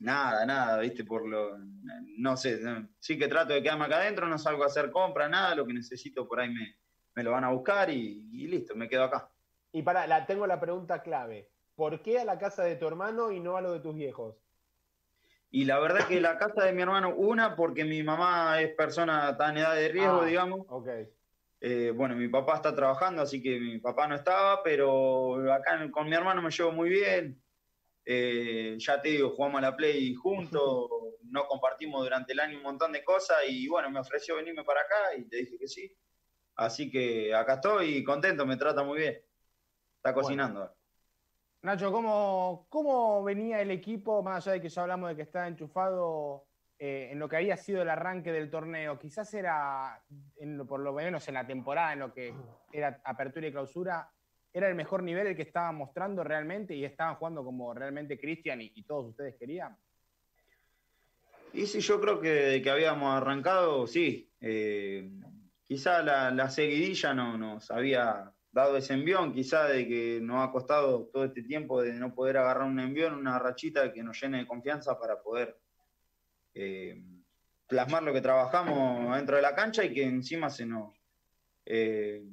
Nada, 0.00 0.46
nada, 0.46 0.78
viste, 0.80 1.04
por 1.04 1.26
lo. 1.26 1.58
No 2.18 2.36
sé, 2.36 2.60
sí 2.98 3.18
que 3.18 3.28
trato 3.28 3.52
de 3.52 3.62
quedarme 3.62 3.86
acá 3.86 3.98
adentro, 3.98 4.28
no 4.28 4.38
salgo 4.38 4.62
a 4.62 4.66
hacer 4.66 4.90
compras, 4.90 5.28
nada, 5.28 5.54
lo 5.54 5.66
que 5.66 5.72
necesito 5.72 6.26
por 6.26 6.40
ahí 6.40 6.50
me, 6.50 6.76
me 7.14 7.24
lo 7.24 7.32
van 7.32 7.44
a 7.44 7.50
buscar 7.50 7.90
y, 7.90 8.46
listo, 8.46 8.76
me 8.76 8.88
quedo 8.88 9.04
acá. 9.04 9.28
Y 9.72 9.82
para, 9.82 10.06
la, 10.06 10.24
tengo 10.24 10.46
la 10.46 10.60
pregunta 10.60 11.02
clave. 11.02 11.50
¿Por 11.74 12.00
qué 12.00 12.20
a 12.20 12.24
la 12.24 12.38
casa 12.38 12.62
de 12.62 12.76
tu 12.76 12.86
hermano 12.86 13.32
y 13.32 13.40
no 13.40 13.56
a 13.56 13.60
lo 13.60 13.72
de 13.72 13.80
tus 13.80 13.94
viejos? 13.94 14.36
Y 15.50 15.64
la 15.64 15.80
verdad 15.80 16.06
que 16.06 16.20
la 16.20 16.38
casa 16.38 16.64
de 16.64 16.72
mi 16.72 16.82
hermano, 16.82 17.14
una, 17.16 17.56
porque 17.56 17.84
mi 17.84 18.02
mamá 18.02 18.60
es 18.60 18.74
persona 18.76 19.36
tan 19.36 19.56
edad 19.56 19.74
de 19.74 19.88
riesgo, 19.88 20.20
ah, 20.20 20.26
digamos. 20.26 20.60
Ok. 20.68 20.88
Eh, 21.60 21.92
bueno, 21.94 22.14
mi 22.14 22.28
papá 22.28 22.56
está 22.56 22.74
trabajando, 22.74 23.22
así 23.22 23.42
que 23.42 23.58
mi 23.58 23.78
papá 23.78 24.06
no 24.06 24.14
estaba, 24.14 24.62
pero 24.62 25.52
acá 25.52 25.90
con 25.90 26.08
mi 26.08 26.14
hermano 26.14 26.40
me 26.40 26.50
llevo 26.50 26.70
muy 26.70 26.88
bien. 26.88 27.42
Eh, 28.10 28.74
ya 28.78 29.02
te 29.02 29.10
digo, 29.10 29.34
jugamos 29.36 29.58
a 29.58 29.66
la 29.66 29.76
Play 29.76 30.14
juntos, 30.14 30.88
no 31.24 31.46
compartimos 31.46 32.02
durante 32.02 32.32
el 32.32 32.40
año 32.40 32.56
un 32.56 32.62
montón 32.62 32.90
de 32.90 33.04
cosas 33.04 33.36
y 33.46 33.68
bueno, 33.68 33.90
me 33.90 34.00
ofreció 34.00 34.36
venirme 34.36 34.64
para 34.64 34.80
acá 34.80 35.14
y 35.18 35.28
te 35.28 35.36
dije 35.36 35.58
que 35.58 35.68
sí. 35.68 35.94
Así 36.56 36.90
que 36.90 37.34
acá 37.34 37.56
estoy 37.56 38.02
contento, 38.02 38.46
me 38.46 38.56
trata 38.56 38.82
muy 38.82 39.00
bien. 39.00 39.20
Está 39.96 40.14
cocinando. 40.14 40.74
Nacho, 41.60 41.92
¿cómo, 41.92 42.66
¿cómo 42.70 43.22
venía 43.24 43.60
el 43.60 43.70
equipo, 43.70 44.22
más 44.22 44.46
allá 44.46 44.54
de 44.54 44.62
que 44.62 44.70
ya 44.70 44.82
hablamos 44.82 45.10
de 45.10 45.16
que 45.16 45.22
está 45.22 45.46
enchufado 45.46 46.46
eh, 46.78 47.10
en 47.12 47.18
lo 47.18 47.28
que 47.28 47.36
había 47.36 47.58
sido 47.58 47.82
el 47.82 47.90
arranque 47.90 48.32
del 48.32 48.48
torneo? 48.48 48.98
Quizás 48.98 49.34
era, 49.34 50.02
por 50.66 50.80
lo 50.80 50.94
menos 50.94 51.28
en 51.28 51.34
la 51.34 51.46
temporada, 51.46 51.92
en 51.92 51.98
lo 51.98 52.14
que 52.14 52.34
era 52.72 53.02
apertura 53.04 53.48
y 53.48 53.52
clausura, 53.52 54.10
era 54.52 54.68
el 54.68 54.74
mejor 54.74 55.02
nivel 55.02 55.28
el 55.28 55.36
que 55.36 55.42
estaban 55.42 55.76
mostrando 55.76 56.24
realmente 56.24 56.74
y 56.74 56.84
estaban 56.84 57.16
jugando 57.16 57.44
como 57.44 57.74
realmente 57.74 58.18
Cristian 58.18 58.60
y, 58.60 58.82
todos 58.82 59.10
ustedes 59.10 59.36
querían? 59.36 59.76
Y 61.52 61.66
sí, 61.66 61.80
yo 61.80 62.00
creo 62.00 62.20
que 62.20 62.60
que 62.62 62.70
habíamos 62.70 63.14
arrancado, 63.14 63.86
sí. 63.86 64.30
Eh, 64.40 65.10
quizá 65.66 66.02
la, 66.02 66.50
seguidilla 66.50 67.12
no 67.12 67.36
nos 67.36 67.70
había 67.70 68.32
dado 68.50 68.76
ese 68.78 68.94
envión, 68.94 69.32
quizá 69.32 69.66
de 69.66 69.86
que 69.86 70.18
nos 70.22 70.46
ha 70.46 70.50
costado 70.50 71.10
todo 71.12 71.24
este 71.24 71.42
tiempo 71.42 71.82
de 71.82 71.92
no 71.92 72.14
poder 72.14 72.38
agarrar 72.38 72.66
un 72.66 72.80
envión, 72.80 73.14
una 73.14 73.38
rachita 73.38 73.92
que 73.92 74.02
nos 74.02 74.20
llene 74.20 74.38
de 74.38 74.46
confianza 74.46 74.98
para 74.98 75.20
poder 75.20 75.58
eh, 76.54 77.02
plasmar 77.66 78.02
lo 78.02 78.12
que 78.12 78.22
trabajamos 78.22 79.14
dentro 79.14 79.36
de 79.36 79.42
la 79.42 79.54
cancha 79.54 79.84
y 79.84 79.92
que 79.92 80.04
encima 80.04 80.48
se 80.48 80.64
nos, 80.64 80.94
eh, 81.66 82.24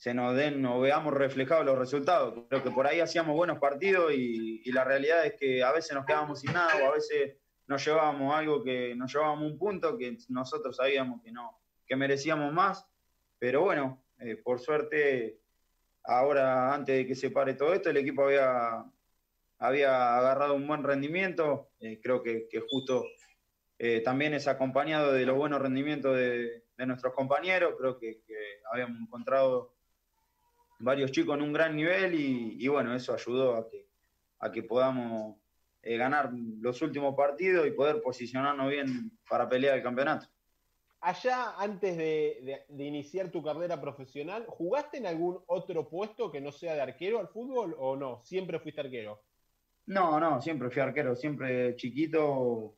se 0.00 0.14
nos 0.14 0.34
den 0.34 0.64
o 0.64 0.80
veamos 0.80 1.12
reflejados 1.12 1.66
los 1.66 1.78
resultados. 1.78 2.46
Creo 2.48 2.62
que 2.62 2.70
por 2.70 2.86
ahí 2.86 3.00
hacíamos 3.00 3.36
buenos 3.36 3.58
partidos 3.58 4.10
y, 4.14 4.62
la 4.72 4.82
realidad 4.82 5.26
es 5.26 5.34
que 5.34 5.62
a 5.62 5.72
veces 5.72 5.94
nos 5.94 6.06
quedábamos 6.06 6.40
sin 6.40 6.54
nada 6.54 6.72
o 6.82 6.86
a 6.86 6.94
veces 6.94 7.36
nos 7.66 7.84
llevábamos 7.84 8.34
algo 8.34 8.64
que 8.64 8.94
nos 8.96 9.12
llevábamos 9.12 9.52
un 9.52 9.58
punto 9.58 9.98
que 9.98 10.16
nosotros 10.30 10.76
sabíamos 10.76 11.20
que 11.22 11.30
no, 11.30 11.60
que 11.86 11.96
merecíamos 11.96 12.50
más. 12.50 12.88
Pero 13.38 13.60
bueno, 13.60 14.02
eh, 14.18 14.36
por 14.36 14.58
suerte, 14.60 15.38
ahora 16.04 16.72
antes 16.72 16.96
de 16.96 17.06
que 17.06 17.14
se 17.14 17.30
pare 17.30 17.52
todo 17.52 17.74
esto, 17.74 17.90
el 17.90 17.98
equipo 17.98 18.24
había, 18.24 18.82
había 19.58 20.16
agarrado 20.16 20.54
un 20.54 20.66
buen 20.66 20.82
rendimiento. 20.82 21.72
Eh, 21.78 22.00
creo 22.02 22.22
que, 22.22 22.48
justo 22.70 23.04
eh, 23.78 24.00
también 24.00 24.32
es 24.32 24.48
acompañado 24.48 25.12
de 25.12 25.26
los 25.26 25.36
buenos 25.36 25.60
rendimientos 25.60 26.16
de, 26.16 26.64
nuestros 26.86 27.12
compañeros. 27.12 27.74
Creo 27.78 27.98
que, 27.98 28.22
que 28.26 28.34
habíamos 28.72 28.98
encontrado 29.02 29.74
varios 30.80 31.12
chicos 31.12 31.36
en 31.36 31.42
un 31.42 31.52
gran 31.52 31.76
nivel 31.76 32.14
y, 32.14 32.66
bueno, 32.68 32.94
eso 32.94 33.14
ayudó 33.14 33.56
a 33.56 33.68
que, 33.68 33.86
a 34.40 34.50
que 34.50 34.62
podamos 34.62 35.36
eh, 35.82 35.96
ganar 35.96 36.30
los 36.32 36.82
últimos 36.82 37.14
partidos 37.14 37.66
y 37.66 37.72
poder 37.72 38.02
posicionarnos 38.02 38.70
bien 38.70 39.12
para 39.28 39.48
pelear 39.48 39.76
el 39.76 39.82
campeonato. 39.82 40.26
Allá, 41.02 41.54
antes 41.56 41.96
de, 41.96 42.66
iniciar 42.76 43.30
tu 43.30 43.42
carrera 43.42 43.80
profesional, 43.80 44.44
¿jugaste 44.46 44.98
en 44.98 45.06
algún 45.06 45.42
otro 45.46 45.88
puesto 45.88 46.30
que 46.30 46.42
no 46.42 46.52
sea 46.52 46.74
de 46.74 46.82
arquero 46.82 47.18
al 47.18 47.28
fútbol 47.28 47.74
o 47.78 47.96
no? 47.96 48.20
¿Siempre 48.24 48.58
fuiste 48.58 48.82
arquero? 48.82 49.22
No, 49.86 50.20
no, 50.20 50.42
siempre 50.42 50.68
fui 50.70 50.82
arquero, 50.82 51.16
siempre 51.16 51.74
chiquito. 51.76 52.76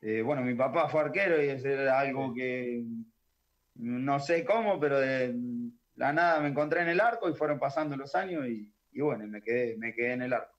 Eh, 0.00 0.22
bueno, 0.22 0.40
mi 0.40 0.54
papá 0.54 0.88
fue 0.88 1.02
arquero 1.02 1.42
y 1.42 1.48
es 1.48 1.64
algo 1.66 2.32
que 2.32 2.82
no 3.74 4.18
sé 4.18 4.44
cómo, 4.44 4.80
pero 4.80 4.98
de, 4.98 5.34
la 6.00 6.14
nada 6.14 6.40
me 6.40 6.48
encontré 6.48 6.80
en 6.80 6.88
el 6.88 6.98
arco 6.98 7.28
y 7.28 7.34
fueron 7.34 7.58
pasando 7.58 7.94
los 7.94 8.14
años 8.14 8.48
y, 8.48 8.72
bueno, 8.98 9.26
me 9.26 9.42
quedé, 9.42 9.76
me 9.76 9.92
quedé 9.92 10.14
en 10.14 10.22
el 10.22 10.32
arco. 10.32 10.56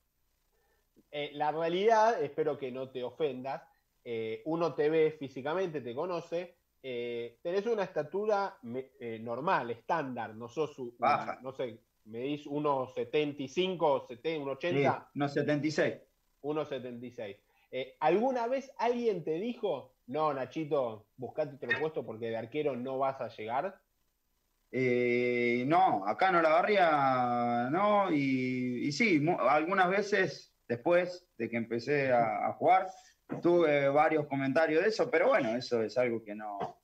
Eh, 1.10 1.32
la 1.34 1.52
realidad, 1.52 2.22
espero 2.22 2.60
que 2.60 2.72
no 2.72 2.90
te 2.92 3.04
ofendas, 3.04 3.64
eh, 4.06 4.44
uno 4.46 4.76
te 4.76 4.88
ve 4.92 5.16
físicamente, 5.18 5.82
te 5.82 5.96
conoce, 5.96 6.58
eh, 6.84 7.40
tenés 7.42 7.66
una 7.66 7.86
estatura 7.86 8.56
normal, 8.62 9.72
estándar, 9.72 10.36
no 10.36 10.48
sos 10.48 10.78
baja, 11.00 11.40
no 11.42 11.52
sé, 11.54 11.80
medís 12.06 12.46
1,75, 12.46 14.08
1,80. 14.22 15.08
1,76. 15.16 16.02
1,76. 16.44 17.38
¿Alguna 18.00 18.46
vez 18.46 18.72
alguien 18.78 19.24
te 19.24 19.40
dijo, 19.40 19.96
no, 20.06 20.36
Nachito, 20.36 21.08
buscate 21.18 21.56
otro 21.56 21.80
puesto 21.80 22.06
porque 22.06 22.28
de 22.28 22.38
arquero 22.38 22.76
no 22.76 23.00
vas 23.00 23.20
a 23.22 23.28
llegar? 23.30 23.82
Eh, 24.74 25.66
no, 25.68 26.08
acá 26.08 26.32
no 26.32 26.42
la 26.42 26.50
barría, 26.50 27.70
no, 27.70 28.10
y, 28.10 28.90
sí, 28.94 29.22
algunas 29.40 29.90
veces 29.90 30.56
después 30.66 31.28
de 31.38 31.50
que 31.50 31.58
empecé 31.58 32.14
a, 32.14 32.54
jugar, 32.54 32.88
tuve 33.42 33.90
varios 33.90 34.28
comentarios 34.28 34.82
de 34.82 34.90
eso, 34.90 35.12
pero 35.12 35.28
bueno, 35.28 35.50
eso 35.58 35.82
es 35.84 35.98
algo 35.98 36.24
que 36.24 36.36
no 36.36 36.78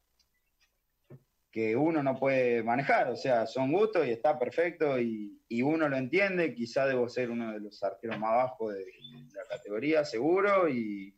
que 1.49 1.75
uno 1.75 2.03
no 2.03 2.19
puede 2.19 2.61
manejar, 2.61 3.09
o 3.09 3.15
sea, 3.15 3.47
son 3.47 3.71
gustos 3.71 4.05
y 4.05 4.11
está 4.11 4.37
perfecto 4.37 4.99
y, 4.99 5.33
uno 5.63 5.87
lo 5.87 5.95
entiende, 5.95 6.53
quizá 6.53 6.85
debo 6.85 7.07
ser 7.07 7.31
uno 7.31 7.53
de 7.53 7.61
los 7.61 7.81
arqueros 7.81 8.19
más 8.19 8.35
bajos 8.35 8.73
de, 8.73 8.85
la 9.33 9.43
categoría, 9.49 10.03
seguro, 10.03 10.67
y, 10.67 11.17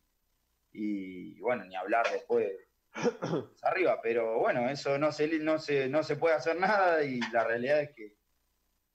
y 0.72 1.38
bueno, 1.40 1.64
ni 1.64 1.74
hablar 1.74 2.06
después 2.10 2.48
arriba, 3.62 4.00
pero 4.02 4.38
bueno, 4.38 4.68
eso 4.68 4.98
no 4.98 5.12
se, 5.12 5.38
no, 5.38 5.58
se, 5.58 5.88
no 5.88 6.02
se 6.02 6.16
puede 6.16 6.34
hacer 6.34 6.58
nada 6.58 7.02
y 7.04 7.20
la 7.32 7.44
realidad 7.44 7.80
es 7.80 7.90
que, 7.90 8.16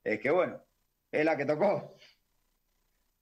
es 0.03 0.19
que 0.19 0.31
bueno, 0.31 0.62
es 1.12 1.25
la 1.25 1.38
que 1.38 1.45
tocó. 1.45 1.95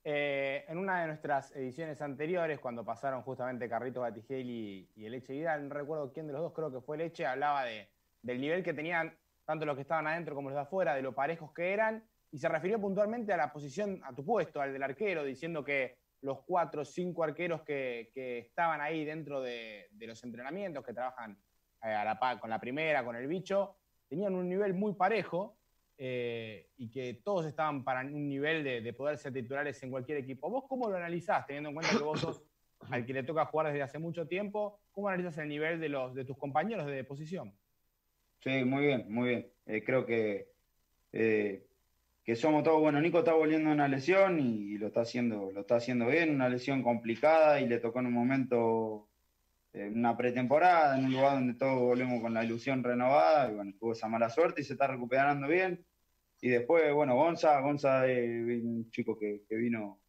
Eh, 0.06 0.66
en 0.68 0.78
una 0.78 1.02
de 1.02 1.08
nuestras 1.08 1.56
ediciones 1.56 2.02
anteriores, 2.02 2.60
cuando 2.60 2.84
pasaron 2.84 3.22
justamente 3.22 3.70
Carrito 3.70 4.02
Batigel 4.02 4.50
y, 4.50 5.06
el 5.06 5.14
Eche 5.14 5.32
Vidal, 5.32 5.70
no 5.70 5.74
recuerdo 5.74 6.12
quién 6.12 6.28
de 6.28 6.34
los 6.34 6.42
dos, 6.42 6.54
creo 6.54 6.72
que 6.72 6.82
fue 6.82 6.98
el 6.98 7.04
Eche, 7.04 7.26
hablaba 7.26 7.64
de, 7.64 7.90
del 8.22 8.42
nivel 8.42 8.64
que 8.64 8.74
tenían 8.74 9.18
tanto 9.46 9.66
los 9.66 9.76
que 9.76 9.82
estaban 9.82 10.08
adentro 10.08 10.36
como 10.36 10.50
los 10.50 10.58
de 10.58 10.62
afuera, 10.64 10.96
de 10.96 11.02
lo 11.02 11.14
parejos 11.14 11.54
que 11.54 11.72
eran, 11.72 12.04
y 12.32 12.40
se 12.40 12.50
refirió 12.50 12.82
puntualmente 12.82 13.32
a 13.32 13.38
la 13.38 13.54
posición, 13.54 14.02
a 14.04 14.14
tu 14.14 14.26
puesto, 14.26 14.60
al 14.60 14.74
del 14.74 14.84
arquero, 14.84 15.24
diciendo 15.24 15.64
que 15.64 15.98
los 16.24 16.42
cuatro 16.44 16.82
o 16.82 16.86
cinco 16.86 17.24
arqueros 17.24 17.62
que, 17.62 18.12
estaban 18.16 18.82
ahí 18.82 19.06
dentro 19.06 19.42
de, 19.42 19.90
los 20.00 20.24
entrenamientos, 20.24 20.84
que 20.84 20.94
trabajan 20.94 21.38
eh, 21.84 21.88
a 21.88 22.04
la, 22.06 22.40
con 22.40 22.50
la 22.50 22.60
primera, 22.60 23.04
con 23.04 23.16
el 23.16 23.28
bicho, 23.28 23.76
tenían 24.08 24.34
un 24.34 24.48
nivel 24.48 24.74
muy 24.74 24.94
parejo 24.94 25.58
eh, 25.98 26.70
y 26.78 26.90
que 26.90 27.22
todos 27.26 27.46
estaban 27.46 27.84
para 27.84 28.02
un 28.02 28.28
nivel 28.28 28.64
de, 28.64 28.94
poder 28.94 29.18
ser 29.18 29.34
titulares 29.34 29.84
en 29.84 29.92
cualquier 29.92 30.18
equipo. 30.18 30.50
¿Vos 30.50 30.64
cómo 30.68 30.90
lo 30.90 30.96
analizás, 30.96 31.46
teniendo 31.46 31.70
en 31.70 31.76
cuenta 31.76 31.98
que 31.98 32.04
vos 32.04 32.20
sos 32.20 32.42
al 32.90 33.06
que 33.06 33.14
le 33.14 33.24
toca 33.24 33.46
jugar 33.46 33.68
desde 33.68 33.82
hace 33.82 34.00
mucho 34.00 34.26
tiempo? 34.26 34.80
¿Cómo 34.92 35.10
analizas 35.10 35.38
el 35.40 35.50
nivel 35.50 35.80
de, 35.80 35.90
los, 35.90 36.16
de 36.16 36.24
tus 36.24 36.38
compañeros 36.38 36.86
de 36.88 37.04
posición? 37.04 37.54
Sí, 38.40 38.64
muy 38.64 38.86
bien, 38.86 39.06
muy 39.10 39.30
bien. 39.30 39.52
Eh, 39.66 39.84
creo 39.84 40.06
que 40.06 40.52
que 42.24 42.36
somos 42.36 42.64
todos, 42.64 42.80
bueno, 42.80 43.02
Nico 43.02 43.20
está 43.20 43.34
volviendo 43.34 43.70
a 43.70 43.74
una 43.74 43.88
lesión 43.88 44.40
y 44.40 44.78
lo 44.78 44.88
está 44.88 45.02
haciendo, 45.02 45.52
lo 45.52 45.62
está 45.62 45.76
haciendo 45.76 46.08
bien, 46.08 46.30
una 46.34 46.48
lesión 46.48 46.82
complicada 46.82 47.60
y 47.60 47.68
le 47.68 47.80
tocó 47.80 48.00
en 48.00 48.08
un 48.08 48.14
momento 48.14 49.10
eh, 49.74 49.90
una 49.94 50.16
pretemporada, 50.16 50.98
en 50.98 51.06
un 51.06 51.14
lugar 51.14 51.34
donde 51.34 51.56
todos 51.56 51.80
volvemos 51.80 52.22
con 52.22 52.34
la 52.34 52.46
ilusión 52.46 52.82
renovada, 52.82 53.52
y 53.52 53.56
bueno, 53.56 53.74
tuvo 53.78 53.92
esa 53.92 54.08
mala 54.08 54.30
suerte 54.30 54.62
y 54.62 54.64
se 54.64 54.74
está 54.74 54.88
recuperando 54.88 55.48
bien. 55.48 55.86
Y 56.42 56.50
después, 56.50 56.94
bueno, 56.94 57.16
Gonza, 57.16 57.60
Gonza 57.60 58.04
un 58.06 58.90
chico 58.92 59.18
que, 59.18 59.44
vino 59.50 60.02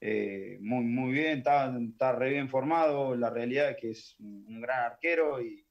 eh, 0.00 0.58
muy, 0.62 0.84
muy 0.84 1.12
bien, 1.12 1.38
está, 1.38 1.74
está 1.78 2.12
re 2.12 2.30
bien 2.30 2.48
formado, 2.48 3.14
la 3.16 3.30
realidad 3.30 3.70
es 3.70 3.76
que 3.76 3.90
es 3.90 4.16
un 4.18 4.60
gran 4.60 4.84
arquero 4.92 5.42
y, 5.42 5.64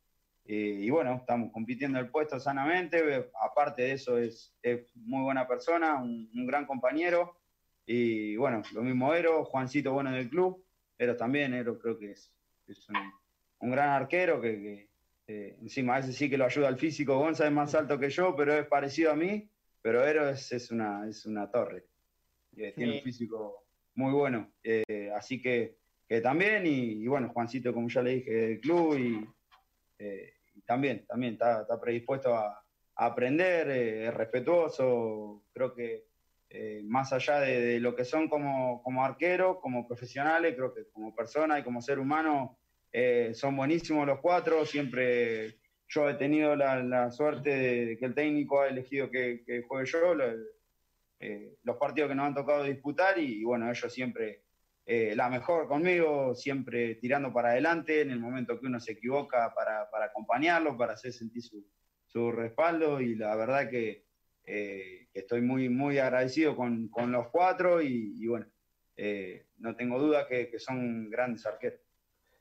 eh, 0.46 0.80
y 0.82 0.90
bueno, 0.90 1.16
estamos 1.16 1.52
compitiendo 1.52 2.00
el 2.00 2.10
puesto 2.10 2.40
sanamente. 2.40 3.30
Aparte 3.40 3.84
de 3.84 3.92
eso, 3.92 4.18
es, 4.18 4.56
muy 4.96 5.22
buena 5.22 5.48
persona, 5.48 6.02
un, 6.02 6.48
gran 6.48 6.66
compañero. 6.66 7.38
Y 7.86 8.36
bueno, 8.36 8.64
lo 8.74 8.82
mismo 8.82 9.14
Ero, 9.14 9.46
Juancito 9.46 9.94
bueno 9.94 10.10
en 10.10 10.16
el 10.16 10.30
club, 10.30 10.64
Ero 10.98 11.16
también, 11.16 11.54
Ero 11.54 11.78
creo 11.78 11.98
que 11.98 12.12
es, 12.12 12.32
un, 13.60 13.72
gran 13.72 13.90
arquero 13.90 14.42
que, 14.42 14.90
eh, 15.28 15.58
encima 15.62 15.96
a 15.96 16.00
ese 16.00 16.14
sí 16.14 16.30
que 16.30 16.38
lo 16.38 16.46
ayuda 16.46 16.68
al 16.68 16.78
físico. 16.78 17.18
Gonza 17.18 17.46
es 17.46 17.52
más 17.52 17.76
alto 17.76 18.00
que 18.00 18.10
yo, 18.10 18.36
pero 18.36 18.54
es 18.54 18.66
parecido 18.66 19.12
a 19.12 19.16
mí, 19.16 19.48
pero 19.84 20.04
Ero 20.04 20.30
es, 20.30 20.72
una, 20.72 21.08
es 21.08 21.28
una 21.28 21.50
torre. 21.52 21.86
Tiene 22.56 22.98
un 22.98 23.02
físico 23.02 23.66
muy 23.94 24.14
bueno. 24.14 24.52
Eh, 24.64 25.12
así 25.16 25.40
que, 25.40 25.78
también, 26.24 26.66
y, 26.66 27.06
bueno, 27.08 27.30
Juancito, 27.30 27.72
como 27.72 27.88
ya 27.88 28.02
le 28.02 28.16
dije, 28.16 28.32
del 28.32 28.60
club, 28.60 28.98
y, 28.98 29.28
eh, 30.00 30.34
también, 30.66 31.06
también 31.06 31.34
está, 31.34 31.66
predispuesto 31.80 32.36
a, 32.36 32.64
aprender, 33.02 33.70
es 33.70 34.14
respetuoso, 34.14 35.44
creo 35.54 35.74
que 35.74 36.04
eh, 36.50 36.82
más 36.84 37.14
allá 37.14 37.40
de, 37.40 37.80
lo 37.80 37.96
que 37.96 38.04
son 38.04 38.28
como, 38.28 38.84
como 38.84 39.06
arqueros, 39.06 39.60
como 39.62 39.88
profesionales, 39.88 40.56
creo 40.56 40.74
que 40.74 40.90
como 40.92 41.16
persona 41.16 41.60
y 41.60 41.64
como 41.64 41.82
ser 41.82 41.98
humano 41.98 42.58
eh, 42.92 43.32
son 43.34 43.56
buenísimos 43.56 44.08
los 44.08 44.20
cuatro. 44.20 44.66
Siempre 44.66 45.60
yo 45.88 46.10
he 46.10 46.16
tenido 46.16 46.56
la, 46.56 47.12
suerte 47.12 47.50
de 47.50 47.98
que 47.98 48.06
el 48.06 48.16
técnico 48.16 48.62
ha 48.62 48.68
elegido 48.68 49.10
que, 49.10 49.64
juegue 49.68 49.86
yo 49.86 50.14
eh, 51.20 51.56
los 51.64 51.78
partidos 51.78 52.10
que 52.10 52.16
nos 52.16 52.28
han 52.28 52.36
tocado 52.36 52.64
disputar 52.64 53.18
y, 53.20 53.44
bueno, 53.44 53.70
ellos 53.70 53.94
siempre 53.94 54.44
la 55.16 55.30
mejor 55.30 55.68
conmigo, 55.68 56.34
siempre 56.34 56.96
tirando 56.96 57.32
para 57.32 57.50
adelante 57.50 58.02
en 58.02 58.10
el 58.10 58.20
momento 58.20 58.60
que 58.60 58.66
uno 58.66 58.80
se 58.80 58.94
equivoca 58.94 59.54
para, 59.54 59.88
para 59.92 60.06
acompañarlo, 60.06 60.76
para 60.76 60.94
hacer 60.94 61.14
sentir 61.14 61.44
su, 61.44 61.64
su 62.10 62.32
respaldo 62.32 63.00
y 63.00 63.16
la 63.16 63.36
verdad 63.36 63.70
que 63.70 64.06
eh, 64.44 65.08
estoy 65.14 65.42
muy, 65.42 65.70
muy 65.70 66.00
agradecido 66.00 66.56
con, 66.56 66.90
los 67.12 67.28
cuatro 67.30 67.82
y, 67.82 68.26
bueno, 68.26 68.48
eh, 68.98 69.46
no 69.58 69.76
tengo 69.76 70.00
duda 70.00 70.28
que, 70.28 70.58
son 70.58 71.10
grandes 71.10 71.46
arqueros. 71.46 71.80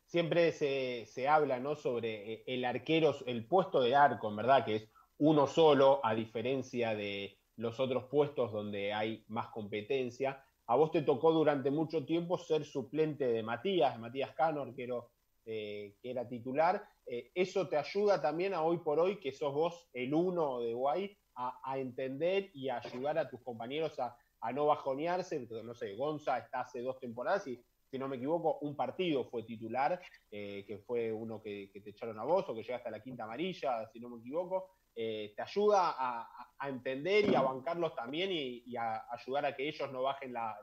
Siempre 0.06 0.52
se, 0.52 1.28
habla 1.28 1.60
¿no? 1.60 1.76
sobre 1.76 2.32
eh, 2.32 2.44
el 2.46 2.64
arquero, 2.64 3.14
el 3.26 3.44
puesto 3.44 3.82
de 3.82 3.94
arco, 3.94 4.30
en 4.30 4.36
verdad, 4.36 4.64
que 4.64 4.76
es 4.76 4.88
uno 5.18 5.46
solo, 5.46 6.00
a 6.02 6.14
diferencia 6.14 6.94
de 6.94 7.38
los 7.56 7.78
otros 7.78 8.04
puestos 8.04 8.52
donde 8.52 8.94
hay 8.94 9.24
más 9.28 9.48
competencia. 9.48 10.42
A 10.68 10.76
vos 10.76 10.90
te 10.90 11.02
tocó 11.02 11.32
durante 11.32 11.70
mucho 11.70 12.04
tiempo 12.04 12.38
ser 12.38 12.64
suplente 12.64 13.26
de 13.26 13.42
Matías, 13.42 13.98
Matías 13.98 14.32
Cano, 14.34 14.62
arquero 14.62 15.10
que 15.44 15.96
era 16.02 16.28
titular. 16.28 16.86
¿Eso 17.06 17.66
te 17.68 17.78
ayuda 17.78 18.20
también 18.20 18.52
a 18.52 18.62
hoy 18.62 18.78
por 18.80 19.00
hoy, 19.00 19.18
que 19.18 19.32
sos 19.32 19.54
vos 19.54 19.88
el 19.94 20.12
uno 20.12 20.60
de 20.60 20.74
Guay, 20.74 21.16
a, 21.38 21.78
entender 21.78 22.50
y 22.52 22.68
a 22.68 22.78
ayudar 22.78 23.18
a 23.18 23.28
tus 23.28 23.40
compañeros 23.42 23.98
a, 24.00 24.16
no 24.52 24.66
bajonearse. 24.66 25.46
No 25.64 25.74
sé, 25.74 25.94
Gonza 25.94 26.38
está 26.38 26.60
hace 26.60 26.80
dos 26.80 26.98
temporadas 26.98 27.46
y, 27.46 27.60
si 27.90 27.98
no 27.98 28.08
me 28.08 28.16
equivoco, 28.16 28.58
un 28.60 28.76
partido 28.76 29.24
fue 29.24 29.44
titular, 29.44 30.00
eh, 30.30 30.64
que 30.66 30.78
fue 30.78 31.12
uno 31.12 31.40
que, 31.40 31.70
te 31.72 31.90
echaron 31.90 32.18
a 32.18 32.24
vos 32.24 32.48
o 32.48 32.54
que 32.54 32.62
llegaste 32.62 32.88
a 32.88 32.92
la 32.92 33.02
quinta 33.02 33.24
amarilla, 33.24 33.88
si 33.88 34.00
no 34.00 34.10
me 34.10 34.18
equivoco. 34.18 34.77
Eh, 35.00 35.32
te 35.36 35.42
ayuda 35.42 35.94
a, 35.96 36.68
entender 36.68 37.30
y 37.30 37.36
a 37.36 37.40
bancarlos 37.40 37.94
también 37.94 38.30
y, 38.32 38.76
a 38.76 39.04
ayudar 39.12 39.46
a 39.46 39.54
que 39.54 39.68
ellos 39.68 39.92
no 39.92 40.02
bajen 40.02 40.32
la, 40.32 40.58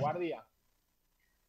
guardia. 0.00 0.42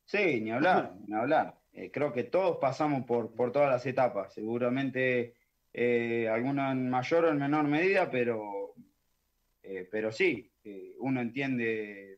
Sí, 0.03 0.41
ni 0.41 0.51
hablar, 0.51 0.93
ni 1.07 1.15
hablar. 1.15 1.57
Eh, 1.71 1.89
creo 1.89 2.11
que 2.11 2.25
todos 2.25 2.57
pasamos 2.57 3.05
por, 3.05 3.33
por 3.33 3.53
todas 3.53 3.69
las 3.69 3.85
etapas. 3.85 4.33
Seguramente 4.33 5.35
eh, 5.71 6.27
alguna 6.27 6.73
en 6.73 6.89
mayor 6.89 7.23
o 7.23 7.29
en 7.29 7.37
menor 7.37 7.63
medida, 7.63 8.11
pero, 8.11 8.73
eh, 9.63 9.87
pero 9.89 10.11
sí, 10.11 10.51
uno 10.99 11.21
entiende. 11.21 12.17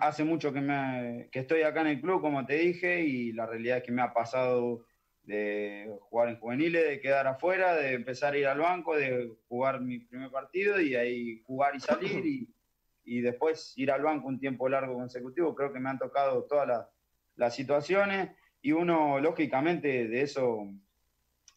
hace 0.00 0.24
mucho 0.24 0.52
que, 0.52 0.60
me, 0.60 1.28
que 1.30 1.38
estoy 1.38 1.62
acá 1.62 1.82
en 1.82 1.86
el 1.86 2.00
club, 2.00 2.20
como 2.20 2.44
te 2.44 2.54
dije, 2.54 3.00
y 3.00 3.30
la 3.30 3.46
realidad 3.46 3.76
es 3.76 3.84
que 3.84 3.92
me 3.92 4.02
ha 4.02 4.12
pasado 4.12 4.86
de 5.26 5.98
jugar 6.08 6.28
en 6.28 6.38
juveniles, 6.38 6.88
de 6.88 7.00
quedar 7.00 7.26
afuera, 7.26 7.74
de 7.74 7.92
empezar 7.92 8.34
a 8.34 8.38
ir 8.38 8.46
al 8.46 8.60
banco, 8.60 8.96
de 8.96 9.32
jugar 9.48 9.80
mi 9.80 9.98
primer 9.98 10.30
partido 10.30 10.80
y 10.80 10.94
ahí 10.94 11.42
jugar 11.44 11.76
y 11.76 11.80
salir 11.80 12.24
y, 12.24 12.48
y 13.04 13.20
después 13.20 13.72
ir 13.76 13.90
al 13.90 14.02
banco 14.02 14.28
un 14.28 14.40
tiempo 14.40 14.68
largo 14.68 14.94
consecutivo. 14.94 15.54
Creo 15.54 15.72
que 15.72 15.80
me 15.80 15.90
han 15.90 15.98
tocado 15.98 16.44
todas 16.44 16.86
las 17.36 17.54
situaciones 17.54 18.30
y 18.62 18.72
uno, 18.72 19.20
lógicamente, 19.20 20.08
de 20.08 20.22
eso 20.22 20.68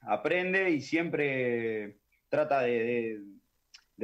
aprende 0.02 0.70
y 0.70 0.82
siempre 0.82 1.98
trata 2.30 2.62
de, 2.62 3.20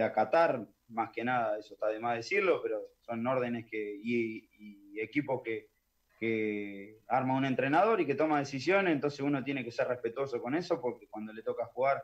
acatar, 0.01 0.67
más 0.89 1.11
que 1.11 1.23
nada, 1.23 1.57
eso 1.59 1.75
está 1.75 1.89
de 1.89 1.99
más 1.99 2.17
decirlo, 2.17 2.61
pero 2.61 2.81
son 3.01 3.25
órdenes 3.27 3.65
que, 3.69 3.99
y, 4.03 4.49
equipos 4.99 5.41
que, 5.43 5.69
arma 7.07 7.37
un 7.37 7.45
entrenador 7.45 8.01
y 8.01 8.05
que 8.05 8.15
toma 8.15 8.39
decisiones, 8.39 8.93
entonces 8.93 9.19
uno 9.19 9.43
tiene 9.43 9.63
que 9.63 9.71
ser 9.71 9.87
respetuoso 9.87 10.41
con 10.41 10.55
eso, 10.55 10.81
porque 10.81 11.07
cuando 11.07 11.33
le 11.33 11.43
toca 11.43 11.65
jugar 11.65 12.03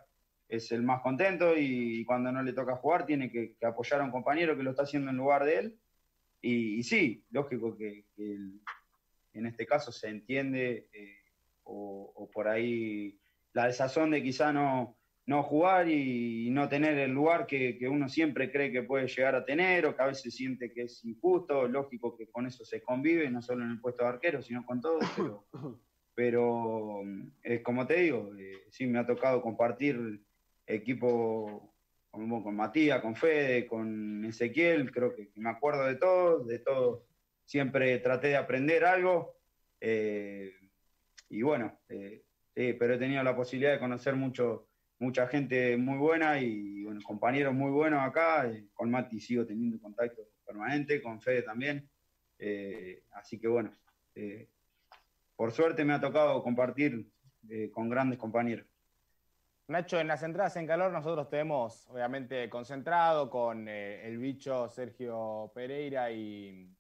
es 0.52 0.71
el 0.74 0.84
más 0.84 1.02
contento 1.02 1.54
y 1.58 2.04
cuando 2.04 2.32
no 2.32 2.43
le 2.43 2.52
toca 2.52 2.76
jugar 2.76 3.06
tiene 3.06 3.32
que, 3.32 3.56
apoyar 3.65 4.02
a 4.02 4.04
un 4.04 4.12
compañero 4.12 4.56
que 4.58 4.63
lo 4.63 4.71
está 4.71 4.84
haciendo 4.84 5.10
en 5.10 5.17
lugar 5.17 5.45
de 5.45 5.58
él. 5.58 5.80
Y, 6.41 6.84
sí, 6.84 7.24
lógico 7.30 7.78
que, 7.78 8.06
en 8.17 9.45
este 9.45 9.65
caso 9.65 9.91
se 9.91 10.10
entiende 10.10 10.89
eh, 10.91 11.19
o, 11.63 12.30
por 12.34 12.50
ahí 12.50 13.17
la 13.54 13.67
desazón 13.67 14.12
de 14.12 14.21
quizá 14.21 14.52
no, 14.52 14.97
no 15.26 15.44
jugar 15.44 15.88
y, 15.88 16.50
no 16.52 16.68
tener 16.68 16.98
el 16.98 17.12
lugar 17.12 17.46
que, 17.46 17.78
uno 17.90 18.10
siempre 18.10 18.52
cree 18.52 18.72
que 18.72 18.84
puede 18.84 19.08
llegar 19.08 19.36
a 19.36 19.46
tener 19.46 19.86
o 19.86 19.96
que 19.96 20.02
a 20.02 20.08
veces 20.08 20.36
siente 20.36 20.72
que 20.72 20.84
es 20.84 21.04
injusto. 21.06 21.68
Lógico 21.68 22.18
que 22.18 22.28
con 22.30 22.48
eso 22.48 22.66
se 22.66 22.82
convive, 22.82 23.30
no 23.30 23.42
solo 23.42 23.64
en 23.64 23.72
el 23.72 23.80
puesto 23.80 24.04
de 24.04 24.10
arquero, 24.10 24.42
sino 24.42 24.66
con 24.66 24.82
todo. 24.82 25.00
Pero, 26.14 27.02
es 27.42 27.62
como 27.62 27.88
te 27.88 28.02
digo, 28.02 28.34
eh, 28.38 28.64
sí 28.70 28.86
me 28.86 29.00
ha 29.00 29.06
tocado 29.06 29.42
compartir 29.42 30.22
equipo 30.68 31.74
con, 32.10 32.44
con 32.44 32.56
Matías, 32.56 33.02
con 33.02 33.16
Fede, 33.16 33.66
con 33.66 34.26
Ezequiel, 34.26 34.92
creo 34.92 35.16
que, 35.16 35.32
me 35.36 35.50
acuerdo 35.50 35.86
de 35.86 35.96
todo, 35.96 36.44
de 36.44 36.60
todo. 36.60 37.06
Siempre 37.46 37.98
traté 38.00 38.28
de 38.30 38.36
aprender 38.38 38.84
algo. 38.84 39.38
Eh, 39.80 40.52
y 41.30 41.42
bueno, 41.42 41.80
eh, 41.88 42.24
Sí, 42.56 42.74
pero 42.74 42.96
he 42.96 42.98
tenido 42.98 43.24
la 43.24 43.36
posibilidad 43.36 43.72
de 43.72 43.80
conocer 43.80 44.16
mucho, 44.16 44.68
mucha 45.02 45.28
gente 45.28 45.76
muy 45.78 45.98
buena 45.98 46.40
y 46.40 46.84
bueno, 46.84 47.02
compañeros 47.04 47.54
muy 47.54 47.72
buenos 47.72 48.02
acá. 48.02 48.50
Con 48.74 48.92
Mati 48.92 49.20
sigo 49.20 49.46
teniendo 49.46 49.82
contacto 49.82 50.22
permanente, 50.46 51.02
con 51.02 51.20
Fede 51.20 51.42
también. 51.42 51.90
Eh, 52.38 53.04
así 53.12 53.40
que 53.40 53.48
bueno, 53.48 53.76
eh, 54.16 54.48
por 55.36 55.52
suerte 55.52 55.84
me 55.84 55.94
ha 55.94 56.00
tocado 56.00 56.42
compartir 56.44 57.08
eh, 57.50 57.72
con 57.72 57.90
grandes 57.90 58.20
compañeros. 58.20 58.68
Nacho, 59.68 60.00
en 60.00 60.08
las 60.08 60.22
entradas 60.22 60.56
en 60.58 60.68
calor 60.68 60.92
nosotros 60.92 61.30
tenemos 61.30 61.88
obviamente 61.90 62.50
concentrado 62.50 63.30
con 63.30 63.68
el 63.68 64.18
bicho 64.18 64.70
Sergio 64.70 65.52
Pereira 65.56 66.12
y 66.12 66.76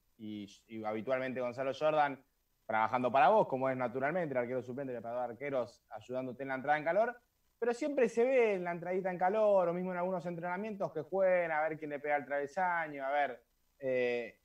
habitualmente 0.85 1.39
Gonzalo 1.39 1.71
Jordan 1.73 2.23
trabajando 2.71 3.11
para 3.11 3.29
vos, 3.29 3.47
como 3.47 3.69
es 3.69 3.75
naturalmente, 3.75 4.31
el 4.31 4.37
arquero 4.37 4.61
suplente, 4.61 4.95
el 4.95 5.01
de 5.01 5.09
arqueros, 5.09 5.83
ayudándote 5.89 6.43
en 6.43 6.49
la 6.49 6.55
entrada 6.55 6.77
en 6.77 6.85
calor, 6.85 7.21
pero 7.61 7.75
siempre 7.75 8.09
se 8.09 8.23
ve 8.23 8.55
en 8.55 8.63
la 8.63 8.71
entradita 8.71 9.11
en 9.11 9.19
calor, 9.19 9.69
o 9.69 9.73
mismo 9.73 9.91
en 9.91 9.99
algunos 9.99 10.25
entrenamientos 10.25 10.91
que 10.91 11.03
jueguen, 11.03 11.51
a 11.51 11.61
ver 11.61 11.77
quién 11.77 11.91
le 11.91 11.99
pega 11.99 12.15
el 12.15 12.25
travesaño, 12.25 13.05
a 13.05 13.11
ver, 13.11 13.39
eh, 13.77 14.39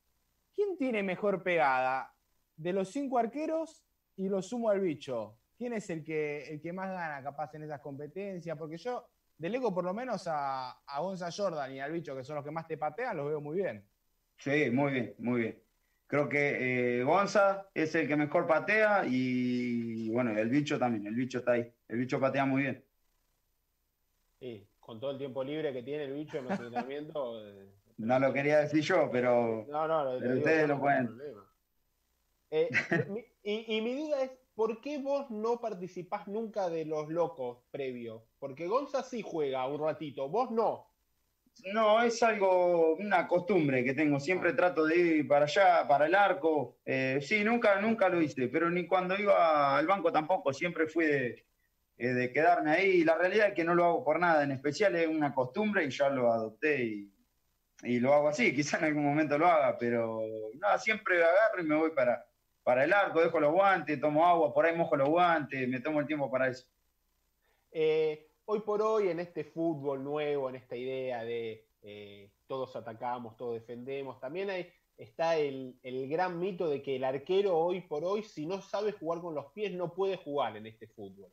¿quién 0.54 0.76
tiene 0.76 1.02
mejor 1.02 1.42
pegada 1.42 2.12
de 2.54 2.74
los 2.74 2.90
cinco 2.90 3.16
arqueros 3.16 3.86
y 4.16 4.28
lo 4.28 4.42
sumo 4.42 4.68
al 4.68 4.82
bicho? 4.82 5.38
¿Quién 5.56 5.72
es 5.72 5.88
el 5.88 6.04
que, 6.04 6.44
el 6.44 6.60
que 6.60 6.74
más 6.74 6.90
gana 6.90 7.22
capaz 7.22 7.54
en 7.54 7.62
esas 7.62 7.80
competencias? 7.80 8.54
Porque 8.58 8.76
yo 8.76 9.08
delego 9.38 9.74
por 9.74 9.84
lo 9.84 9.94
menos 9.94 10.26
a, 10.28 10.72
a 10.86 11.00
Gonza 11.00 11.30
Jordan 11.34 11.72
y 11.72 11.80
al 11.80 11.92
bicho, 11.92 12.14
que 12.14 12.22
son 12.22 12.36
los 12.36 12.44
que 12.44 12.50
más 12.50 12.66
te 12.66 12.76
patean, 12.76 13.16
los 13.16 13.28
veo 13.28 13.40
muy 13.40 13.56
bien. 13.56 13.82
Sí, 14.36 14.70
muy 14.70 14.92
bien, 14.92 15.14
muy 15.20 15.40
bien. 15.40 15.62
Creo 16.06 16.28
que 16.28 16.98
eh, 16.98 17.02
Gonza 17.02 17.66
es 17.72 17.94
el 17.94 18.06
que 18.08 18.16
mejor 18.16 18.46
patea 18.46 19.04
y 19.08 20.10
bueno, 20.10 20.38
el 20.38 20.50
bicho 20.50 20.78
también, 20.78 21.06
el 21.06 21.14
bicho 21.14 21.38
está 21.38 21.52
ahí. 21.52 21.72
El 21.88 21.96
bicho 21.96 22.20
patea 22.20 22.44
muy 22.44 22.60
bien. 22.60 22.84
Sí, 24.38 24.66
con 24.80 25.00
todo 25.00 25.12
el 25.12 25.18
tiempo 25.18 25.42
libre 25.42 25.72
que 25.72 25.82
tiene 25.82 26.04
el 26.04 26.14
bicho 26.14 26.38
en 26.38 26.44
los 26.44 26.52
entrenamientos. 26.52 27.42
Eh, 27.56 27.72
no 27.98 28.18
lo 28.18 28.30
quería 28.30 28.58
decir 28.58 28.82
yo, 28.82 29.08
pero, 29.10 29.64
no, 29.70 29.88
no, 29.88 30.16
ustedes 30.18 30.68
lo 30.68 30.78
pueden. 30.78 31.18
Eh, 32.50 32.68
y, 33.42 33.76
y, 33.76 33.80
mi 33.80 33.96
duda 33.96 34.22
es, 34.22 34.32
¿por 34.54 34.82
qué 34.82 34.98
vos 34.98 35.30
no 35.30 35.58
participás 35.60 36.28
nunca 36.28 36.68
de 36.68 36.84
los 36.84 37.08
locos 37.08 37.58
previo? 37.70 38.26
Porque 38.38 38.66
Gonza 38.66 39.02
sí 39.02 39.22
juega 39.22 39.66
un 39.66 39.80
ratito, 39.80 40.28
vos 40.28 40.50
no. 40.50 40.90
No, 41.72 42.02
es 42.02 42.22
algo, 42.22 42.94
una 42.96 43.26
costumbre 43.26 43.82
que 43.82 43.94
tengo. 43.94 44.20
Siempre 44.20 44.50
ah. 44.50 44.56
trato 44.56 44.84
de 44.84 44.96
ir 44.96 45.28
para 45.28 45.46
allá, 45.46 45.86
para 45.88 46.06
el 46.06 46.14
arco. 46.14 46.78
Eh, 46.84 47.18
sí, 47.22 47.42
nunca, 47.44 47.80
nunca 47.80 48.08
lo 48.08 48.20
hice, 48.20 48.48
pero 48.48 48.70
ni 48.70 48.86
cuando 48.86 49.16
iba 49.16 49.76
al 49.76 49.86
banco 49.86 50.12
tampoco. 50.12 50.52
Siempre 50.52 50.86
fui 50.86 51.06
de, 51.06 51.46
eh, 51.98 52.30
quedarme 52.32 52.70
ahí. 52.70 53.04
La 53.04 53.16
realidad 53.16 53.48
es 53.48 53.54
que 53.54 53.64
no 53.64 53.74
lo 53.74 53.84
hago 53.84 54.04
por 54.04 54.18
nada. 54.20 54.44
En 54.44 54.52
especial 54.52 54.96
es 54.96 55.08
una 55.08 55.34
costumbre 55.34 55.84
y 55.84 55.90
ya 55.90 56.08
lo 56.08 56.32
adopté. 56.32 57.08
y 57.82 58.00
lo 58.00 58.14
hago 58.14 58.28
así, 58.28 58.54
quizá 58.54 58.78
en 58.78 58.84
algún 58.84 59.04
momento 59.04 59.38
lo 59.38 59.46
haga, 59.46 59.76
pero 59.78 60.20
nada, 60.54 60.78
siempre 60.78 61.22
agarro 61.22 61.60
y 61.60 61.64
me 61.64 61.76
voy 61.76 61.90
para, 61.90 62.26
para 62.66 62.82
el 62.82 62.92
arco, 62.92 63.20
dejo 63.20 63.38
los 63.38 63.52
guantes, 63.52 64.00
tomo 64.00 64.26
agua, 64.26 64.52
por 64.52 64.66
ahí 64.66 64.74
mojo 64.74 64.96
los 64.96 65.08
guantes, 65.08 65.68
me 65.68 65.78
tomo 65.78 66.00
el 66.00 66.06
tiempo 66.08 66.28
para 66.28 66.48
eso. 66.48 66.66
Eh, 67.70 68.28
hoy 68.46 68.60
por 68.60 68.82
hoy, 68.82 69.08
en 69.08 69.20
este 69.20 69.44
fútbol 69.44 70.02
nuevo, 70.02 70.48
en 70.48 70.56
esta 70.56 70.74
idea 70.74 71.22
de 71.22 71.68
eh, 71.82 72.32
todos 72.48 72.74
atacamos, 72.74 73.36
todos 73.36 73.54
defendemos, 73.54 74.18
también 74.18 74.50
hay, 74.50 74.68
está 74.96 75.36
el, 75.36 75.78
gran 76.08 76.40
mito 76.40 76.68
de 76.68 76.82
que 76.82 76.96
el 76.96 77.04
arquero 77.04 77.56
hoy 77.56 77.82
por 77.82 78.04
hoy, 78.04 78.24
si 78.24 78.46
no 78.46 78.60
sabe 78.60 78.90
jugar 78.90 79.20
con 79.20 79.36
los 79.36 79.52
pies, 79.52 79.72
no 79.72 79.94
puede 79.94 80.16
jugar 80.16 80.56
en 80.56 80.66
este 80.66 80.88
fútbol. 80.88 81.30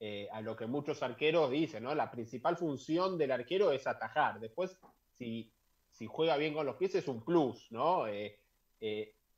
Eh, 0.00 0.28
a 0.30 0.40
lo 0.40 0.54
que 0.54 0.66
muchos 0.66 1.02
arqueros 1.02 1.50
dicen, 1.50 1.82
¿no? 1.82 1.94
La 1.94 2.10
principal 2.10 2.56
función 2.56 3.18
del 3.18 3.32
arquero 3.32 3.72
es 3.72 3.86
atajar. 3.86 4.38
Después, 4.38 4.78
si, 5.14 5.52
si 5.90 6.06
juega 6.06 6.36
bien 6.36 6.54
con 6.54 6.66
los 6.66 6.76
pies, 6.76 6.94
es 6.94 7.08
un 7.08 7.24
plus, 7.24 7.66
¿no? 7.70 8.06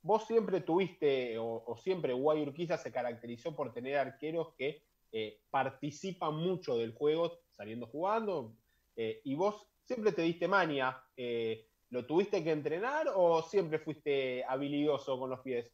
vos 0.03 0.27
siempre 0.27 0.61
tuviste, 0.61 1.37
o, 1.39 1.77
siempre 1.77 2.13
Guayurquiza 2.13 2.77
se 2.77 2.93
caracterizó 2.93 3.55
por 3.55 3.73
tener 3.73 3.97
arqueros 3.97 4.55
que 4.57 4.83
eh, 5.13 5.41
participan 5.51 6.37
mucho 6.37 6.77
del 6.77 6.95
juego 6.95 7.41
saliendo 7.51 7.87
jugando, 7.87 8.55
eh, 8.97 9.21
y 9.25 9.35
vos 9.35 9.67
siempre 9.83 10.13
te 10.13 10.23
diste 10.23 10.49
mania. 10.49 11.03
Eh, 11.17 11.67
¿Lo 11.91 12.07
tuviste 12.07 12.45
que 12.45 12.53
entrenar 12.53 13.09
o 13.15 13.43
siempre 13.43 13.81
fuiste 13.81 14.45
habilidoso 14.45 15.19
con 15.19 15.31
los 15.31 15.41
pies? 15.41 15.71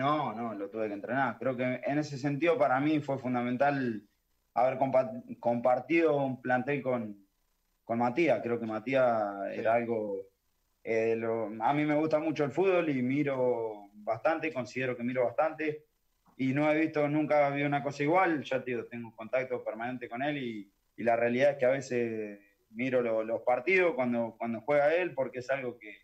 No, 0.00 0.32
no, 0.32 0.54
lo 0.54 0.70
tuve 0.70 0.88
que 0.88 0.94
entrenar. 0.94 1.36
Creo 1.38 1.54
que 1.54 1.78
en 1.84 1.98
ese 1.98 2.16
sentido 2.16 2.56
para 2.56 2.80
mí 2.80 3.00
fue 3.00 3.18
fundamental 3.18 4.02
haber 4.54 4.78
compartido 5.38 6.16
un 6.16 6.40
plantel 6.40 6.80
con, 6.80 7.26
con 7.84 7.98
Matías. 7.98 8.40
Creo 8.42 8.58
que 8.58 8.64
Matías 8.64 9.52
era 9.52 9.74
algo 9.74 10.30
eh, 10.82 11.20
a 11.60 11.74
mí 11.74 11.84
me 11.84 11.96
gusta 11.96 12.18
mucho 12.18 12.44
el 12.44 12.50
fútbol 12.50 12.88
y 12.88 13.02
miro 13.02 13.90
bastante, 13.92 14.54
considero 14.54 14.96
que 14.96 15.02
miro 15.02 15.24
bastante. 15.26 15.84
Y 16.38 16.54
no 16.54 16.72
he 16.72 16.80
visto, 16.80 17.06
nunca 17.06 17.50
vi 17.50 17.62
una 17.64 17.82
cosa 17.82 18.02
igual. 18.02 18.42
Ya 18.42 18.64
te 18.64 18.82
tengo 18.84 19.14
contacto 19.14 19.62
permanente 19.62 20.08
con 20.08 20.22
él 20.22 20.38
y, 20.38 20.72
la 20.96 21.16
realidad 21.16 21.52
es 21.52 21.56
que 21.58 21.66
a 21.66 21.70
veces 21.70 22.40
miro 22.70 23.02
los 23.02 23.42
partidos 23.42 23.94
cuando, 23.94 24.34
cuando 24.38 24.60
juega 24.62 24.94
él 24.94 25.14
porque 25.14 25.40
es 25.40 25.50
algo 25.50 25.78
que, 25.78 25.96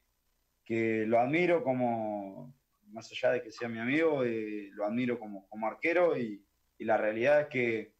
que 0.64 1.04
lo 1.06 1.18
admiro 1.18 1.62
como, 1.62 2.54
más 2.88 3.11
allá 3.11 3.33
de 3.33 3.42
que 3.42 3.51
sea 3.51 3.68
mi 3.68 3.79
amigo, 3.79 4.25
eh, 4.25 4.70
lo 4.72 4.85
admiro 4.85 5.18
como, 5.18 5.49
como 5.49 5.66
arquero 5.66 6.16
y, 6.16 6.44
y, 6.79 6.85
la 6.85 6.96
realidad 6.96 7.42
es 7.42 7.46
que, 7.49 7.94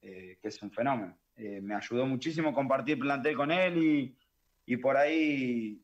eh, 0.00 0.38
que 0.40 0.48
es 0.48 0.62
un 0.62 0.70
fenómeno. 0.70 1.18
me 1.36 1.74
ayudó 1.74 2.06
muchísimo 2.06 2.52
compartir 2.52 2.98
plantel 2.98 3.36
con 3.36 3.50
él 3.50 3.78
y, 3.78 4.16
y 4.66 4.76
por 4.76 4.96
ahí 4.96 5.82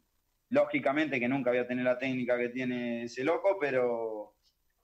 lógicamente 0.50 1.18
que 1.18 1.28
nunca 1.28 1.50
voy 1.50 1.58
a 1.58 1.66
tener 1.66 1.84
la 1.84 1.98
técnica 1.98 2.38
que 2.38 2.48
tiene 2.50 3.04
ese 3.04 3.24
loco, 3.24 3.58
pero 3.60 4.34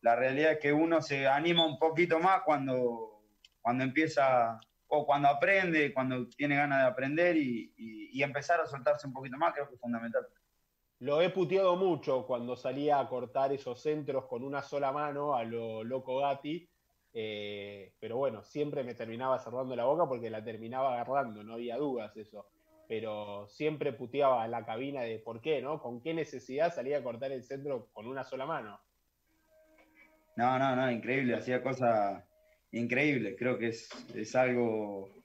la 0.00 0.16
realidad 0.16 0.52
es 0.52 0.59
que 0.59 0.72
uno 0.72 1.00
se 1.00 1.26
anima 1.26 1.66
un 1.66 1.78
poquito 1.78 2.18
más 2.18 2.42
cuando, 2.44 3.22
cuando 3.61 3.85
empieza 3.85 4.59
o 4.88 5.06
cuando 5.06 5.28
aprende, 5.28 5.92
cuando 5.94 6.28
tiene 6.28 6.56
ganas 6.56 6.83
de 6.83 6.88
aprender 6.88 7.37
y, 7.37 7.72
empezar 8.22 8.61
a 8.61 8.66
soltarse 8.66 9.06
un 9.06 9.14
poquito 9.14 9.38
más, 9.38 9.54
creo 9.54 9.66
que 9.66 9.76
es 9.76 9.80
fundamental. 9.80 10.26
Lo 11.00 11.20
he 11.20 11.30
puteado 11.30 11.76
mucho 11.76 12.26
cuando 12.26 12.56
salía 12.56 13.00
a 13.00 13.08
cortar 13.08 13.52
esos 13.52 13.80
centros 13.80 14.26
con 14.26 14.42
una 14.42 14.62
sola 14.62 14.92
mano 14.92 15.34
a 15.34 15.44
lo 15.44 15.82
loco 15.82 16.18
Gatti, 16.18 16.68
eh, 17.12 17.94
pero 17.98 18.16
bueno, 18.16 18.44
siempre 18.44 18.84
me 18.84 18.94
terminaba 18.94 19.38
cerrando 19.38 19.74
la 19.74 19.84
boca 19.84 20.06
porque 20.06 20.30
la 20.30 20.44
terminaba 20.44 20.94
agarrando, 20.94 21.42
no 21.42 21.54
había 21.54 21.76
dudas 21.76 22.16
eso 22.16 22.46
pero 22.90 23.46
siempre 23.48 23.92
puteaba 23.92 24.48
la 24.48 24.66
cabina 24.66 25.02
de 25.02 25.20
por 25.20 25.40
qué, 25.40 25.62
¿no? 25.62 25.80
¿Con 25.80 26.02
qué 26.02 26.12
necesidad 26.12 26.74
salía 26.74 26.98
a 26.98 27.02
cortar 27.04 27.30
el 27.30 27.44
centro 27.44 27.88
con 27.92 28.08
una 28.08 28.24
sola 28.24 28.46
mano? 28.46 28.80
No, 30.34 30.58
no, 30.58 30.74
no, 30.74 30.90
increíble, 30.90 31.36
hacía 31.36 31.62
cosas 31.62 32.24
increíbles, 32.72 33.36
creo 33.38 33.58
que 33.58 33.68
es, 33.68 34.34
algo 34.34 35.19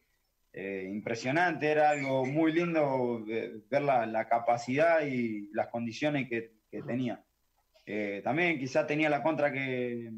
eh, 0.58 0.88
impresionante, 0.90 1.70
era 1.70 1.90
algo 1.90 2.26
muy 2.26 2.54
lindo 2.54 3.26
ver 3.26 3.82
la, 3.82 4.28
capacidad 4.30 5.06
y 5.06 5.50
las 5.52 5.68
condiciones 5.68 6.30
que, 6.30 6.56
tenía. 6.86 7.24
Eh, 7.86 8.22
también 8.24 8.60
quizá 8.60 8.86
tenía 8.86 9.10
la 9.10 9.24
contra 9.24 9.52
que, 9.52 10.12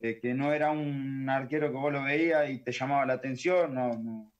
que 0.00 0.34
no 0.34 0.52
era 0.52 0.72
un 0.72 1.28
arquero 1.28 1.70
que 1.70 1.76
vos 1.76 1.92
lo 1.92 2.02
veías 2.02 2.50
y 2.50 2.58
te 2.58 2.72
llamaba 2.72 3.06
la 3.06 3.14
atención, 3.14 3.74
no 3.74 4.32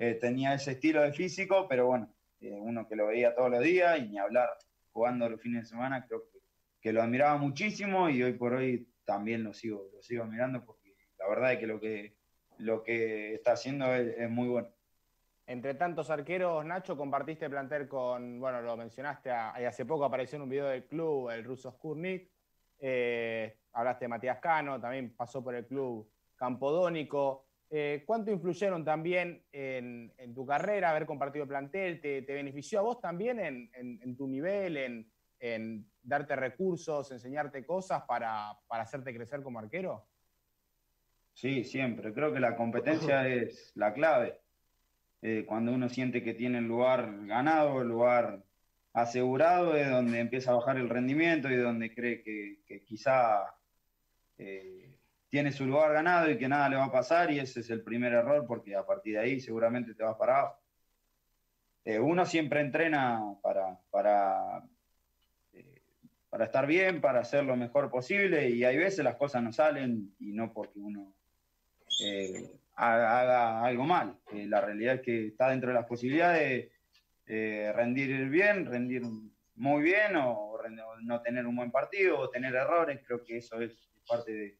eh, 0.00 0.14
tenía 0.14 0.54
ese 0.54 0.72
estilo 0.72 1.02
de 1.02 1.12
físico, 1.12 1.66
pero 1.68 1.86
bueno, 1.86 2.14
eh, 2.40 2.56
uno 2.60 2.86
que 2.86 2.94
lo 2.94 3.08
veía 3.08 3.34
todos 3.34 3.50
los 3.50 3.60
días 3.60 3.98
y 3.98 4.08
ni 4.08 4.18
hablar 4.18 4.48
jugando 4.92 5.28
los 5.28 5.42
fines 5.42 5.64
de 5.64 5.70
semana, 5.70 6.06
creo 6.06 6.22
que, 6.80 6.92
lo 6.92 7.02
admiraba 7.02 7.36
muchísimo 7.36 8.08
y 8.08 8.22
hoy 8.22 8.32
por 8.34 8.54
hoy 8.54 8.88
también 9.04 9.42
lo 9.42 9.52
sigo, 9.52 9.90
lo 9.92 10.00
sigo 10.00 10.22
admirando 10.22 10.64
porque 10.64 10.94
la 11.18 11.28
verdad 11.28 11.52
es 11.52 11.58
que 11.58 11.66
lo 11.66 11.80
que, 11.80 12.16
lo 12.58 12.82
que 12.82 13.34
está 13.34 13.52
haciendo 13.52 13.92
es, 13.94 14.28
muy 14.30 14.48
bueno. 14.48 14.68
Entre 15.46 15.74
tantos 15.74 16.10
arqueros, 16.10 16.64
Nacho, 16.64 16.96
compartiste 16.96 17.48
plantel 17.48 17.88
con, 17.88 18.38
bueno, 18.38 18.60
lo 18.60 18.76
mencionaste, 18.76 19.30
hace 19.30 19.86
poco 19.86 20.04
apareció 20.04 20.36
en 20.36 20.42
un 20.42 20.50
video 20.50 20.66
del 20.66 20.84
club 20.84 21.30
el 21.30 21.42
ruso 21.44 21.70
Skurnik, 21.70 22.30
eh, 22.80 23.56
hablaste 23.72 24.04
de 24.04 24.08
Matías 24.08 24.38
Cano, 24.38 24.80
también 24.80 25.14
pasó 25.16 25.42
por 25.42 25.54
el 25.54 25.66
club 25.66 26.10
Campodónico. 26.36 27.46
Eh, 27.70 28.04
¿Cuánto 28.06 28.30
influyeron 28.30 28.84
también 28.84 29.44
en, 29.52 30.12
tu 30.34 30.46
carrera 30.46 30.90
haber 30.90 31.04
compartido 31.04 31.46
plantel? 31.46 32.00
¿Te, 32.00 32.20
benefició 32.22 32.78
a 32.78 32.82
vos 32.82 33.00
también 33.00 33.40
en, 33.40 34.16
tu 34.16 34.26
nivel, 34.26 35.06
en, 35.40 35.90
darte 36.02 36.34
recursos, 36.36 37.10
enseñarte 37.10 37.66
cosas 37.66 38.02
para, 38.04 38.50
hacerte 38.68 39.14
crecer 39.14 39.42
como 39.42 39.58
arquero? 39.58 40.06
Sí, 41.38 41.62
siempre. 41.62 42.12
Creo 42.12 42.32
que 42.32 42.40
la 42.40 42.56
competencia 42.56 43.28
es 43.28 43.70
la 43.76 43.92
clave. 43.92 44.40
Eh, 45.22 45.44
cuando 45.46 45.70
uno 45.72 45.88
siente 45.88 46.24
que 46.24 46.34
tiene 46.34 46.58
el 46.58 46.64
lugar 46.64 47.26
ganado, 47.26 47.80
el 47.80 47.86
lugar 47.86 48.42
asegurado, 48.92 49.76
es 49.76 49.88
donde 49.88 50.18
empieza 50.18 50.50
a 50.50 50.56
bajar 50.56 50.78
el 50.78 50.88
rendimiento 50.88 51.48
y 51.48 51.54
donde 51.54 51.94
cree 51.94 52.24
que, 52.24 52.82
quizá 52.84 53.54
eh, 54.36 54.96
tiene 55.28 55.52
su 55.52 55.64
lugar 55.64 55.92
ganado 55.92 56.28
y 56.28 56.38
que 56.38 56.48
nada 56.48 56.68
le 56.70 56.74
va 56.74 56.86
a 56.86 56.92
pasar 56.92 57.30
y 57.30 57.38
ese 57.38 57.60
es 57.60 57.70
el 57.70 57.84
primer 57.84 58.14
error 58.14 58.44
porque 58.44 58.74
a 58.74 58.84
partir 58.84 59.14
de 59.14 59.20
ahí 59.20 59.40
seguramente 59.40 59.94
te 59.94 60.02
vas 60.02 60.16
parado. 60.16 60.58
Eh, 61.84 62.00
uno 62.00 62.26
siempre 62.26 62.62
entrena 62.62 63.22
para, 63.40 63.78
para, 63.90 64.64
eh, 65.52 65.82
para 66.30 66.46
estar 66.46 66.66
bien, 66.66 67.00
para 67.00 67.20
hacer 67.20 67.44
lo 67.44 67.54
mejor 67.54 67.92
posible 67.92 68.50
y 68.50 68.64
hay 68.64 68.76
veces 68.76 69.04
las 69.04 69.14
cosas 69.14 69.40
no 69.40 69.52
salen 69.52 70.16
y 70.18 70.32
no 70.32 70.52
porque 70.52 70.80
uno 70.80 71.14
eh, 72.00 72.50
haga, 72.74 73.64
algo 73.64 73.84
mal. 73.84 74.18
la 74.32 74.60
realidad 74.60 74.96
es 74.96 75.00
que 75.02 75.26
está 75.28 75.50
dentro 75.50 75.68
de 75.68 75.74
las 75.74 75.86
posibilidades 75.86 76.70
de 77.26 77.72
rendir 77.72 78.28
bien, 78.28 78.66
rendir 78.66 79.02
muy 79.56 79.82
bien 79.82 80.16
o, 80.16 80.56
no 81.02 81.22
tener 81.22 81.46
un 81.46 81.56
buen 81.56 81.70
partido 81.70 82.18
o 82.18 82.30
tener 82.30 82.54
errores. 82.54 83.00
Creo 83.06 83.24
que 83.24 83.38
eso 83.38 83.60
es 83.60 83.88
parte 84.06 84.32
de 84.32 84.58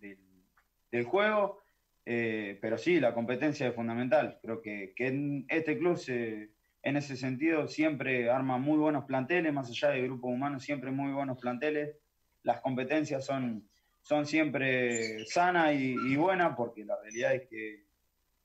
del, 0.00 1.04
juego. 1.04 1.60
Eh, 2.06 2.58
pero 2.60 2.76
sí, 2.76 3.00
la 3.00 3.14
competencia 3.14 3.68
es 3.68 3.74
fundamental. 3.74 4.38
Creo 4.42 4.60
que, 4.60 4.92
en 4.98 5.46
este 5.48 5.78
club, 5.78 5.98
en 6.06 6.96
ese 6.96 7.16
sentido, 7.16 7.66
siempre 7.66 8.30
arma 8.30 8.58
muy 8.58 8.78
buenos 8.78 9.04
planteles, 9.04 9.52
más 9.52 9.70
allá 9.70 9.90
de 9.90 10.02
grupos 10.02 10.30
humanos, 10.30 10.62
siempre 10.62 10.90
muy 10.90 11.12
buenos 11.12 11.38
planteles. 11.38 11.96
Las 12.42 12.60
competencias 12.60 13.24
son, 13.24 13.68
son 14.04 14.24
siempre 14.24 15.26
sanas 15.26 15.74
y, 15.74 16.14
buenas, 16.16 16.54
porque 16.56 16.84
la 16.84 16.96
realidad 17.02 17.34
es 17.34 17.48
que, 17.48 17.84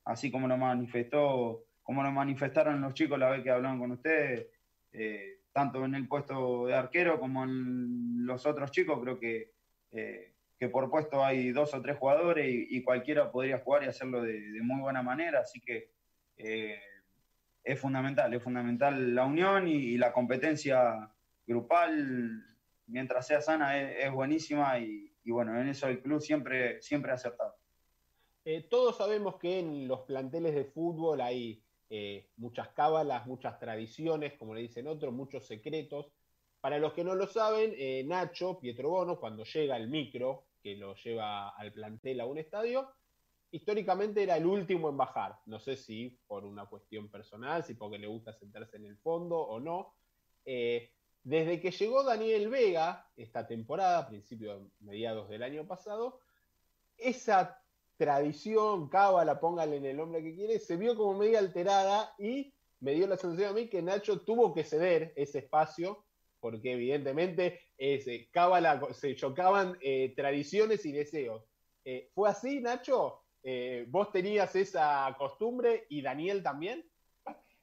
así 0.06 0.32
como 0.32 0.48
lo 0.48 0.58
manifestó, 0.58 1.66
como 1.84 2.02
lo 2.02 2.12
manifestaron 2.12 2.82
los 2.82 2.96
chicos 2.96 3.20
la 3.20 3.30
vez 3.30 3.44
que 3.44 3.52
hablaron 3.52 3.78
con 3.78 3.92
ustedes, 3.92 4.48
eh, 4.92 5.42
tanto 5.54 5.86
en 5.86 5.94
el 5.94 6.08
puesto 6.08 6.66
de 6.66 6.74
arquero 6.74 7.20
como 7.20 7.44
en 7.44 8.26
los 8.26 8.46
otros 8.48 8.72
chicos, 8.72 9.00
creo 9.02 9.20
que 9.20 9.52
eh, 9.92 10.34
que 10.60 10.68
por 10.68 10.90
puesto 10.90 11.24
hay 11.24 11.52
dos 11.52 11.74
o 11.74 11.82
tres 11.82 11.98
jugadores 11.98 12.46
y, 12.50 12.84
cualquiera 12.84 13.32
podría 13.32 13.60
jugar 13.60 13.84
y 13.84 13.88
hacerlo 13.88 14.22
de, 14.22 14.60
muy 14.62 14.82
buena 14.82 15.02
manera, 15.02 15.40
así 15.40 15.62
que 15.62 15.90
eh, 16.38 16.78
es 17.64 17.80
fundamental, 17.80 18.34
es 18.34 18.44
fundamental 18.44 19.16
la 19.16 19.26
unión 19.26 19.70
y, 19.70 19.98
la 19.98 20.12
competencia 20.12 21.10
grupal, 21.48 22.46
mientras 22.88 23.26
sea 23.26 23.42
sana, 23.42 23.80
es, 23.80 24.12
buenísima 24.12 24.78
y, 24.80 25.10
bueno, 25.32 25.60
en 25.60 25.70
eso 25.70 25.88
el 25.88 26.02
club 26.02 26.22
siempre, 26.22 26.82
siempre 26.82 27.12
ha 27.12 27.16
acertado. 27.16 27.56
Eh, 28.46 28.68
todos 28.70 28.98
sabemos 28.98 29.36
que 29.36 29.60
en 29.60 29.88
los 29.88 30.02
planteles 30.02 30.56
de 30.56 30.66
fútbol 30.66 31.22
hay 31.22 31.64
eh, 31.90 32.30
muchas 32.38 32.70
cábalas, 32.70 33.28
muchas 33.28 33.60
tradiciones, 33.60 34.34
como 34.34 34.54
le 34.54 34.62
dicen 34.62 34.88
otros, 34.88 35.14
muchos 35.14 35.46
secretos. 35.46 36.12
Para 36.62 36.78
los 36.78 36.94
que 36.94 37.04
no 37.04 37.16
lo 37.16 37.26
saben, 37.26 37.74
Nacho, 38.08 38.60
Pietro 38.60 38.90
Bono, 38.90 39.18
cuando 39.18 39.46
llega 39.46 39.78
el 39.78 39.88
micro 39.88 40.48
que 40.62 40.76
lo 40.76 40.94
lleva 40.96 41.50
al 41.50 41.72
plantel 41.72 42.20
a 42.20 42.26
un 42.26 42.38
estadio, 42.38 42.90
históricamente 43.52 44.24
era 44.24 44.38
el 44.38 44.46
último 44.46 44.90
en 44.90 44.98
bajar. 44.98 45.40
No 45.46 45.60
sé 45.60 45.76
si 45.76 46.20
por 46.28 46.46
una 46.46 46.66
cuestión 46.66 47.10
personal, 47.10 47.64
si 47.64 47.74
porque 47.74 47.98
le 47.98 48.08
gusta 48.08 48.34
sentarse 48.34 48.78
en 48.78 48.86
el 48.86 48.98
fondo 48.98 49.38
o 49.38 49.60
no. 49.60 49.96
Eh, 50.46 50.92
desde 51.24 51.60
que 51.60 51.72
llegó 51.72 52.04
Daniel 52.04 52.50
Vega 52.50 53.08
esta 53.16 53.46
temporada, 53.48 54.00
a 54.00 54.08
principios, 54.08 54.62
mediados 54.80 55.30
del 55.30 55.44
año 55.44 55.68
pasado, 55.68 56.20
esa 56.98 57.62
tradición, 57.98 58.90
cábala, 58.90 59.40
póngale 59.40 59.78
en 59.78 59.86
el 59.86 59.98
nombre 59.98 60.24
que 60.24 60.36
quiere, 60.36 60.60
se 60.60 60.78
vio 60.78 60.96
como 60.96 61.18
media 61.18 61.40
alterada 61.40 62.14
y 62.18 62.54
me 62.80 62.94
dio 62.94 63.08
la 63.08 63.18
sensación 63.18 63.50
a 63.50 63.54
mí 63.54 63.68
que 63.68 63.82
Nacho 63.82 64.22
tuvo 64.22 64.54
que 64.54 64.64
ceder 64.64 65.14
ese 65.16 65.40
espacio 65.40 66.06
porque 66.40 66.74
evidentemente 66.74 67.60
ese, 67.78 68.30
cábala, 68.32 68.82
se 68.94 69.16
chocaban 69.16 69.78
eh, 69.82 70.14
tradiciones 70.16 70.86
y 70.86 70.92
deseos. 70.92 71.44
Eh, 71.86 72.10
¿Fue 72.14 72.30
así, 72.30 72.62
Nacho? 72.62 73.24
Eh, 73.44 73.86
¿Vos 73.90 74.12
tenías 74.12 74.56
esa 74.56 75.16
costumbre 75.18 75.86
y 75.90 76.02
Daniel 76.02 76.44
también? 76.44 76.90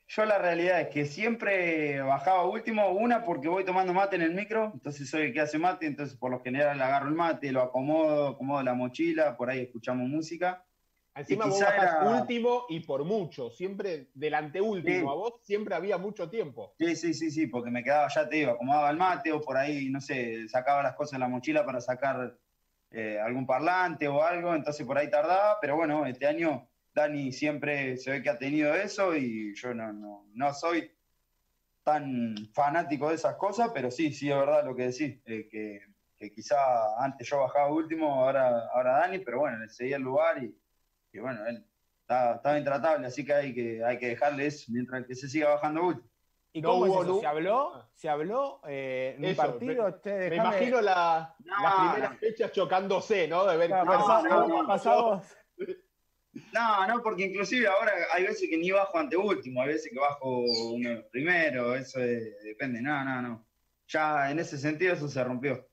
Yo 0.08 0.24
la 0.24 0.38
realidad 0.38 0.80
es 0.80 0.88
que 0.88 1.04
siempre 1.04 2.00
bajaba 2.00 2.48
último, 2.48 2.90
una 2.90 3.24
porque 3.24 3.48
voy 3.48 3.64
tomando 3.64 3.92
mate 3.92 4.14
en 4.14 4.22
el 4.22 4.34
micro, 4.34 4.70
entonces 4.72 5.10
soy 5.10 5.22
el 5.22 5.32
que 5.32 5.40
hace 5.40 5.58
mate, 5.58 5.86
entonces 5.86 6.16
por 6.16 6.30
lo 6.30 6.40
general 6.42 6.80
agarro 6.80 7.08
el 7.08 7.14
mate, 7.14 7.50
lo 7.50 7.60
acomodo, 7.60 8.28
acomodo 8.28 8.62
la 8.62 8.74
mochila, 8.74 9.36
por 9.36 9.50
ahí 9.50 9.62
escuchamos 9.62 10.08
música. 10.08 10.64
Encima 11.16 11.46
vos 11.46 11.60
bajás 11.60 12.20
último 12.20 12.66
y 12.68 12.80
por 12.80 13.04
mucho, 13.04 13.50
siempre 13.50 14.10
delante 14.14 14.60
último, 14.60 15.10
a 15.10 15.14
vos 15.14 15.40
siempre 15.42 15.74
había 15.74 15.98
mucho 15.98 16.30
tiempo. 16.30 16.74
Sí, 16.78 16.94
sí, 16.94 17.12
sí, 17.12 17.30
sí, 17.30 17.46
porque 17.48 17.70
me 17.70 17.82
quedaba, 17.82 18.06
ya 18.14 18.28
te 18.28 18.36
digo, 18.36 18.52
acomodaba 18.52 18.90
el 18.90 18.98
mate 18.98 19.32
o 19.32 19.40
por 19.40 19.56
ahí, 19.56 19.88
no 19.88 20.00
sé, 20.00 20.48
sacaba 20.48 20.84
las 20.84 20.94
cosas 20.94 21.14
en 21.14 21.20
la 21.20 21.28
mochila 21.28 21.64
para 21.64 21.80
sacar 21.80 22.38
eh, 22.92 23.18
algún 23.18 23.44
parlante 23.44 24.06
o 24.06 24.22
algo, 24.22 24.54
entonces 24.54 24.86
por 24.86 24.98
ahí 24.98 25.10
tardaba, 25.10 25.58
pero 25.60 25.74
bueno, 25.74 26.06
este 26.06 26.26
año 26.26 26.68
Dani 26.96 27.30
siempre 27.30 27.96
se 27.96 28.10
ve 28.10 28.22
que 28.22 28.30
ha 28.30 28.38
tenido 28.38 28.74
eso 28.74 29.14
y 29.14 29.54
yo 29.54 29.72
no, 29.72 29.92
no, 29.92 30.26
no 30.34 30.52
soy 30.52 30.90
tan 31.84 32.34
fanático 32.52 33.10
de 33.10 33.14
esas 33.14 33.36
cosas, 33.36 33.70
pero 33.72 33.90
sí, 33.90 34.12
sí 34.12 34.30
es 34.30 34.36
verdad 34.36 34.64
lo 34.64 34.74
que 34.74 34.88
decís, 34.88 35.20
eh, 35.24 35.46
que, 35.48 35.80
que, 36.18 36.32
quizá 36.32 36.56
antes 36.98 37.28
yo 37.28 37.38
bajaba 37.40 37.70
último, 37.70 38.24
ahora, 38.24 38.66
ahora 38.74 38.98
Dani, 38.98 39.20
pero 39.20 39.38
bueno, 39.38 39.58
le 39.58 39.68
seguía 39.68 39.96
el 39.96 40.02
lugar 40.02 40.42
y 40.42 40.52
y 41.16 41.18
bueno, 41.18 41.46
él 41.46 41.64
estaba, 42.00 42.58
intratable, 42.58 43.06
así 43.06 43.24
que 43.24 43.32
hay 43.32 43.54
que, 43.54 43.82
hay 43.82 43.98
que 43.98 44.08
dejarle 44.08 44.46
eso 44.46 44.66
mientras 44.68 45.06
que 45.06 45.14
se 45.14 45.28
siga 45.28 45.50
bajando 45.50 45.86
último. 45.86 46.08
¿Y 46.52 46.62
cómo 46.62 46.86
es 46.86 46.92
eso? 46.92 47.20
¿Se 47.20 47.26
habló? 47.26 47.72
Ah. 47.74 47.88
¿Se 47.94 48.08
habló 48.08 48.60
eh, 48.66 49.14
en 49.18 49.24
un 49.24 49.36
partido? 49.36 50.00
Me, 50.04 50.30
me 50.30 50.36
imagino 50.36 50.80
la, 50.80 51.34
las 51.44 51.74
primeras 51.74 52.18
fechas 52.18 52.52
chocándose, 52.52 53.28
¿no? 53.28 53.46
De 53.46 53.56
ver 53.56 53.70
no, 53.70 55.22
no, 56.56 56.86
no, 56.86 57.02
porque 57.02 57.26
inclusive 57.26 57.66
ahora 57.66 57.92
hay 58.12 58.24
veces 58.24 58.48
que 58.48 58.56
ni 58.56 58.70
bajo 58.70 58.98
ante 58.98 59.16
último, 59.16 59.60
hay 59.60 59.68
veces 59.68 59.92
que 59.92 59.98
bajo 59.98 60.40
uno 60.40 61.02
primero, 61.10 61.74
eso 61.74 62.00
depende. 62.00 62.80
No, 62.80 63.04
no, 63.04 63.20
no. 63.20 63.46
Ya 63.88 64.30
en 64.30 64.38
ese 64.38 64.56
sentido 64.56 64.94
eso 64.94 65.08
se 65.08 65.22
rompió. 65.22 65.68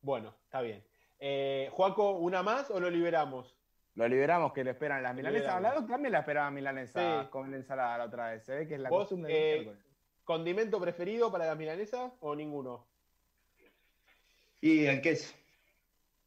Bueno, 0.00 0.36
está 0.44 0.60
bien. 0.60 0.84
Eh, 1.18 1.68
Juaco, 1.72 2.18
¿una 2.18 2.42
más 2.42 2.70
o 2.70 2.80
lo 2.80 2.90
liberamos? 2.90 3.56
Lo 3.94 4.08
liberamos 4.08 4.52
que 4.52 4.64
lo 4.64 4.70
esperan 4.70 5.02
las 5.02 5.14
milanesas. 5.14 5.50
Hablado 5.50 5.86
también 5.86 6.12
la 6.12 6.20
esperaba 6.20 6.50
milanesa 6.50 7.28
con 7.30 7.50
la 7.50 7.56
ensalada 7.56 7.98
la 7.98 8.04
otra 8.04 8.30
vez. 8.30 8.44
Se 8.44 8.54
ve 8.54 8.68
que 8.68 8.74
es 8.74 8.80
la 8.80 8.88
costumbre. 8.88 9.60
Eh, 9.60 9.72
¿Condimento 10.24 10.80
preferido 10.80 11.30
para 11.32 11.46
las 11.46 11.56
milanesas 11.56 12.12
o 12.20 12.34
ninguno? 12.34 12.86
Y 14.60 14.86
el 14.86 15.00
queso. 15.00 15.34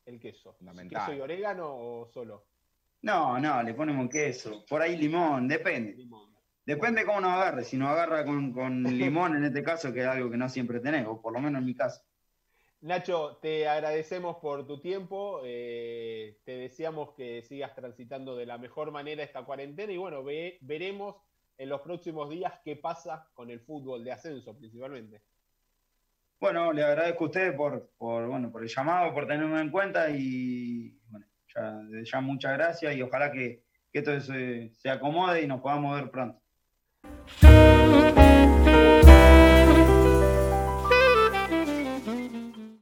El 0.06 0.20
queso. 0.20 0.56
¿Queso 0.90 1.14
y 1.14 1.22
orégano 1.22 1.68
o 1.68 2.08
solo? 2.08 2.46
No, 3.02 3.40
no, 3.40 3.62
le 3.64 3.74
ponemos 3.74 4.10
queso. 4.10 4.66
Por 4.68 4.82
ahí 4.82 4.98
limón, 4.98 5.48
depende. 5.48 5.98
Depende 6.66 7.06
cómo 7.06 7.22
nos 7.22 7.32
agarre. 7.34 7.64
Si 7.64 7.78
nos 7.78 7.90
agarra 7.90 8.26
con, 8.26 8.52
con 8.52 8.84
limón 8.98 9.36
en 9.36 9.46
este 9.46 9.64
caso, 9.64 9.94
que 9.94 10.02
es 10.02 10.08
algo 10.08 10.32
que 10.32 10.38
no 10.38 10.50
siempre 10.50 10.80
tenemos, 10.80 11.20
por 11.20 11.34
lo 11.34 11.40
menos 11.40 11.60
en 11.60 11.66
mi 11.66 11.76
caso. 11.76 12.02
Nacho, 12.82 13.40
te 13.42 13.68
agradecemos 13.68 14.38
por 14.38 14.68
tu 14.68 14.80
tiempo, 14.80 15.42
eh, 15.44 16.38
te 16.44 16.58
deseamos 16.58 17.16
que 17.16 17.42
sigas 17.42 17.74
transitando 17.74 18.36
de 18.36 18.46
la 18.46 18.60
mejor 18.60 18.92
manera 18.92 19.24
esta 19.24 19.44
cuarentena 19.44 19.92
y 19.92 19.98
bueno, 19.98 20.24
veremos 20.24 21.16
en 21.58 21.70
los 21.70 21.82
próximos 21.82 22.30
días 22.30 22.54
qué 22.64 22.76
pasa 22.76 23.28
con 23.34 23.50
el 23.50 23.60
fútbol 23.62 24.04
de 24.04 24.12
ascenso 24.12 24.56
principalmente. 24.56 25.24
Bueno, 26.40 26.72
le 26.74 26.84
agradezco 26.84 27.24
a 27.24 27.28
ustedes 27.28 27.56
por, 27.56 27.92
bueno, 27.98 28.52
por 28.52 28.62
el 28.62 28.70
llamado, 28.70 29.14
por 29.16 29.26
tenerme 29.26 29.62
en 29.62 29.72
cuenta 29.72 30.10
y 30.12 31.00
bueno, 31.10 31.26
ya, 32.04 32.22
muchas 32.22 32.54
gracias 32.54 32.96
y 32.96 33.02
ojalá 33.02 33.32
que, 33.32 33.64
esto 33.94 34.20
se, 34.20 34.72
se 34.74 34.90
acomode 34.90 35.42
y 35.42 35.48
nos 35.48 35.62
podamos 35.62 35.96
ver 35.96 36.12
pronto. 36.12 36.42